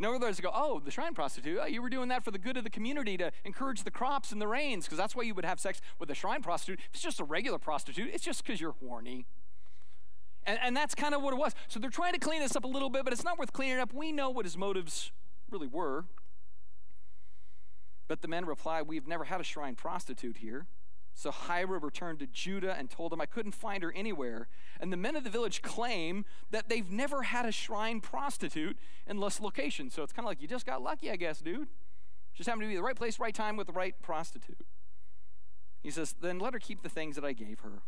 In 0.00 0.04
other 0.04 0.18
words, 0.18 0.40
go, 0.40 0.50
oh, 0.52 0.80
the 0.80 0.90
shrine 0.90 1.14
prostitute, 1.14 1.58
oh, 1.62 1.66
you 1.66 1.80
were 1.80 1.88
doing 1.88 2.08
that 2.08 2.24
for 2.24 2.32
the 2.32 2.38
good 2.38 2.56
of 2.56 2.64
the 2.64 2.70
community 2.70 3.16
to 3.18 3.30
encourage 3.44 3.84
the 3.84 3.90
crops 3.90 4.32
and 4.32 4.40
the 4.40 4.48
rains, 4.48 4.84
because 4.84 4.98
that's 4.98 5.14
why 5.14 5.22
you 5.22 5.34
would 5.34 5.44
have 5.44 5.60
sex 5.60 5.80
with 6.00 6.10
a 6.10 6.14
shrine 6.14 6.42
prostitute. 6.42 6.80
If 6.80 6.94
it's 6.94 7.02
just 7.02 7.20
a 7.20 7.24
regular 7.24 7.58
prostitute, 7.58 8.10
it's 8.12 8.24
just 8.24 8.44
because 8.44 8.60
you're 8.60 8.74
horny. 8.84 9.26
And, 10.44 10.58
and 10.60 10.76
that's 10.76 10.94
kind 10.94 11.14
of 11.14 11.22
what 11.22 11.32
it 11.32 11.38
was. 11.38 11.54
So 11.68 11.78
they're 11.78 11.88
trying 11.88 12.14
to 12.14 12.18
clean 12.18 12.40
this 12.40 12.56
up 12.56 12.64
a 12.64 12.68
little 12.68 12.90
bit, 12.90 13.04
but 13.04 13.12
it's 13.12 13.24
not 13.24 13.38
worth 13.38 13.52
cleaning 13.52 13.78
up. 13.78 13.94
We 13.94 14.10
know 14.10 14.28
what 14.28 14.44
his 14.44 14.56
motives 14.56 15.12
really 15.50 15.68
were. 15.68 16.06
But 18.08 18.22
the 18.22 18.28
men 18.28 18.44
reply, 18.44 18.82
We've 18.82 19.06
never 19.06 19.24
had 19.24 19.40
a 19.40 19.44
shrine 19.44 19.76
prostitute 19.76 20.38
here. 20.38 20.66
So 21.14 21.30
Hirah 21.30 21.82
returned 21.82 22.20
to 22.20 22.26
Judah 22.26 22.74
and 22.78 22.88
told 22.88 23.12
him, 23.12 23.20
I 23.20 23.26
couldn't 23.26 23.52
find 23.52 23.82
her 23.82 23.92
anywhere. 23.92 24.48
And 24.80 24.92
the 24.92 24.96
men 24.96 25.16
of 25.16 25.24
the 25.24 25.30
village 25.30 25.60
claim 25.60 26.24
that 26.50 26.68
they've 26.68 26.90
never 26.90 27.24
had 27.24 27.44
a 27.44 27.52
shrine 27.52 28.00
prostitute 28.00 28.78
in 29.06 29.20
this 29.20 29.40
location. 29.40 29.90
So 29.90 30.02
it's 30.02 30.12
kind 30.12 30.24
of 30.24 30.30
like, 30.30 30.40
you 30.40 30.48
just 30.48 30.66
got 30.66 30.82
lucky, 30.82 31.10
I 31.10 31.16
guess, 31.16 31.40
dude. 31.40 31.68
Just 32.34 32.48
happened 32.48 32.62
to 32.62 32.68
be 32.68 32.76
the 32.76 32.82
right 32.82 32.96
place, 32.96 33.18
right 33.18 33.34
time 33.34 33.56
with 33.56 33.66
the 33.66 33.72
right 33.72 33.94
prostitute. 34.02 34.66
He 35.82 35.90
says, 35.90 36.14
Then 36.20 36.38
let 36.38 36.54
her 36.54 36.58
keep 36.58 36.82
the 36.82 36.88
things 36.88 37.16
that 37.16 37.24
I 37.24 37.32
gave 37.32 37.60
her. 37.60 37.82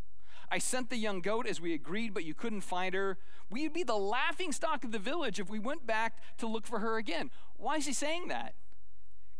I 0.50 0.58
sent 0.58 0.90
the 0.90 0.96
young 0.96 1.20
goat 1.20 1.46
as 1.46 1.60
we 1.60 1.72
agreed, 1.72 2.12
but 2.12 2.24
you 2.24 2.34
couldn't 2.34 2.60
find 2.60 2.94
her. 2.94 3.16
We'd 3.50 3.72
be 3.72 3.84
the 3.84 3.96
laughing 3.96 4.52
stock 4.52 4.84
of 4.84 4.92
the 4.92 4.98
village 4.98 5.40
if 5.40 5.48
we 5.48 5.58
went 5.58 5.86
back 5.86 6.18
to 6.38 6.46
look 6.46 6.66
for 6.66 6.80
her 6.80 6.98
again. 6.98 7.30
Why 7.56 7.76
is 7.76 7.86
he 7.86 7.94
saying 7.94 8.28
that? 8.28 8.54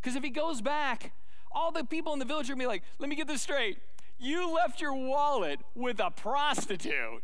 Because 0.00 0.16
if 0.16 0.22
he 0.22 0.30
goes 0.30 0.62
back, 0.62 1.12
all 1.54 1.72
the 1.72 1.84
people 1.84 2.12
in 2.12 2.18
the 2.18 2.24
village 2.24 2.50
are 2.50 2.54
to 2.54 2.58
be 2.58 2.66
like, 2.66 2.82
let 2.98 3.08
me 3.08 3.16
get 3.16 3.26
this 3.26 3.42
straight. 3.42 3.78
You 4.18 4.52
left 4.54 4.80
your 4.80 4.94
wallet 4.94 5.60
with 5.74 6.00
a 6.00 6.10
prostitute. 6.10 7.22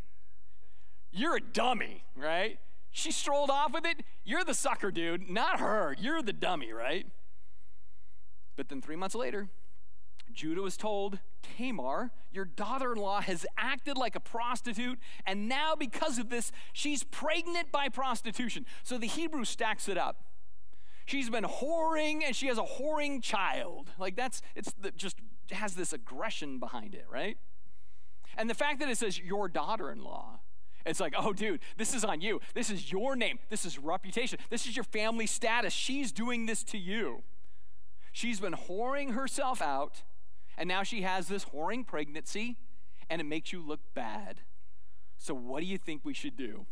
You're 1.13 1.37
a 1.37 1.41
dummy, 1.41 2.05
right? 2.17 2.59
She 2.91 3.13
strolled 3.13 3.51
off 3.51 3.73
with 3.73 3.87
it. 3.87 4.03
You're 4.25 4.45
the 4.45 4.55
sucker, 4.55 4.91
dude, 4.91 5.31
not 5.31 5.61
her. 5.61 5.95
You're 5.99 6.23
the 6.23 6.33
dummy, 6.33 6.73
right? 6.73 7.07
But 8.57 8.69
then 8.69 8.83
three 8.83 8.97
months 8.97 9.15
later, 9.15 9.49
Judah 10.33 10.63
was 10.63 10.77
told, 10.77 11.21
Tamar, 11.43 12.11
your 12.33 12.45
daughter 12.45 12.93
in 12.93 12.99
law, 12.99 13.21
has 13.21 13.47
acted 13.57 13.97
like 13.97 14.15
a 14.15 14.21
prostitute, 14.21 14.99
and 15.27 15.49
now 15.49 15.75
because 15.75 16.19
of 16.19 16.29
this, 16.29 16.53
she's 16.73 17.05
pregnant 17.05 17.73
by 17.73 17.89
prostitution. 17.89 18.67
So 18.83 18.99
the 18.99 19.07
Hebrew 19.07 19.45
stacks 19.45 19.89
it 19.89 19.97
up. 19.97 20.25
She's 21.09 21.31
been 21.31 21.45
whoring 21.45 22.23
and 22.25 22.37
she 22.37 22.47
has 22.49 22.59
a 22.59 22.63
whoring 22.63 23.23
child. 23.23 23.91
Like 23.99 24.15
that's, 24.15 24.43
it's 24.55 24.73
the, 24.81 24.91
just 24.91 25.17
has 25.51 25.75
this 25.75 25.93
aggression 25.93 26.59
behind 26.59 26.95
it, 26.95 27.07
right? 27.11 27.39
And 28.37 28.49
the 28.49 28.55
fact 28.55 28.81
that 28.81 28.89
it 28.89 28.99
says 28.99 29.19
your 29.19 29.49
daughter 29.49 29.91
in 29.91 30.05
law, 30.05 30.41
it's 30.87 31.01
like, 31.01 31.15
oh, 31.17 31.33
dude, 31.33 31.61
this 31.77 31.95
is 31.95 32.05
on 32.05 32.21
you. 32.21 32.41
This 32.55 32.71
is 32.71 32.93
your 32.93 33.17
name. 33.17 33.39
This 33.49 33.65
is 33.65 33.79
reputation. 33.79 34.39
This 34.51 34.67
is 34.67 34.77
your 34.77 34.85
family 34.85 35.27
status. 35.27 35.73
She's 35.73 36.13
doing 36.13 36.47
this 36.47 36.63
to 36.65 36.79
you. 36.79 37.23
She's 38.13 38.41
been 38.41 38.55
whoring 38.55 39.15
herself 39.15 39.61
out 39.61 40.03
and 40.59 40.69
now 40.69 40.83
she 40.83 41.03
has 41.03 41.29
this 41.29 41.47
whoring 41.47 41.87
pregnancy, 41.87 42.57
and 43.09 43.21
it 43.21 43.25
makes 43.25 43.53
you 43.53 43.65
look 43.65 43.81
bad. 43.95 44.41
So, 45.17 45.33
what 45.33 45.61
do 45.61 45.67
you 45.67 45.79
think 45.79 46.05
we 46.05 46.13
should 46.13 46.37
do? 46.37 46.67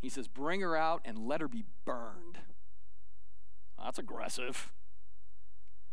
He 0.00 0.08
says, 0.08 0.26
Bring 0.26 0.62
her 0.62 0.74
out 0.74 1.02
and 1.04 1.18
let 1.18 1.42
her 1.42 1.48
be 1.48 1.64
burned. 1.84 2.38
That's 3.86 4.00
aggressive. 4.00 4.72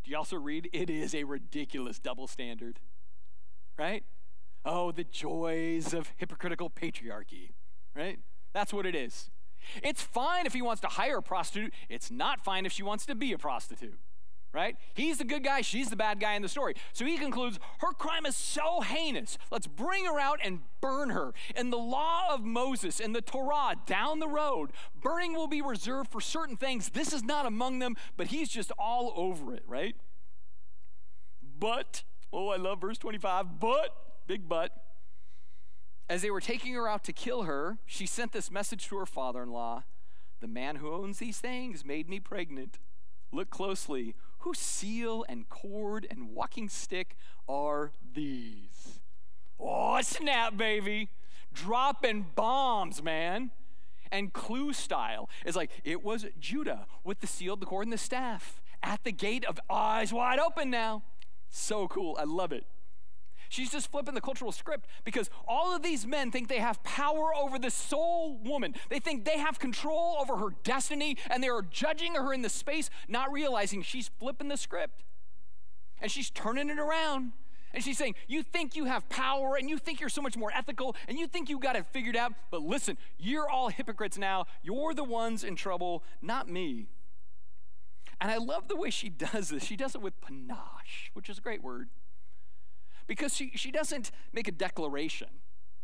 Do 0.04 0.10
you 0.10 0.18
also 0.18 0.36
read? 0.36 0.68
It 0.74 0.90
is 0.90 1.14
a 1.14 1.26
ridiculous 1.26 2.00
double 2.00 2.26
standard, 2.26 2.80
right? 3.78 4.04
Oh, 4.66 4.92
the 4.92 5.04
joys 5.04 5.94
of 5.94 6.12
hypocritical 6.18 6.72
patriarchy, 6.72 7.52
right? 7.96 8.18
That's 8.52 8.74
what 8.74 8.88
it 8.88 8.96
is. 8.96 9.30
It's 9.84 10.02
fine 10.02 10.48
if 10.48 10.54
he 10.54 10.62
wants 10.64 10.82
to 10.82 10.88
hire 10.88 11.20
a 11.20 11.22
prostitute, 11.22 11.72
it's 11.88 12.10
not 12.10 12.44
fine 12.44 12.66
if 12.66 12.72
she 12.72 12.82
wants 12.82 13.06
to 13.06 13.14
be 13.14 13.32
a 13.32 13.38
prostitute 13.38 14.00
right? 14.54 14.78
He's 14.94 15.18
the 15.18 15.24
good 15.24 15.44
guy, 15.44 15.62
she's 15.62 15.90
the 15.90 15.96
bad 15.96 16.20
guy 16.20 16.34
in 16.34 16.42
the 16.42 16.48
story. 16.48 16.76
So 16.94 17.06
he 17.06 17.18
concludes 17.18 17.60
her 17.80 17.92
crime 17.92 18.26
is 18.26 18.36
so 18.36 18.82
heinous. 18.82 19.38
Let's 19.52 19.68
bring 19.68 20.06
her 20.06 20.20
out 20.20 20.40
and 20.44 20.60
burn 20.80 21.10
her. 21.10 21.34
In 21.56 21.72
the 21.72 21.78
law 21.78 22.34
of 22.34 22.44
Moses, 22.44 23.00
in 23.00 23.14
the 23.14 23.22
Torah, 23.22 23.76
down 23.86 24.20
the 24.20 24.28
road, 24.28 24.72
burning 25.02 25.34
will 25.34 25.48
be 25.48 25.62
reserved 25.62 26.12
for 26.12 26.22
certain 26.22 26.56
things. 26.56 26.90
This 26.90 27.14
is 27.14 27.24
not 27.24 27.46
among 27.46 27.80
them, 27.80 27.96
but 28.16 28.28
he's 28.28 28.50
just 28.50 28.72
all 28.78 29.14
over 29.16 29.54
it, 29.54 29.64
right? 29.68 29.96
But, 31.60 32.04
oh, 32.32 32.50
I 32.50 32.58
love 32.58 32.82
verse 32.82 32.98
25, 32.98 33.60
but, 33.60 33.96
big 34.28 34.48
but. 34.48 34.72
As 36.10 36.22
they 36.22 36.30
were 36.30 36.42
taking 36.42 36.74
her 36.74 36.88
out 36.88 37.04
to 37.06 37.14
kill 37.14 37.44
her, 37.44 37.78
she 37.86 38.06
sent 38.06 38.34
this 38.34 38.52
message 38.52 38.88
to 38.90 38.98
her 38.98 39.06
father 39.06 39.42
in 39.42 39.50
law 39.50 39.84
The 40.42 40.48
man 40.48 40.76
who 40.76 40.92
owns 40.92 41.20
these 41.20 41.40
things 41.40 41.86
made 41.86 42.10
me 42.10 42.20
pregnant. 42.20 42.78
Look 43.32 43.50
closely. 43.50 44.16
Whose 44.44 44.60
seal 44.60 45.24
and 45.30 45.48
cord 45.48 46.06
and 46.10 46.36
walking 46.36 46.68
stick 46.68 47.16
are 47.48 47.94
these? 48.14 49.00
Oh, 49.58 50.02
snap, 50.02 50.58
baby. 50.58 51.08
Dropping 51.54 52.26
bombs, 52.36 53.02
man. 53.02 53.52
And 54.12 54.34
clue 54.34 54.74
style 54.74 55.30
is 55.46 55.56
like, 55.56 55.72
it 55.86 56.04
was 56.04 56.26
Judah 56.42 56.88
with 57.06 57.22
the 57.22 57.28
seal, 57.28 57.56
the 57.56 57.66
cord, 57.66 57.86
and 57.86 57.94
the 57.94 57.98
staff 57.98 58.62
at 58.84 59.06
the 59.06 59.14
gate 59.14 59.46
of 59.46 59.62
eyes 59.70 60.12
wide 60.12 60.40
open 60.40 60.70
now. 60.70 61.04
So 61.50 61.88
cool. 61.88 62.18
I 62.20 62.26
love 62.26 62.52
it. 62.52 62.66
She's 63.54 63.70
just 63.70 63.92
flipping 63.92 64.16
the 64.16 64.22
cultural 64.22 64.52
script 64.52 64.88
because 65.04 65.30
all 65.48 65.76
of 65.76 65.84
these 65.84 66.08
men 66.08 66.32
think 66.32 66.48
they 66.48 66.58
have 66.58 66.84
power 66.84 67.36
over 67.36 67.60
this 67.60 67.76
soul 67.76 68.40
woman. 68.44 68.74
They 68.90 68.98
think 68.98 69.26
they 69.26 69.38
have 69.38 69.60
control 69.60 70.18
over 70.20 70.38
her 70.38 70.56
destiny 70.64 71.18
and 71.30 71.44
they 71.44 71.50
are 71.50 71.62
judging 71.62 72.16
her 72.16 72.34
in 72.34 72.42
the 72.42 72.50
space, 72.50 72.90
not 73.08 73.32
realizing 73.32 73.84
she's 73.84 74.10
flipping 74.20 74.48
the 74.48 74.58
script. 74.58 75.04
And 76.02 76.10
she's 76.10 76.32
turning 76.32 76.72
it 76.72 76.80
around. 76.80 77.34
And 77.76 77.84
she's 77.84 77.96
saying, 77.96 78.16
You 78.28 78.42
think 78.42 78.76
you 78.76 78.86
have 78.86 79.08
power 79.08 79.56
and 79.56 79.70
you 79.70 79.78
think 79.78 80.00
you're 80.00 80.10
so 80.10 80.24
much 80.24 80.36
more 80.36 80.52
ethical 80.52 80.96
and 81.08 81.20
you 81.20 81.28
think 81.28 81.48
you 81.48 81.60
got 81.60 81.76
it 81.76 81.86
figured 81.94 82.16
out, 82.16 82.34
but 82.50 82.64
listen, 82.64 82.98
you're 83.20 83.48
all 83.48 83.70
hypocrites 83.70 84.18
now. 84.18 84.46
You're 84.64 84.96
the 84.96 85.04
ones 85.04 85.44
in 85.44 85.56
trouble, 85.56 86.04
not 86.24 86.50
me. 86.50 86.88
And 88.20 88.32
I 88.32 88.38
love 88.38 88.68
the 88.68 88.76
way 88.76 88.90
she 88.90 89.10
does 89.10 89.50
this. 89.50 89.64
She 89.64 89.76
does 89.76 89.94
it 89.94 90.02
with 90.02 90.20
panache, 90.22 91.12
which 91.14 91.30
is 91.30 91.38
a 91.38 91.42
great 91.42 91.62
word 91.62 91.90
because 93.08 93.36
she, 93.36 93.52
she 93.56 93.72
doesn't 93.72 94.12
make 94.32 94.48
a 94.48 94.52
declaration. 94.52 95.28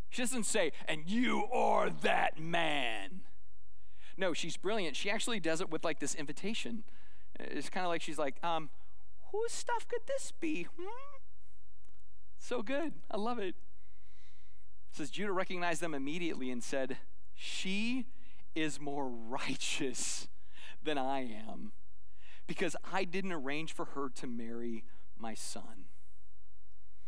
She 0.10 0.22
doesn't 0.22 0.46
say, 0.46 0.72
and 0.88 1.04
you 1.06 1.46
are 1.54 1.90
that 1.90 2.40
man. 2.40 3.22
No, 4.18 4.34
she's 4.34 4.58
brilliant. 4.58 4.96
She 4.96 5.10
actually 5.10 5.40
does 5.40 5.62
it 5.62 5.70
with 5.70 5.84
like 5.84 6.00
this 6.00 6.16
invitation. 6.16 6.84
It's 7.40 7.70
kind 7.70 7.86
of 7.86 7.90
like 7.90 8.02
she's 8.02 8.18
like, 8.18 8.36
um, 8.44 8.70
whose 9.32 9.52
stuff 9.52 9.88
could 9.88 10.02
this 10.08 10.34
be? 10.40 10.68
Hmm? 10.78 10.88
So 12.38 12.62
good. 12.62 12.94
I 13.12 13.18
love 13.18 13.40
it. 13.40 13.50
it. 13.50 13.56
Says 14.92 15.10
Judah 15.10 15.32
recognized 15.32 15.82
them 15.82 15.94
immediately 15.94 16.50
and 16.52 16.64
said, 16.64 16.98
She 17.36 18.06
is 18.56 18.80
more 18.80 19.08
righteous 19.08 20.28
than 20.84 20.98
I 20.98 21.20
am 21.22 21.72
because 22.48 22.76
I 22.92 23.04
didn't 23.04 23.32
arrange 23.32 23.74
for 23.74 23.86
her 23.86 24.10
to 24.16 24.28
marry 24.28 24.84
my 25.18 25.34
son. 25.34 25.79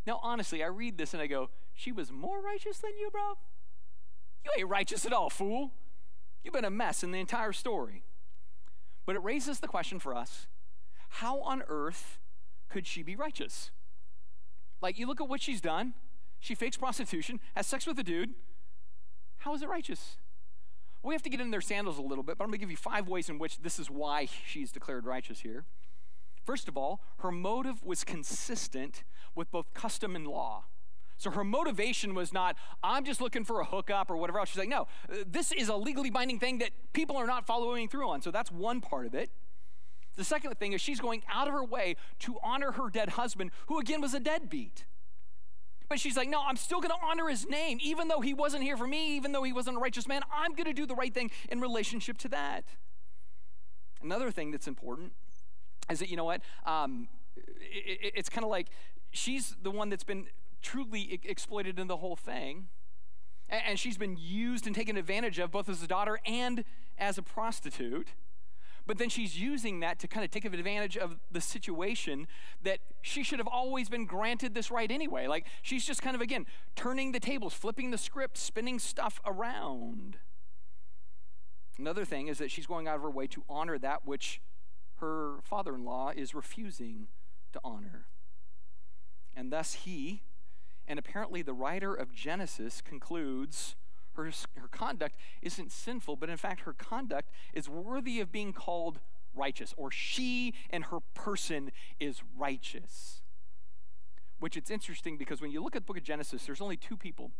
Now, 0.06 0.20
honestly, 0.24 0.64
I 0.64 0.68
read 0.68 0.98
this 0.98 1.14
and 1.14 1.22
I 1.22 1.28
go, 1.28 1.50
she 1.74 1.92
was 1.92 2.12
more 2.12 2.42
righteous 2.42 2.80
than 2.80 2.92
you, 3.00 3.10
bro? 3.12 3.38
You 4.44 4.52
ain't 4.58 4.70
righteous 4.70 5.06
at 5.06 5.14
all, 5.14 5.30
fool. 5.30 5.72
You've 6.44 6.54
been 6.54 6.66
a 6.66 6.72
mess 6.72 7.04
in 7.04 7.12
the 7.12 7.20
entire 7.20 7.54
story. 7.54 8.04
But 9.06 9.16
it 9.16 9.24
raises 9.24 9.60
the 9.60 9.68
question 9.68 10.00
for 10.00 10.16
us 10.16 10.48
how 11.16 11.42
on 11.42 11.62
earth 11.68 12.20
could 12.70 12.88
she 12.88 13.04
be 13.04 13.16
righteous? 13.16 13.70
Like, 14.82 14.98
you 14.98 15.06
look 15.06 15.20
at 15.20 15.28
what 15.28 15.42
she's 15.42 15.62
done. 15.62 15.94
She 16.40 16.56
fakes 16.56 16.78
prostitution, 16.78 17.40
has 17.56 17.68
sex 17.68 17.86
with 17.86 18.00
a 18.00 18.04
dude. 18.04 18.34
How 19.40 19.54
is 19.54 19.62
it 19.62 19.70
righteous? 19.70 20.18
We 21.04 21.14
have 21.14 21.22
to 21.24 21.30
get 21.30 21.42
in 21.42 21.52
their 21.52 21.62
sandals 21.62 21.98
a 21.98 22.02
little 22.02 22.24
bit, 22.24 22.38
but 22.38 22.44
I'm 22.44 22.50
going 22.50 22.60
to 22.60 22.64
give 22.64 22.72
you 22.72 22.78
five 22.78 23.08
ways 23.08 23.30
in 23.30 23.38
which 23.38 23.60
this 23.60 23.78
is 23.78 23.90
why 23.90 24.28
she's 24.48 24.72
declared 24.72 25.06
righteous 25.06 25.42
here. 25.42 25.66
First 26.46 26.68
of 26.68 26.78
all, 26.78 27.02
her 27.20 27.32
motive 27.32 27.84
was 27.84 28.04
consistent 28.04 29.04
with 29.36 29.52
both 29.52 29.74
custom 29.74 30.16
and 30.16 30.28
law. 30.28 30.66
So 31.18 31.30
her 31.30 31.44
motivation 31.44 32.16
was 32.16 32.34
not, 32.34 32.56
I'm 32.84 33.06
just 33.06 33.22
looking 33.22 33.46
for 33.46 33.62
a 33.62 33.66
hookup 33.66 34.10
or 34.10 34.18
whatever 34.18 34.40
else. 34.40 34.50
She's 34.50 34.58
like, 34.58 34.68
no, 34.68 34.88
this 35.28 35.52
is 35.52 35.70
a 35.70 35.76
legally 35.76 36.10
binding 36.10 36.40
thing 36.40 36.58
that 36.58 36.72
people 36.94 37.16
are 37.16 37.28
not 37.28 37.46
following 37.46 37.88
through 37.88 38.10
on. 38.10 38.24
So 38.24 38.32
that's 38.32 38.52
one 38.52 38.82
part 38.82 39.06
of 39.06 39.14
it. 39.14 39.30
The 40.16 40.24
second 40.24 40.58
thing 40.58 40.74
is 40.74 40.82
she's 40.82 41.00
going 41.00 41.22
out 41.32 41.48
of 41.48 41.54
her 41.54 41.64
way 41.64 41.96
to 42.20 42.38
honor 42.44 42.72
her 42.72 42.90
dead 42.90 43.10
husband, 43.10 43.52
who 43.68 43.80
again 43.80 44.02
was 44.02 44.16
a 44.16 44.20
deadbeat. 44.20 44.86
But 45.88 46.00
she's 46.00 46.18
like, 46.18 46.28
no, 46.28 46.42
I'm 46.42 46.56
still 46.56 46.80
going 46.80 46.92
to 46.92 47.06
honor 47.06 47.28
his 47.28 47.48
name, 47.48 47.78
even 47.82 48.08
though 48.08 48.22
he 48.22 48.34
wasn't 48.34 48.64
here 48.64 48.78
for 48.78 48.88
me, 48.88 49.16
even 49.16 49.32
though 49.32 49.44
he 49.44 49.54
wasn't 49.54 49.78
a 49.78 49.80
righteous 49.80 50.08
man. 50.08 50.24
I'm 50.34 50.54
going 50.54 50.66
to 50.66 50.74
do 50.74 50.86
the 50.86 50.96
right 50.96 51.14
thing 51.14 51.30
in 51.50 51.62
relationship 51.62 52.18
to 52.20 52.30
that. 52.30 52.64
Another 54.02 54.32
thing 54.32 54.52
that's 54.52 54.68
important 54.68 55.14
is 55.92 56.00
that, 56.00 56.10
you 56.10 56.18
know 56.18 56.26
what? 56.26 56.42
Um, 56.66 57.08
it, 57.36 58.14
it's 58.16 58.30
kind 58.30 58.44
of 58.44 58.50
like 58.50 58.68
she's 59.12 59.56
the 59.62 59.72
one 59.72 59.90
that's 59.90 60.04
been 60.04 60.28
truly 60.62 61.20
exploited 61.24 61.80
in 61.80 61.88
the 61.88 61.98
whole 61.98 62.16
thing. 62.16 62.68
And 63.50 63.78
she's 63.78 63.98
been 63.98 64.16
used 64.18 64.66
and 64.66 64.74
taken 64.74 64.96
advantage 64.96 65.38
of 65.38 65.52
both 65.52 65.68
as 65.68 65.84
a 65.84 65.88
daughter 65.88 66.20
and 66.26 66.64
as 66.98 67.18
a 67.18 67.22
prostitute. 67.22 68.14
But 68.88 68.98
then 68.98 69.10
she's 69.10 69.38
using 69.38 69.82
that 69.82 70.00
to 70.00 70.08
kind 70.08 70.24
of 70.24 70.32
take 70.32 70.46
advantage 70.46 70.98
of 70.98 71.18
the 71.30 71.42
situation 71.42 72.28
that 72.64 72.80
she 73.02 73.24
should 73.24 73.40
have 73.40 73.48
always 73.48 73.90
been 73.90 74.06
granted 74.06 74.54
this 74.54 74.72
right 74.72 74.90
anyway. 74.90 75.28
Like 75.28 75.46
she's 75.62 75.86
just 75.86 76.02
kind 76.02 76.16
of, 76.16 76.22
again, 76.22 76.46
turning 76.76 77.12
the 77.12 77.20
tables, 77.20 77.54
flipping 77.54 77.92
the 77.92 77.98
script, 77.98 78.38
spinning 78.38 78.80
stuff 78.80 79.20
around. 79.26 80.18
Another 81.78 82.06
thing 82.06 82.28
is 82.28 82.38
that 82.38 82.52
she's 82.52 82.66
going 82.66 82.88
out 82.88 82.96
of 82.96 83.02
her 83.02 83.10
way 83.10 83.28
to 83.28 83.44
honor 83.50 83.78
that 83.80 84.06
which 84.06 84.42
her 85.02 85.36
father 85.44 85.76
in 85.76 85.84
law 85.84 86.12
is 86.16 86.34
refusing 86.34 87.08
to 87.52 87.60
honor. 87.64 88.06
And 89.36 89.52
thus 89.52 89.74
he, 89.74 90.22
and 90.88 90.98
apparently 90.98 91.42
the 91.42 91.54
writer 91.54 91.94
of 91.94 92.14
Genesis, 92.14 92.82
concludes 92.82 93.76
her, 94.14 94.26
her 94.58 94.68
conduct 94.70 95.16
isn't 95.42 95.72
sinful, 95.72 96.18
but 96.18 96.30
in 96.30 96.38
fact, 96.38 96.62
her 96.62 96.74
conduct 96.74 97.30
is 97.54 97.70
worthy 97.70 98.20
of 98.20 98.32
being 98.32 98.54
called 98.54 99.00
righteous, 99.34 99.74
or 99.78 99.90
she 99.92 100.54
and 100.70 100.86
her 100.86 101.00
person 101.14 101.72
is 102.00 102.22
righteous. 102.38 103.22
Which 104.40 104.58
it's 104.58 104.72
interesting 104.72 105.18
because 105.18 105.42
when 105.42 105.52
you 105.52 105.64
look 105.64 105.76
at 105.76 105.84
the 105.84 105.86
book 105.86 105.98
of 105.98 106.04
Genesis, 106.04 106.46
there's 106.46 106.62
only 106.62 106.78
two 106.78 106.98
people 106.98 107.32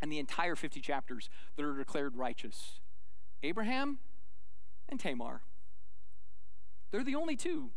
in 0.00 0.08
the 0.08 0.18
entire 0.18 0.56
50 0.56 0.80
chapters 0.80 1.28
that 1.56 1.64
are 1.64 1.76
declared 1.76 2.16
righteous 2.16 2.80
Abraham 3.42 3.98
and 4.88 4.98
Tamar. 4.98 5.42
They're 6.94 7.02
the 7.02 7.16
only 7.16 7.34
two 7.34 7.70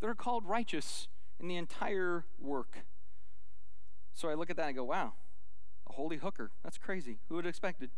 that 0.00 0.06
are 0.06 0.14
called 0.14 0.46
righteous 0.46 1.06
in 1.38 1.46
the 1.46 1.56
entire 1.56 2.24
work. 2.40 2.78
So 4.14 4.30
I 4.30 4.34
look 4.34 4.48
at 4.48 4.56
that 4.56 4.62
and 4.62 4.70
I 4.70 4.72
go, 4.72 4.84
wow, 4.84 5.12
a 5.86 5.92
holy 5.92 6.16
hooker. 6.16 6.52
That's 6.64 6.78
crazy. 6.78 7.18
Who 7.28 7.34
would 7.34 7.44
have 7.44 7.50
expected? 7.50 7.90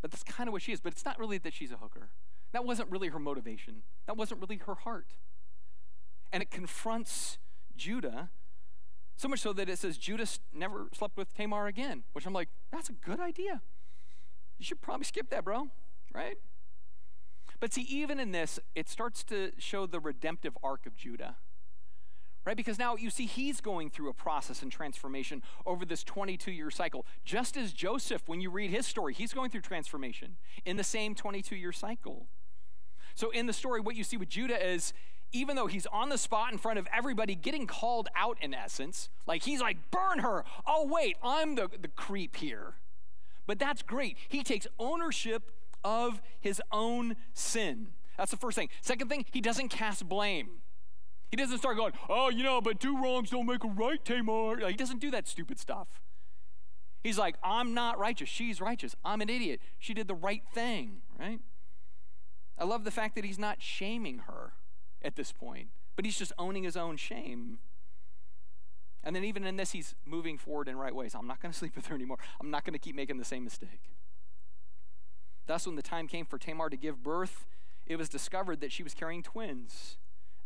But 0.00 0.10
that's 0.10 0.22
kind 0.22 0.48
of 0.48 0.54
what 0.54 0.62
she 0.62 0.72
is. 0.72 0.80
But 0.80 0.94
it's 0.94 1.04
not 1.04 1.18
really 1.18 1.36
that 1.36 1.52
she's 1.52 1.70
a 1.70 1.76
hooker. 1.76 2.08
That 2.52 2.64
wasn't 2.64 2.90
really 2.90 3.08
her 3.08 3.18
motivation, 3.18 3.82
that 4.06 4.16
wasn't 4.16 4.40
really 4.40 4.56
her 4.64 4.74
heart. 4.74 5.08
And 6.32 6.42
it 6.42 6.50
confronts 6.50 7.36
Judah 7.76 8.30
so 9.18 9.28
much 9.28 9.40
so 9.40 9.52
that 9.52 9.68
it 9.68 9.78
says 9.78 9.98
Judah 9.98 10.28
never 10.54 10.88
slept 10.94 11.18
with 11.18 11.36
Tamar 11.36 11.66
again, 11.66 12.04
which 12.14 12.24
I'm 12.24 12.32
like, 12.32 12.48
that's 12.72 12.88
a 12.88 12.94
good 12.94 13.20
idea. 13.20 13.60
You 14.58 14.64
should 14.64 14.80
probably 14.80 15.04
skip 15.04 15.28
that, 15.28 15.44
bro 15.44 15.68
right? 16.14 16.38
But 17.60 17.72
see, 17.72 17.82
even 17.82 18.20
in 18.20 18.32
this, 18.32 18.60
it 18.74 18.88
starts 18.88 19.24
to 19.24 19.52
show 19.58 19.86
the 19.86 20.00
redemptive 20.00 20.56
arc 20.62 20.86
of 20.86 20.96
Judah. 20.96 21.36
Right? 22.44 22.56
Because 22.56 22.78
now 22.78 22.96
you 22.96 23.10
see 23.10 23.26
he's 23.26 23.60
going 23.60 23.90
through 23.90 24.08
a 24.08 24.14
process 24.14 24.62
and 24.62 24.72
transformation 24.72 25.42
over 25.66 25.84
this 25.84 26.02
22 26.02 26.50
year 26.50 26.70
cycle. 26.70 27.04
Just 27.24 27.56
as 27.56 27.72
Joseph, 27.72 28.22
when 28.26 28.40
you 28.40 28.50
read 28.50 28.70
his 28.70 28.86
story, 28.86 29.12
he's 29.12 29.34
going 29.34 29.50
through 29.50 29.60
transformation 29.60 30.36
in 30.64 30.76
the 30.76 30.84
same 30.84 31.14
22 31.14 31.56
year 31.56 31.72
cycle. 31.72 32.26
So 33.14 33.30
in 33.30 33.46
the 33.46 33.52
story, 33.52 33.80
what 33.80 33.96
you 33.96 34.04
see 34.04 34.16
with 34.16 34.30
Judah 34.30 34.64
is 34.64 34.94
even 35.32 35.56
though 35.56 35.66
he's 35.66 35.86
on 35.86 36.08
the 36.08 36.16
spot 36.16 36.52
in 36.52 36.58
front 36.58 36.78
of 36.78 36.88
everybody 36.96 37.34
getting 37.34 37.66
called 37.66 38.08
out 38.16 38.38
in 38.40 38.54
essence, 38.54 39.10
like 39.26 39.42
he's 39.42 39.60
like, 39.60 39.76
burn 39.90 40.20
her. 40.20 40.44
Oh, 40.66 40.86
wait, 40.86 41.16
I'm 41.22 41.54
the, 41.54 41.68
the 41.80 41.88
creep 41.88 42.36
here. 42.36 42.74
But 43.46 43.58
that's 43.58 43.82
great. 43.82 44.16
He 44.28 44.42
takes 44.42 44.66
ownership 44.78 45.50
of 45.84 46.20
his 46.40 46.60
own 46.72 47.16
sin. 47.32 47.88
That's 48.16 48.30
the 48.30 48.36
first 48.36 48.56
thing. 48.56 48.68
Second 48.80 49.08
thing, 49.08 49.24
he 49.30 49.40
doesn't 49.40 49.68
cast 49.68 50.08
blame. 50.08 50.48
He 51.30 51.36
doesn't 51.36 51.58
start 51.58 51.76
going, 51.76 51.92
oh, 52.08 52.30
you 52.30 52.42
know, 52.42 52.60
but 52.60 52.80
two 52.80 52.96
wrongs 52.96 53.30
don't 53.30 53.46
make 53.46 53.62
a 53.62 53.68
right, 53.68 54.02
Tamar. 54.04 54.66
He 54.66 54.74
doesn't 54.74 55.00
do 55.00 55.10
that 55.10 55.28
stupid 55.28 55.58
stuff. 55.58 56.00
He's 57.02 57.18
like, 57.18 57.36
I'm 57.42 57.74
not 57.74 57.98
righteous. 57.98 58.28
She's 58.28 58.60
righteous. 58.60 58.96
I'm 59.04 59.20
an 59.20 59.30
idiot. 59.30 59.60
She 59.78 59.94
did 59.94 60.08
the 60.08 60.14
right 60.14 60.42
thing, 60.52 61.02
right? 61.18 61.40
I 62.58 62.64
love 62.64 62.84
the 62.84 62.90
fact 62.90 63.14
that 63.14 63.24
he's 63.24 63.38
not 63.38 63.62
shaming 63.62 64.20
her 64.26 64.54
at 65.02 65.14
this 65.14 65.30
point, 65.30 65.68
but 65.94 66.04
he's 66.04 66.18
just 66.18 66.32
owning 66.38 66.64
his 66.64 66.76
own 66.76 66.96
shame. 66.96 67.58
And 69.04 69.14
then, 69.14 69.22
even 69.22 69.44
in 69.44 69.56
this, 69.56 69.70
he's 69.70 69.94
moving 70.04 70.38
forward 70.38 70.68
in 70.68 70.76
right 70.76 70.94
ways. 70.94 71.14
I'm 71.14 71.26
not 71.26 71.40
going 71.40 71.52
to 71.52 71.58
sleep 71.58 71.76
with 71.76 71.86
her 71.86 71.94
anymore. 71.94 72.18
I'm 72.40 72.50
not 72.50 72.64
going 72.64 72.72
to 72.72 72.78
keep 72.78 72.96
making 72.96 73.18
the 73.18 73.24
same 73.24 73.44
mistake. 73.44 73.90
Thus, 75.48 75.66
when 75.66 75.76
the 75.76 75.82
time 75.82 76.06
came 76.06 76.26
for 76.26 76.38
Tamar 76.38 76.68
to 76.68 76.76
give 76.76 77.02
birth, 77.02 77.46
it 77.86 77.96
was 77.96 78.10
discovered 78.10 78.60
that 78.60 78.70
she 78.70 78.82
was 78.82 78.92
carrying 78.92 79.22
twins. 79.22 79.96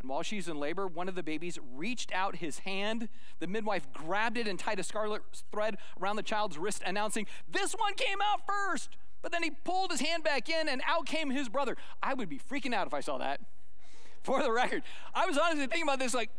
And 0.00 0.08
while 0.08 0.22
she's 0.22 0.46
in 0.46 0.58
labor, 0.58 0.86
one 0.86 1.08
of 1.08 1.16
the 1.16 1.24
babies 1.24 1.58
reached 1.74 2.12
out 2.12 2.36
his 2.36 2.60
hand. 2.60 3.08
The 3.40 3.48
midwife 3.48 3.92
grabbed 3.92 4.38
it 4.38 4.46
and 4.46 4.58
tied 4.58 4.78
a 4.78 4.84
scarlet 4.84 5.22
thread 5.50 5.76
around 6.00 6.16
the 6.16 6.22
child's 6.22 6.56
wrist, 6.56 6.82
announcing, 6.86 7.26
This 7.50 7.72
one 7.72 7.94
came 7.94 8.18
out 8.22 8.46
first. 8.46 8.96
But 9.22 9.32
then 9.32 9.42
he 9.42 9.50
pulled 9.50 9.90
his 9.90 10.00
hand 10.00 10.22
back 10.22 10.48
in, 10.48 10.68
and 10.68 10.80
out 10.86 11.06
came 11.06 11.30
his 11.30 11.48
brother. 11.48 11.76
I 12.00 12.14
would 12.14 12.28
be 12.28 12.38
freaking 12.38 12.72
out 12.72 12.86
if 12.86 12.94
I 12.94 13.00
saw 13.00 13.18
that. 13.18 13.40
For 14.22 14.40
the 14.40 14.52
record, 14.52 14.84
I 15.14 15.26
was 15.26 15.36
honestly 15.36 15.66
thinking 15.66 15.82
about 15.82 15.98
this, 15.98 16.14
like, 16.14 16.30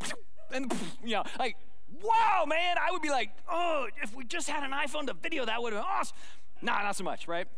and, 0.52 0.72
you 1.04 1.16
know, 1.16 1.24
like, 1.36 1.56
wow, 2.00 2.44
man, 2.46 2.76
I 2.78 2.92
would 2.92 3.02
be 3.02 3.10
like, 3.10 3.30
oh, 3.50 3.88
if 4.02 4.14
we 4.14 4.24
just 4.24 4.48
had 4.48 4.62
an 4.62 4.70
iPhone 4.70 5.08
to 5.08 5.14
video, 5.14 5.44
that 5.44 5.60
would 5.60 5.72
have 5.72 5.82
been 5.82 5.90
awesome. 5.90 6.16
Nah, 6.60 6.82
not 6.82 6.94
so 6.94 7.02
much, 7.02 7.26
right? 7.26 7.48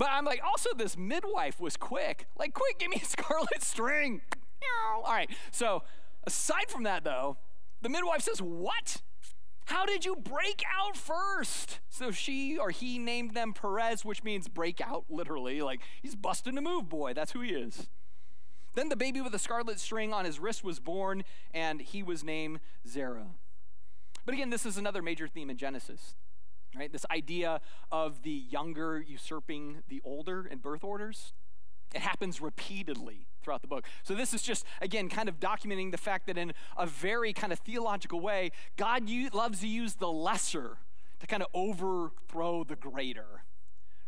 But 0.00 0.08
I'm 0.12 0.24
like, 0.24 0.40
also, 0.42 0.70
this 0.74 0.96
midwife 0.96 1.60
was 1.60 1.76
quick. 1.76 2.26
Like, 2.38 2.54
quick, 2.54 2.78
give 2.78 2.88
me 2.88 3.02
a 3.02 3.04
scarlet 3.04 3.62
string. 3.62 4.22
All 4.94 5.02
right. 5.02 5.28
So, 5.50 5.82
aside 6.24 6.70
from 6.70 6.84
that, 6.84 7.04
though, 7.04 7.36
the 7.82 7.90
midwife 7.90 8.22
says, 8.22 8.40
What? 8.40 9.02
How 9.66 9.84
did 9.84 10.06
you 10.06 10.16
break 10.16 10.62
out 10.74 10.96
first? 10.96 11.80
So 11.90 12.10
she 12.10 12.56
or 12.56 12.70
he 12.70 12.98
named 12.98 13.34
them 13.34 13.52
Perez, 13.52 14.02
which 14.02 14.24
means 14.24 14.48
break 14.48 14.80
out, 14.80 15.04
literally. 15.10 15.60
Like, 15.60 15.82
he's 16.00 16.16
busting 16.16 16.56
a 16.56 16.62
move, 16.62 16.88
boy. 16.88 17.12
That's 17.12 17.32
who 17.32 17.42
he 17.42 17.50
is. 17.50 17.88
Then 18.74 18.88
the 18.88 18.96
baby 18.96 19.20
with 19.20 19.34
a 19.34 19.38
scarlet 19.38 19.78
string 19.78 20.14
on 20.14 20.24
his 20.24 20.40
wrist 20.40 20.64
was 20.64 20.80
born, 20.80 21.24
and 21.52 21.82
he 21.82 22.02
was 22.02 22.24
named 22.24 22.60
Zerah. 22.88 23.26
But 24.24 24.32
again, 24.32 24.48
this 24.48 24.64
is 24.64 24.78
another 24.78 25.02
major 25.02 25.28
theme 25.28 25.50
in 25.50 25.58
Genesis 25.58 26.14
right? 26.76 26.92
This 26.92 27.06
idea 27.10 27.60
of 27.90 28.22
the 28.22 28.30
younger 28.30 29.00
usurping 29.00 29.82
the 29.88 30.00
older 30.04 30.46
in 30.46 30.58
birth 30.58 30.84
orders. 30.84 31.32
It 31.94 32.02
happens 32.02 32.40
repeatedly 32.40 33.26
throughout 33.42 33.62
the 33.62 33.68
book. 33.68 33.84
So, 34.04 34.14
this 34.14 34.32
is 34.32 34.42
just, 34.42 34.64
again, 34.80 35.08
kind 35.08 35.28
of 35.28 35.40
documenting 35.40 35.90
the 35.90 35.98
fact 35.98 36.26
that 36.28 36.38
in 36.38 36.52
a 36.76 36.86
very 36.86 37.32
kind 37.32 37.52
of 37.52 37.58
theological 37.58 38.20
way, 38.20 38.52
God 38.76 39.10
loves 39.32 39.60
to 39.60 39.66
use 39.66 39.94
the 39.94 40.10
lesser 40.10 40.78
to 41.18 41.26
kind 41.26 41.42
of 41.42 41.48
overthrow 41.54 42.64
the 42.64 42.76
greater. 42.76 43.44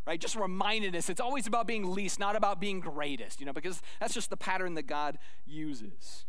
Right? 0.05 0.19
Just 0.19 0.35
reminding 0.35 0.95
us 0.95 1.09
it's 1.09 1.21
always 1.21 1.47
about 1.47 1.65
being 1.65 1.89
least, 1.93 2.19
not 2.19 2.35
about 2.35 2.59
being 2.59 2.81
greatest, 2.81 3.39
you 3.39 3.45
know, 3.45 3.53
because 3.53 3.81
that's 4.01 4.13
just 4.13 4.29
the 4.29 4.37
pattern 4.37 4.73
that 4.73 4.83
God 4.83 5.17
uses. 5.45 6.25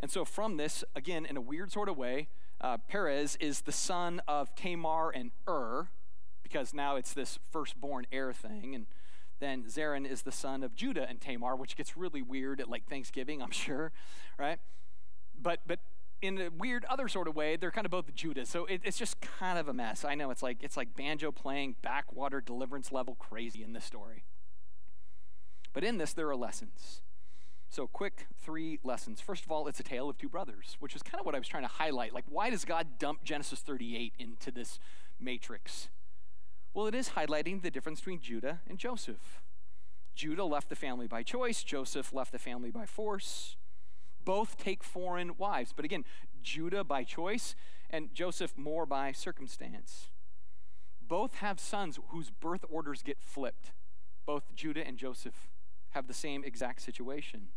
And 0.00 0.10
so, 0.10 0.24
from 0.24 0.56
this, 0.56 0.84
again, 0.94 1.26
in 1.26 1.36
a 1.36 1.40
weird 1.40 1.72
sort 1.72 1.88
of 1.88 1.96
way, 1.96 2.28
uh, 2.60 2.78
Perez 2.88 3.36
is 3.40 3.62
the 3.62 3.72
son 3.72 4.20
of 4.28 4.54
Tamar 4.54 5.10
and 5.10 5.30
Ur, 5.48 5.88
because 6.42 6.72
now 6.72 6.96
it's 6.96 7.12
this 7.12 7.38
firstborn 7.50 8.06
heir 8.12 8.32
thing. 8.32 8.74
And 8.74 8.86
then 9.40 9.68
Zerah 9.68 10.00
is 10.00 10.22
the 10.22 10.32
son 10.32 10.62
of 10.62 10.74
Judah 10.74 11.06
and 11.08 11.20
Tamar, 11.20 11.56
which 11.56 11.76
gets 11.76 11.96
really 11.96 12.22
weird 12.22 12.60
at 12.60 12.68
like 12.68 12.88
Thanksgiving, 12.88 13.42
I'm 13.42 13.50
sure, 13.52 13.92
right? 14.38 14.58
But 15.40 15.60
but 15.66 15.80
in 16.20 16.40
a 16.40 16.50
weird 16.50 16.84
other 16.86 17.06
sort 17.06 17.28
of 17.28 17.36
way, 17.36 17.56
they're 17.56 17.70
kind 17.70 17.84
of 17.84 17.92
both 17.92 18.12
Judah. 18.14 18.44
So 18.44 18.64
it, 18.66 18.80
it's 18.84 18.98
just 18.98 19.20
kind 19.20 19.58
of 19.58 19.68
a 19.68 19.72
mess. 19.72 20.04
I 20.04 20.14
know 20.14 20.30
it's 20.30 20.42
like 20.42 20.58
it's 20.62 20.76
like 20.76 20.96
banjo 20.96 21.30
playing 21.30 21.76
backwater 21.82 22.40
deliverance 22.40 22.90
level 22.90 23.14
crazy 23.14 23.62
in 23.62 23.72
this 23.72 23.84
story. 23.84 24.24
But 25.72 25.84
in 25.84 25.98
this, 25.98 26.12
there 26.12 26.28
are 26.28 26.36
lessons. 26.36 27.02
So, 27.70 27.86
quick 27.86 28.26
three 28.40 28.78
lessons. 28.82 29.20
First 29.20 29.44
of 29.44 29.52
all, 29.52 29.68
it's 29.68 29.78
a 29.78 29.82
tale 29.84 30.08
of 30.08 30.16
two 30.16 30.28
brothers, 30.28 30.76
which 30.80 30.96
is 30.96 31.02
kind 31.02 31.20
of 31.20 31.26
what 31.26 31.34
I 31.34 31.38
was 31.38 31.48
trying 31.48 31.64
to 31.64 31.68
highlight. 31.68 32.14
Like, 32.14 32.24
why 32.28 32.50
does 32.50 32.64
God 32.64 32.98
dump 32.98 33.24
Genesis 33.24 33.60
38 33.60 34.14
into 34.18 34.50
this 34.50 34.78
matrix? 35.20 35.88
Well, 36.72 36.86
it 36.86 36.94
is 36.94 37.10
highlighting 37.10 37.62
the 37.62 37.70
difference 37.70 38.00
between 38.00 38.20
Judah 38.20 38.60
and 38.68 38.78
Joseph. 38.78 39.42
Judah 40.14 40.44
left 40.44 40.68
the 40.68 40.76
family 40.76 41.06
by 41.06 41.22
choice, 41.22 41.62
Joseph 41.62 42.12
left 42.12 42.32
the 42.32 42.38
family 42.38 42.70
by 42.70 42.86
force. 42.86 43.56
Both 44.24 44.56
take 44.56 44.82
foreign 44.82 45.36
wives. 45.36 45.72
But 45.74 45.84
again, 45.84 46.04
Judah 46.42 46.84
by 46.84 47.04
choice, 47.04 47.54
and 47.90 48.12
Joseph 48.14 48.56
more 48.56 48.86
by 48.86 49.12
circumstance. 49.12 50.08
Both 51.06 51.36
have 51.36 51.60
sons 51.60 51.98
whose 52.08 52.30
birth 52.30 52.64
orders 52.68 53.02
get 53.02 53.18
flipped. 53.20 53.72
Both 54.26 54.54
Judah 54.54 54.86
and 54.86 54.98
Joseph 54.98 55.48
have 55.90 56.06
the 56.06 56.14
same 56.14 56.44
exact 56.44 56.82
situation. 56.82 57.48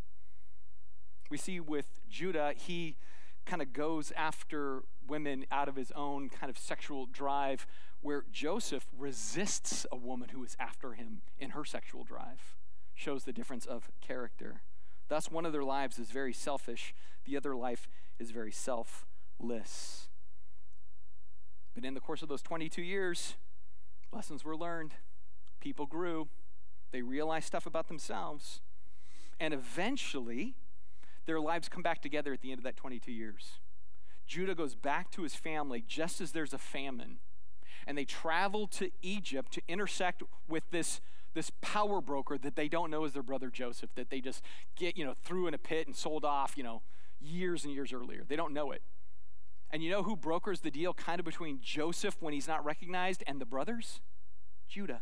We 1.31 1.37
see 1.37 1.61
with 1.61 1.87
Judah, 2.09 2.53
he 2.53 2.97
kind 3.45 3.61
of 3.61 3.71
goes 3.71 4.11
after 4.17 4.83
women 5.07 5.45
out 5.49 5.69
of 5.69 5.77
his 5.77 5.89
own 5.93 6.27
kind 6.27 6.49
of 6.49 6.57
sexual 6.57 7.05
drive, 7.05 7.65
where 8.01 8.25
Joseph 8.33 8.85
resists 8.97 9.87
a 9.93 9.95
woman 9.95 10.29
who 10.29 10.43
is 10.43 10.57
after 10.59 10.91
him 10.91 11.21
in 11.39 11.51
her 11.51 11.63
sexual 11.63 12.03
drive. 12.03 12.57
Shows 12.93 13.23
the 13.23 13.31
difference 13.31 13.65
of 13.65 13.89
character. 14.01 14.61
Thus, 15.07 15.31
one 15.31 15.45
of 15.45 15.53
their 15.53 15.63
lives 15.63 15.97
is 15.97 16.11
very 16.11 16.33
selfish, 16.33 16.93
the 17.23 17.37
other 17.37 17.55
life 17.55 17.87
is 18.19 18.31
very 18.31 18.51
selfless. 18.51 20.09
But 21.73 21.85
in 21.85 21.93
the 21.93 22.01
course 22.01 22.21
of 22.21 22.27
those 22.27 22.41
22 22.41 22.81
years, 22.81 23.35
lessons 24.11 24.43
were 24.43 24.57
learned, 24.57 24.95
people 25.61 25.85
grew, 25.85 26.27
they 26.91 27.01
realized 27.01 27.47
stuff 27.47 27.65
about 27.65 27.87
themselves, 27.87 28.59
and 29.39 29.53
eventually, 29.53 30.55
their 31.25 31.39
lives 31.39 31.69
come 31.69 31.83
back 31.83 32.01
together 32.01 32.33
at 32.33 32.41
the 32.41 32.51
end 32.51 32.59
of 32.59 32.63
that 32.63 32.77
22 32.77 33.11
years. 33.11 33.59
Judah 34.27 34.55
goes 34.55 34.75
back 34.75 35.11
to 35.11 35.23
his 35.23 35.35
family 35.35 35.83
just 35.85 36.21
as 36.21 36.31
there's 36.31 36.53
a 36.53 36.57
famine. 36.57 37.17
And 37.87 37.97
they 37.97 38.05
travel 38.05 38.67
to 38.67 38.91
Egypt 39.01 39.51
to 39.53 39.61
intersect 39.67 40.23
with 40.47 40.63
this, 40.71 41.01
this 41.33 41.51
power 41.61 41.99
broker 41.99 42.37
that 42.37 42.55
they 42.55 42.67
don't 42.67 42.91
know 42.91 43.05
is 43.05 43.13
their 43.13 43.23
brother 43.23 43.49
Joseph, 43.49 43.89
that 43.95 44.09
they 44.09 44.21
just 44.21 44.43
get, 44.75 44.97
you 44.97 45.03
know, 45.03 45.15
threw 45.23 45.47
in 45.47 45.53
a 45.53 45.57
pit 45.57 45.87
and 45.87 45.95
sold 45.95 46.23
off, 46.23 46.53
you 46.55 46.63
know, 46.63 46.81
years 47.19 47.65
and 47.65 47.73
years 47.73 47.91
earlier. 47.91 48.23
They 48.27 48.35
don't 48.35 48.53
know 48.53 48.71
it. 48.71 48.83
And 49.71 49.83
you 49.83 49.89
know 49.89 50.03
who 50.03 50.15
brokers 50.15 50.61
the 50.61 50.71
deal 50.71 50.93
kind 50.93 51.19
of 51.19 51.25
between 51.25 51.59
Joseph 51.61 52.17
when 52.19 52.33
he's 52.33 52.47
not 52.47 52.63
recognized 52.63 53.23
and 53.25 53.39
the 53.39 53.45
brothers? 53.45 54.01
Judah 54.67 55.01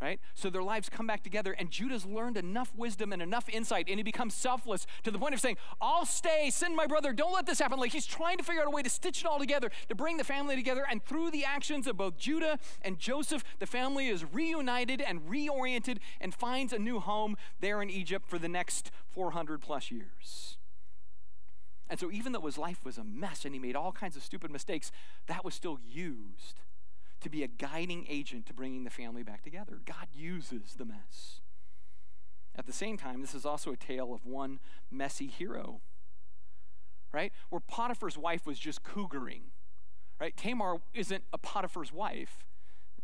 right? 0.00 0.20
So 0.34 0.50
their 0.50 0.62
lives 0.62 0.88
come 0.88 1.06
back 1.06 1.22
together, 1.22 1.52
and 1.52 1.70
Judah's 1.70 2.04
learned 2.04 2.36
enough 2.36 2.72
wisdom 2.76 3.12
and 3.12 3.22
enough 3.22 3.48
insight, 3.48 3.88
and 3.88 3.98
he 3.98 4.02
becomes 4.02 4.34
selfless 4.34 4.86
to 5.02 5.10
the 5.10 5.18
point 5.18 5.34
of 5.34 5.40
saying, 5.40 5.56
I'll 5.80 6.06
stay, 6.06 6.50
send 6.50 6.76
my 6.76 6.86
brother, 6.86 7.12
don't 7.12 7.32
let 7.32 7.46
this 7.46 7.58
happen. 7.58 7.78
Like 7.78 7.92
he's 7.92 8.06
trying 8.06 8.38
to 8.38 8.44
figure 8.44 8.60
out 8.60 8.66
a 8.66 8.70
way 8.70 8.82
to 8.82 8.90
stitch 8.90 9.20
it 9.20 9.26
all 9.26 9.38
together, 9.38 9.70
to 9.88 9.94
bring 9.94 10.16
the 10.16 10.24
family 10.24 10.56
together, 10.56 10.84
and 10.90 11.04
through 11.04 11.30
the 11.30 11.44
actions 11.44 11.86
of 11.86 11.96
both 11.96 12.16
Judah 12.18 12.58
and 12.82 12.98
Joseph, 12.98 13.44
the 13.58 13.66
family 13.66 14.08
is 14.08 14.24
reunited 14.24 15.00
and 15.00 15.20
reoriented 15.22 15.98
and 16.20 16.34
finds 16.34 16.72
a 16.72 16.78
new 16.78 17.00
home 17.00 17.36
there 17.60 17.80
in 17.80 17.90
Egypt 17.90 18.28
for 18.28 18.38
the 18.38 18.48
next 18.48 18.90
400 19.12 19.60
plus 19.60 19.90
years. 19.90 20.58
And 21.88 22.00
so, 22.00 22.10
even 22.10 22.32
though 22.32 22.40
his 22.40 22.58
life 22.58 22.84
was 22.84 22.98
a 22.98 23.04
mess 23.04 23.44
and 23.44 23.54
he 23.54 23.60
made 23.60 23.76
all 23.76 23.92
kinds 23.92 24.16
of 24.16 24.22
stupid 24.22 24.50
mistakes, 24.50 24.90
that 25.26 25.44
was 25.44 25.54
still 25.54 25.78
used 25.86 26.60
to 27.24 27.30
be 27.30 27.42
a 27.42 27.48
guiding 27.48 28.06
agent 28.08 28.46
to 28.46 28.54
bringing 28.54 28.84
the 28.84 28.90
family 28.90 29.22
back 29.22 29.42
together. 29.42 29.80
God 29.84 30.08
uses 30.14 30.74
the 30.78 30.84
mess. 30.84 31.40
At 32.56 32.66
the 32.66 32.72
same 32.72 32.96
time, 32.96 33.20
this 33.20 33.34
is 33.34 33.44
also 33.44 33.72
a 33.72 33.76
tale 33.76 34.14
of 34.14 34.24
one 34.24 34.60
messy 34.90 35.26
hero, 35.26 35.80
right? 37.12 37.32
Where 37.50 37.60
Potiphar's 37.60 38.16
wife 38.16 38.46
was 38.46 38.58
just 38.58 38.84
cougaring, 38.84 39.50
right? 40.20 40.36
Tamar 40.36 40.76
isn't 40.92 41.24
a 41.32 41.38
Potiphar's 41.38 41.92
wife. 41.92 42.44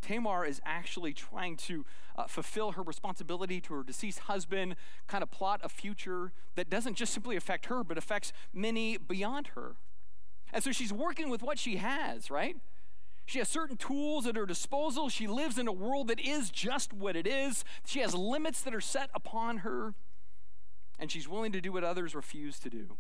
Tamar 0.01 0.47
is 0.47 0.61
actually 0.65 1.13
trying 1.13 1.57
to 1.57 1.85
uh, 2.17 2.27
fulfill 2.27 2.73
her 2.73 2.83
responsibility 2.83 3.61
to 3.63 3.75
her 3.75 3.83
deceased 3.83 4.21
husband, 4.21 4.77
kind 5.09 5.23
of 5.23 5.31
plot 5.31 5.61
a 5.65 5.69
future 5.69 6.33
that 6.55 6.71
doesn't 6.71 6.95
just 6.95 7.13
simply 7.13 7.37
affect 7.37 7.67
her, 7.67 7.83
but 7.83 7.99
affects 7.99 8.33
many 8.55 8.97
beyond 8.97 9.49
her. 9.49 9.77
And 10.53 10.63
so 10.63 10.73
she's 10.73 10.93
working 10.93 11.29
with 11.29 11.43
what 11.43 11.59
she 11.59 11.77
has, 11.77 12.31
right? 12.31 12.57
She 13.31 13.39
has 13.39 13.49
certain 13.49 13.77
tools 13.77 14.27
at 14.27 14.35
her 14.35 14.45
disposal. 14.45 15.09
She 15.09 15.29
lives 15.29 15.57
in 15.57 15.69
a 15.69 15.73
world 15.73 16.09
that 16.09 16.19
is 16.19 16.51
just 16.51 16.93
what 16.93 17.15
it 17.15 17.29
is. 17.29 17.65
She 17.87 18.01
has 18.01 18.13
limits 18.13 18.61
that 18.63 18.75
are 18.75 18.81
set 18.81 19.09
upon 19.15 19.59
her, 19.59 19.95
and 20.99 21.13
she's 21.13 21.29
willing 21.29 21.53
to 21.53 21.61
do 21.61 21.71
what 21.71 21.85
others 21.85 22.17
refuse 22.17 22.59
to 22.59 22.69
do. 22.69 22.97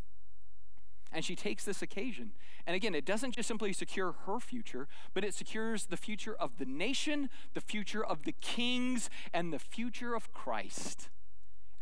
And 1.10 1.24
she 1.24 1.34
takes 1.34 1.64
this 1.64 1.82
occasion. 1.82 2.30
And 2.64 2.76
again, 2.76 2.94
it 2.94 3.04
doesn't 3.04 3.34
just 3.34 3.48
simply 3.48 3.72
secure 3.72 4.14
her 4.24 4.38
future, 4.38 4.86
but 5.14 5.24
it 5.24 5.34
secures 5.34 5.86
the 5.86 5.96
future 5.96 6.36
of 6.36 6.58
the 6.58 6.64
nation, 6.64 7.28
the 7.54 7.60
future 7.60 8.04
of 8.04 8.22
the 8.22 8.34
kings, 8.40 9.10
and 9.34 9.52
the 9.52 9.58
future 9.58 10.14
of 10.14 10.32
Christ. 10.32 11.08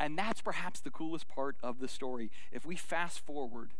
And 0.01 0.17
that's 0.17 0.41
perhaps 0.41 0.81
the 0.81 0.91
coolest 0.91 1.29
part 1.29 1.57
of 1.63 1.81
the 1.81 1.89
story. 1.89 2.31
If 2.51 2.65
we 2.65 2.77
fast 2.77 3.19
forward 3.19 3.73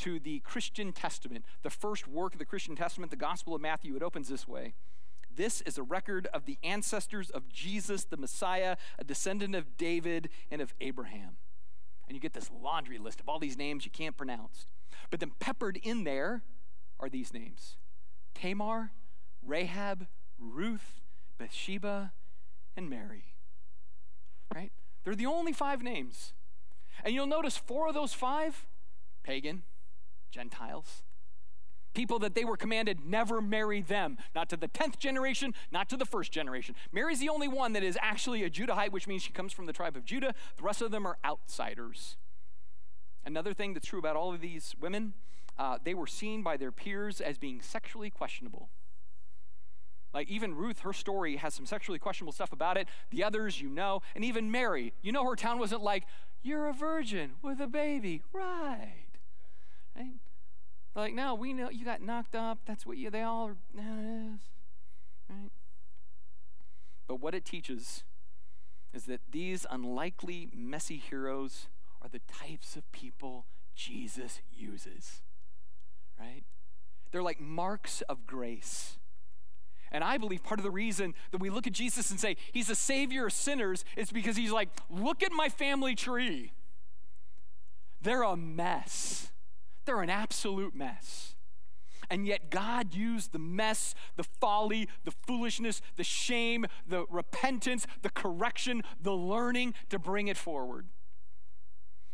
to 0.00 0.18
the 0.18 0.40
Christian 0.40 0.92
Testament, 0.92 1.44
the 1.62 1.70
first 1.70 2.06
work 2.06 2.34
of 2.34 2.38
the 2.38 2.44
Christian 2.44 2.76
Testament, 2.76 3.10
the 3.10 3.16
Gospel 3.16 3.54
of 3.54 3.60
Matthew. 3.60 3.96
It 3.96 4.02
opens 4.02 4.28
this 4.28 4.46
way. 4.48 4.74
This 5.34 5.60
is 5.62 5.78
a 5.78 5.82
record 5.82 6.26
of 6.34 6.44
the 6.44 6.58
ancestors 6.62 7.30
of 7.30 7.48
Jesus, 7.48 8.04
the 8.04 8.16
Messiah, 8.16 8.76
a 8.98 9.04
descendant 9.04 9.54
of 9.54 9.76
David 9.76 10.28
and 10.50 10.60
of 10.60 10.74
Abraham. 10.80 11.36
And 12.08 12.16
you 12.16 12.20
get 12.20 12.32
this 12.32 12.50
laundry 12.50 12.98
list 12.98 13.20
of 13.20 13.28
all 13.28 13.38
these 13.38 13.56
names 13.56 13.84
you 13.84 13.90
can't 13.90 14.16
pronounce. 14.16 14.66
But 15.10 15.20
then 15.20 15.32
peppered 15.38 15.78
in 15.82 16.04
there 16.04 16.42
are 16.98 17.08
these 17.08 17.32
names 17.32 17.76
Tamar, 18.34 18.90
Rahab, 19.46 20.06
Ruth, 20.38 21.00
Bathsheba, 21.38 22.12
and 22.76 22.90
Mary. 22.90 23.24
Right? 24.54 24.72
They're 25.04 25.14
the 25.14 25.26
only 25.26 25.52
five 25.52 25.82
names. 25.82 26.32
And 27.04 27.14
you'll 27.14 27.26
notice 27.26 27.56
four 27.56 27.88
of 27.88 27.94
those 27.94 28.12
five 28.12 28.66
pagan, 29.22 29.62
Gentiles. 30.30 31.02
People 31.92 32.20
that 32.20 32.34
they 32.34 32.44
were 32.44 32.56
commanded 32.56 33.04
never 33.04 33.40
marry 33.40 33.82
them, 33.82 34.16
not 34.34 34.48
to 34.50 34.56
the 34.56 34.68
10th 34.68 34.98
generation, 34.98 35.54
not 35.72 35.88
to 35.88 35.96
the 35.96 36.04
first 36.04 36.30
generation. 36.30 36.76
Mary's 36.92 37.18
the 37.18 37.28
only 37.28 37.48
one 37.48 37.72
that 37.72 37.82
is 37.82 37.98
actually 38.00 38.44
a 38.44 38.50
Judahite, 38.50 38.92
which 38.92 39.08
means 39.08 39.22
she 39.22 39.32
comes 39.32 39.52
from 39.52 39.66
the 39.66 39.72
tribe 39.72 39.96
of 39.96 40.04
Judah. 40.04 40.34
The 40.56 40.62
rest 40.62 40.82
of 40.82 40.92
them 40.92 41.04
are 41.04 41.18
outsiders. 41.24 42.16
Another 43.24 43.52
thing 43.52 43.74
that's 43.74 43.88
true 43.88 43.98
about 43.98 44.14
all 44.14 44.32
of 44.32 44.40
these 44.40 44.74
women, 44.80 45.14
uh, 45.58 45.78
they 45.82 45.94
were 45.94 46.06
seen 46.06 46.42
by 46.42 46.56
their 46.56 46.70
peers 46.70 47.20
as 47.20 47.38
being 47.38 47.60
sexually 47.60 48.08
questionable. 48.08 48.70
Like 50.14 50.28
even 50.28 50.54
Ruth, 50.54 50.80
her 50.80 50.92
story 50.92 51.36
has 51.36 51.54
some 51.54 51.66
sexually 51.66 51.98
questionable 51.98 52.32
stuff 52.32 52.52
about 52.52 52.76
it. 52.76 52.88
The 53.10 53.24
others, 53.24 53.60
you 53.60 53.68
know. 53.68 54.02
And 54.14 54.24
even 54.24 54.50
Mary, 54.50 54.92
you 55.02 55.12
know, 55.12 55.24
her 55.24 55.36
town 55.36 55.58
wasn't 55.58 55.82
like, 55.82 56.04
you're 56.42 56.68
a 56.68 56.72
virgin 56.72 57.32
with 57.42 57.60
a 57.60 57.66
baby. 57.66 58.22
Right. 58.32 58.44
Right? 58.44 59.09
They're 60.94 61.04
like, 61.04 61.14
no, 61.14 61.34
we 61.34 61.52
know 61.52 61.70
you 61.70 61.84
got 61.84 62.02
knocked 62.02 62.34
up. 62.34 62.58
That's 62.66 62.84
what 62.84 62.96
you, 62.96 63.10
they 63.10 63.22
all 63.22 63.50
is. 63.50 64.40
Right? 65.28 65.50
But 67.06 67.20
what 67.20 67.34
it 67.34 67.44
teaches 67.44 68.04
is 68.92 69.04
that 69.04 69.20
these 69.30 69.66
unlikely, 69.70 70.48
messy 70.54 70.96
heroes 70.96 71.68
are 72.02 72.08
the 72.08 72.20
types 72.20 72.76
of 72.76 72.90
people 72.92 73.46
Jesus 73.74 74.40
uses. 74.52 75.22
Right? 76.18 76.42
They're 77.12 77.22
like 77.22 77.40
marks 77.40 78.02
of 78.02 78.26
grace. 78.26 78.98
And 79.92 80.04
I 80.04 80.18
believe 80.18 80.44
part 80.44 80.60
of 80.60 80.64
the 80.64 80.70
reason 80.70 81.14
that 81.32 81.40
we 81.40 81.50
look 81.50 81.66
at 81.66 81.72
Jesus 81.72 82.10
and 82.10 82.20
say 82.20 82.36
he's 82.52 82.68
the 82.68 82.74
savior 82.74 83.26
of 83.26 83.32
sinners 83.32 83.84
is 83.96 84.10
because 84.10 84.36
he's 84.36 84.52
like, 84.52 84.68
look 84.88 85.22
at 85.22 85.32
my 85.32 85.48
family 85.48 85.94
tree. 85.94 86.52
They're 88.00 88.22
a 88.22 88.36
mess. 88.36 89.32
They're 89.90 90.02
an 90.02 90.08
absolute 90.08 90.72
mess. 90.72 91.34
And 92.08 92.24
yet, 92.24 92.48
God 92.48 92.94
used 92.94 93.32
the 93.32 93.40
mess, 93.40 93.96
the 94.14 94.22
folly, 94.22 94.88
the 95.02 95.10
foolishness, 95.10 95.82
the 95.96 96.04
shame, 96.04 96.66
the 96.86 97.06
repentance, 97.10 97.88
the 98.02 98.10
correction, 98.10 98.82
the 99.02 99.10
learning 99.10 99.74
to 99.88 99.98
bring 99.98 100.28
it 100.28 100.36
forward. 100.36 100.86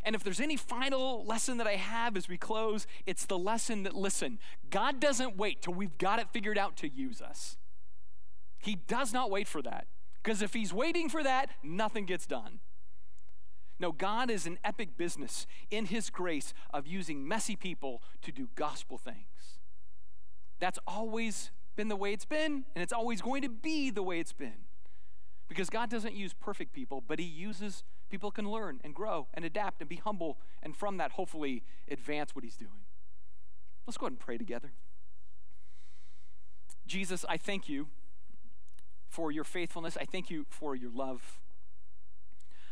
And 0.03 0.16
if 0.16 0.24
there's 0.24 0.41
any 0.41 0.57
final 0.57 1.22
lesson 1.27 1.59
that 1.59 1.66
I 1.66 1.77
have 1.77 2.16
as 2.16 2.31
we 2.31 2.39
close, 2.39 2.87
it's 3.05 3.27
the 3.27 3.37
lesson 3.37 3.83
that 3.83 3.95
listen, 3.95 4.39
God 4.70 4.99
doesn't 4.99 5.37
wait 5.37 5.61
till 5.61 5.74
we've 5.74 5.99
got 5.99 6.18
it 6.18 6.29
figured 6.33 6.57
out 6.57 6.79
to 6.79 6.89
use 6.89 7.20
us. 7.20 7.59
He 8.59 8.77
does 8.89 9.12
not 9.12 9.31
wait 9.31 9.47
for 9.47 9.61
that. 9.61 9.87
Because 10.22 10.41
if 10.41 10.55
He's 10.55 10.72
waiting 10.72 11.11
for 11.11 11.22
that, 11.22 11.51
nothing 11.62 12.07
gets 12.07 12.27
done. 12.27 12.61
No, 13.79 13.93
God 13.93 14.31
is 14.31 14.47
an 14.47 14.59
epic 14.64 14.97
business 14.97 15.47
in 15.70 15.87
His 15.87 16.09
grace 16.09 16.55
of 16.72 16.87
using 16.87 17.27
messy 17.27 17.57
people 17.57 18.03
to 18.22 18.33
do 18.33 18.49
gospel 18.55 18.97
things. 18.97 19.59
That's 20.59 20.79
always 20.87 21.51
been 21.77 21.89
the 21.89 21.97
way 21.97 22.12
it's 22.12 22.24
been, 22.24 22.64
and 22.74 22.83
it's 22.83 22.93
always 22.93 23.20
going 23.20 23.43
to 23.43 23.51
be 23.51 23.91
the 23.91 24.03
way 24.03 24.18
it's 24.18 24.33
been. 24.33 24.64
Because 25.49 25.68
God 25.68 25.91
doesn't 25.91 26.14
use 26.14 26.33
perfect 26.33 26.72
people, 26.72 27.03
but 27.07 27.18
He 27.18 27.27
uses 27.27 27.85
people 28.11 28.31
can 28.31 28.51
learn 28.51 28.81
and 28.83 28.95
grow 28.95 29.29
and 29.35 29.45
adapt 29.45 29.81
and 29.81 29.89
be 29.89 29.97
humble, 29.97 30.39
and 30.62 30.74
from 30.74 30.97
that, 30.97 31.12
hopefully, 31.12 31.62
advance 31.91 32.35
what 32.35 32.45
He's 32.45 32.57
doing. 32.57 32.85
Let's 33.87 33.99
go 33.99 34.07
ahead 34.07 34.12
and 34.12 34.20
pray 34.20 34.39
together. 34.39 34.72
Jesus, 36.87 37.24
I 37.29 37.37
thank 37.37 37.68
you 37.68 37.89
for 39.09 39.31
your 39.31 39.45
faithfulness. 39.45 39.97
I 40.01 40.05
thank 40.05 40.31
you 40.31 40.47
for 40.49 40.74
your 40.74 40.91
love. 40.91 41.41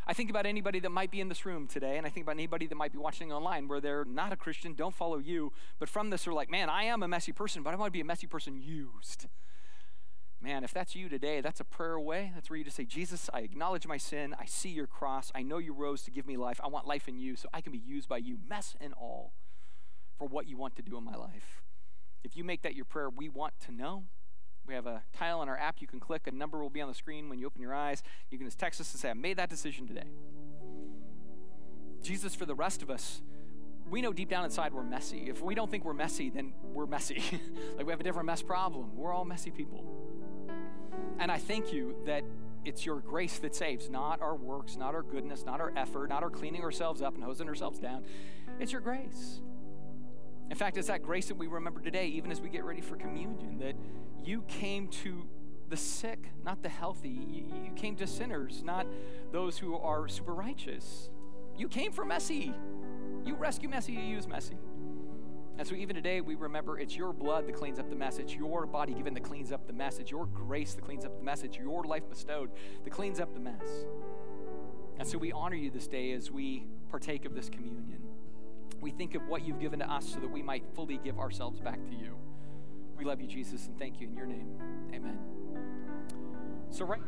I 0.07 0.13
think 0.13 0.31
about 0.31 0.47
anybody 0.47 0.81
that 0.81 0.91
might 0.91 1.11
be 1.11 1.21
in 1.21 1.29
this 1.29 1.47
room 1.47 1.67
today, 1.67 1.97
and 1.97 2.07
I 2.07 2.11
think 2.11 2.25
about 2.25 2.37
anybody 2.37 2.67
that 2.67 2.75
might 2.75 2.93
be 2.93 2.99
watching 2.99 3.33
online 3.33 3.69
where 3.69 3.81
they're 3.81 4.05
not 4.05 4.33
a 4.33 4.37
Christian, 4.37 4.75
don't 4.75 4.95
follow 4.95 5.19
you, 5.19 5.53
but 5.79 5.89
from 5.89 6.11
this 6.11 6.27
are 6.27 6.33
like, 6.33 6.51
man, 6.51 6.69
I 6.69 6.85
am 6.85 7.03
a 7.03 7.09
messy 7.09 7.33
person, 7.33 7.63
but 7.63 7.73
I 7.73 7.77
want 7.77 7.89
to 7.89 7.93
be 7.93 8.01
a 8.01 8.05
messy 8.05 8.27
person 8.27 8.61
used. 8.61 9.27
Man, 10.43 10.63
if 10.63 10.75
that's 10.75 10.95
you 10.95 11.09
today, 11.09 11.41
that's 11.41 11.61
a 11.61 11.65
prayer 11.65 11.95
away. 11.95 12.31
That's 12.35 12.51
where 12.51 12.59
you 12.59 12.65
just 12.65 12.77
say, 12.77 12.85
Jesus, 12.85 13.31
I 13.33 13.41
acknowledge 13.41 13.87
my 13.87 13.97
sin. 13.97 14.35
I 14.39 14.45
see 14.45 14.69
your 14.69 14.87
cross. 14.87 15.33
I 15.35 15.43
know 15.43 15.57
you 15.57 15.73
rose 15.73 16.03
to 16.03 16.11
give 16.11 16.27
me 16.27 16.37
life. 16.37 16.61
I 16.63 16.69
want 16.69 16.87
life 16.87 17.09
in 17.09 17.19
you 17.19 17.35
so 17.35 17.49
I 17.55 17.63
can 17.63 17.73
be 17.73 17.79
used 17.79 18.11
by 18.11 18.19
you, 18.19 18.37
mess 18.47 18.77
and 18.79 18.93
all, 18.93 19.33
for 20.19 20.29
what 20.29 20.47
you 20.47 20.59
want 20.59 20.77
to 20.77 20.83
do 20.83 20.99
in 20.99 21.05
my 21.05 21.17
life. 21.17 21.63
If 22.23 22.37
you 22.37 22.45
make 22.45 22.61
that 22.61 22.75
your 22.75 22.85
prayer, 22.85 23.09
we 23.09 23.31
want 23.31 23.55
to 23.61 23.73
know. 23.73 24.05
We 24.67 24.75
have 24.75 24.87
a 24.87 25.03
tile 25.13 25.41
on 25.41 25.49
our 25.49 25.59
app 25.59 25.81
you 25.81 25.87
can 25.87 26.01
click. 26.01 26.27
A 26.27 26.31
number 26.31 26.59
will 26.59 26.71
be 26.71 26.81
on 26.81 26.89
the 26.89 26.95
screen 26.95 27.29
when 27.29 27.39
you 27.39 27.47
open 27.47 27.61
your 27.61 27.75
eyes. 27.75 28.03
You 28.31 28.39
can 28.39 28.47
just 28.47 28.59
text 28.59 28.81
us 28.81 28.93
and 28.93 29.01
say, 29.01 29.11
I 29.11 29.15
made 29.15 29.37
that 29.37 29.51
decision 29.51 29.87
today. 29.87 30.09
Jesus, 32.03 32.35
for 32.35 32.47
the 32.47 32.55
rest 32.55 32.83
of 32.83 32.91
us, 32.91 33.23
we 33.91 34.01
know 34.01 34.13
deep 34.13 34.31
down 34.31 34.45
inside 34.45 34.73
we're 34.73 34.83
messy. 34.83 35.29
If 35.29 35.43
we 35.43 35.55
don't 35.55 35.71
think 35.71 35.85
we're 35.85 35.93
messy, 35.93 36.31
then 36.31 36.55
we're 36.73 36.87
messy. 36.87 37.23
like 37.77 37.87
we 37.87 37.93
have 37.93 38.01
a 38.01 38.05
different 38.05 38.27
mess 38.27 38.43
problem. 38.43 38.97
We're 38.97 39.13
all 39.13 39.25
messy 39.25 39.51
people. 39.51 39.85
And 41.19 41.31
I 41.31 41.39
thank 41.39 41.73
you 41.73 41.97
that 42.07 42.25
it's 42.65 42.87
your 42.87 43.01
grace 43.01 43.39
that 43.39 43.55
saves, 43.55 43.91
not 43.91 44.23
our 44.23 44.35
works, 44.35 44.77
not 44.77 44.95
our 44.95 45.03
goodness, 45.03 45.45
not 45.45 45.61
our 45.61 45.73
effort, 45.77 46.09
not 46.09 46.23
our 46.23 46.31
cleaning 46.31 46.63
ourselves 46.63 47.03
up 47.03 47.15
and 47.15 47.23
hosing 47.23 47.49
ourselves 47.49 47.79
down. 47.79 48.05
It's 48.59 48.73
your 48.73 48.81
grace. 48.81 49.41
In 50.51 50.57
fact, 50.57 50.77
it's 50.77 50.89
that 50.89 51.03
grace 51.03 51.27
that 51.27 51.37
we 51.37 51.47
remember 51.47 51.81
today, 51.81 52.07
even 52.09 52.31
as 52.31 52.41
we 52.41 52.49
get 52.49 52.65
ready 52.65 52.81
for 52.81 52.97
communion, 52.97 53.59
that 53.59 53.75
you 54.25 54.43
came 54.43 54.89
to 54.89 55.27
the 55.69 55.77
sick, 55.77 56.29
not 56.45 56.63
the 56.63 56.69
healthy. 56.69 57.09
You, 57.09 57.73
came 57.75 57.97
to 57.97 58.07
sinners, 58.07 58.63
not 58.63 58.87
those 59.33 59.59
who 59.59 59.77
are 59.77 60.07
super 60.07 60.35
righteous. 60.35 61.11
You 61.57 61.69
came 61.69 61.93
for 61.93 62.05
messy. 62.05 62.55
You 63.25 63.35
rescue 63.35 63.69
messy, 63.69 63.93
you 63.93 64.01
use 64.01 64.29
messy. 64.29 64.57
And 65.57 65.67
so, 65.67 65.75
even 65.75 65.95
today, 65.95 66.21
we 66.21 66.35
remember 66.35 66.79
it's 66.79 66.97
your 66.97 67.13
blood 67.13 67.47
that 67.47 67.55
cleans 67.55 67.79
up 67.79 67.89
the 67.89 67.97
mess. 67.97 68.19
It's 68.19 68.35
your 68.35 68.67
body 68.67 68.93
given 68.93 69.15
that 69.15 69.23
cleans 69.23 69.53
up 69.53 69.67
the 69.67 69.73
mess. 69.73 69.99
It's 69.99 70.11
your 70.11 70.27
grace 70.27 70.75
that 70.75 70.85
cleans 70.85 71.05
up 71.05 71.17
the 71.17 71.25
mess. 71.25 71.43
It's 71.43 71.57
your 71.57 71.85
life 71.85 72.09
bestowed 72.09 72.51
that 72.83 72.91
cleans 72.91 73.21
up 73.21 73.33
the 73.35 73.41
mess. 73.41 73.87
And 74.99 75.07
so, 75.07 75.17
we 75.17 75.33
honor 75.33 75.57
you 75.57 75.71
this 75.71 75.87
day 75.87 76.13
as 76.13 76.31
we 76.31 76.67
partake 76.91 77.25
of 77.25 77.35
this 77.35 77.49
communion. 77.49 78.04
We 78.85 78.91
think 78.91 79.15
of 79.15 79.27
what 79.29 79.47
you've 79.47 79.61
given 79.61 79.79
to 79.79 79.91
us 79.91 80.07
so 80.13 80.21
that 80.21 80.31
we 80.31 80.43
might 80.43 80.63
fully 80.75 80.99
give 81.03 81.19
ourselves 81.19 81.59
back 81.59 81.83
to 81.87 81.95
you. 81.95 82.19
We 82.99 83.07
love 83.07 83.19
you, 83.19 83.27
Jesus, 83.27 83.67
and 83.67 83.79
thank 83.79 83.99
you 83.99 84.09
in 84.09 84.15
your 84.15 84.27
name. 84.27 84.47
Amen. 84.93 85.19
So, 86.69 86.85
right 86.85 87.03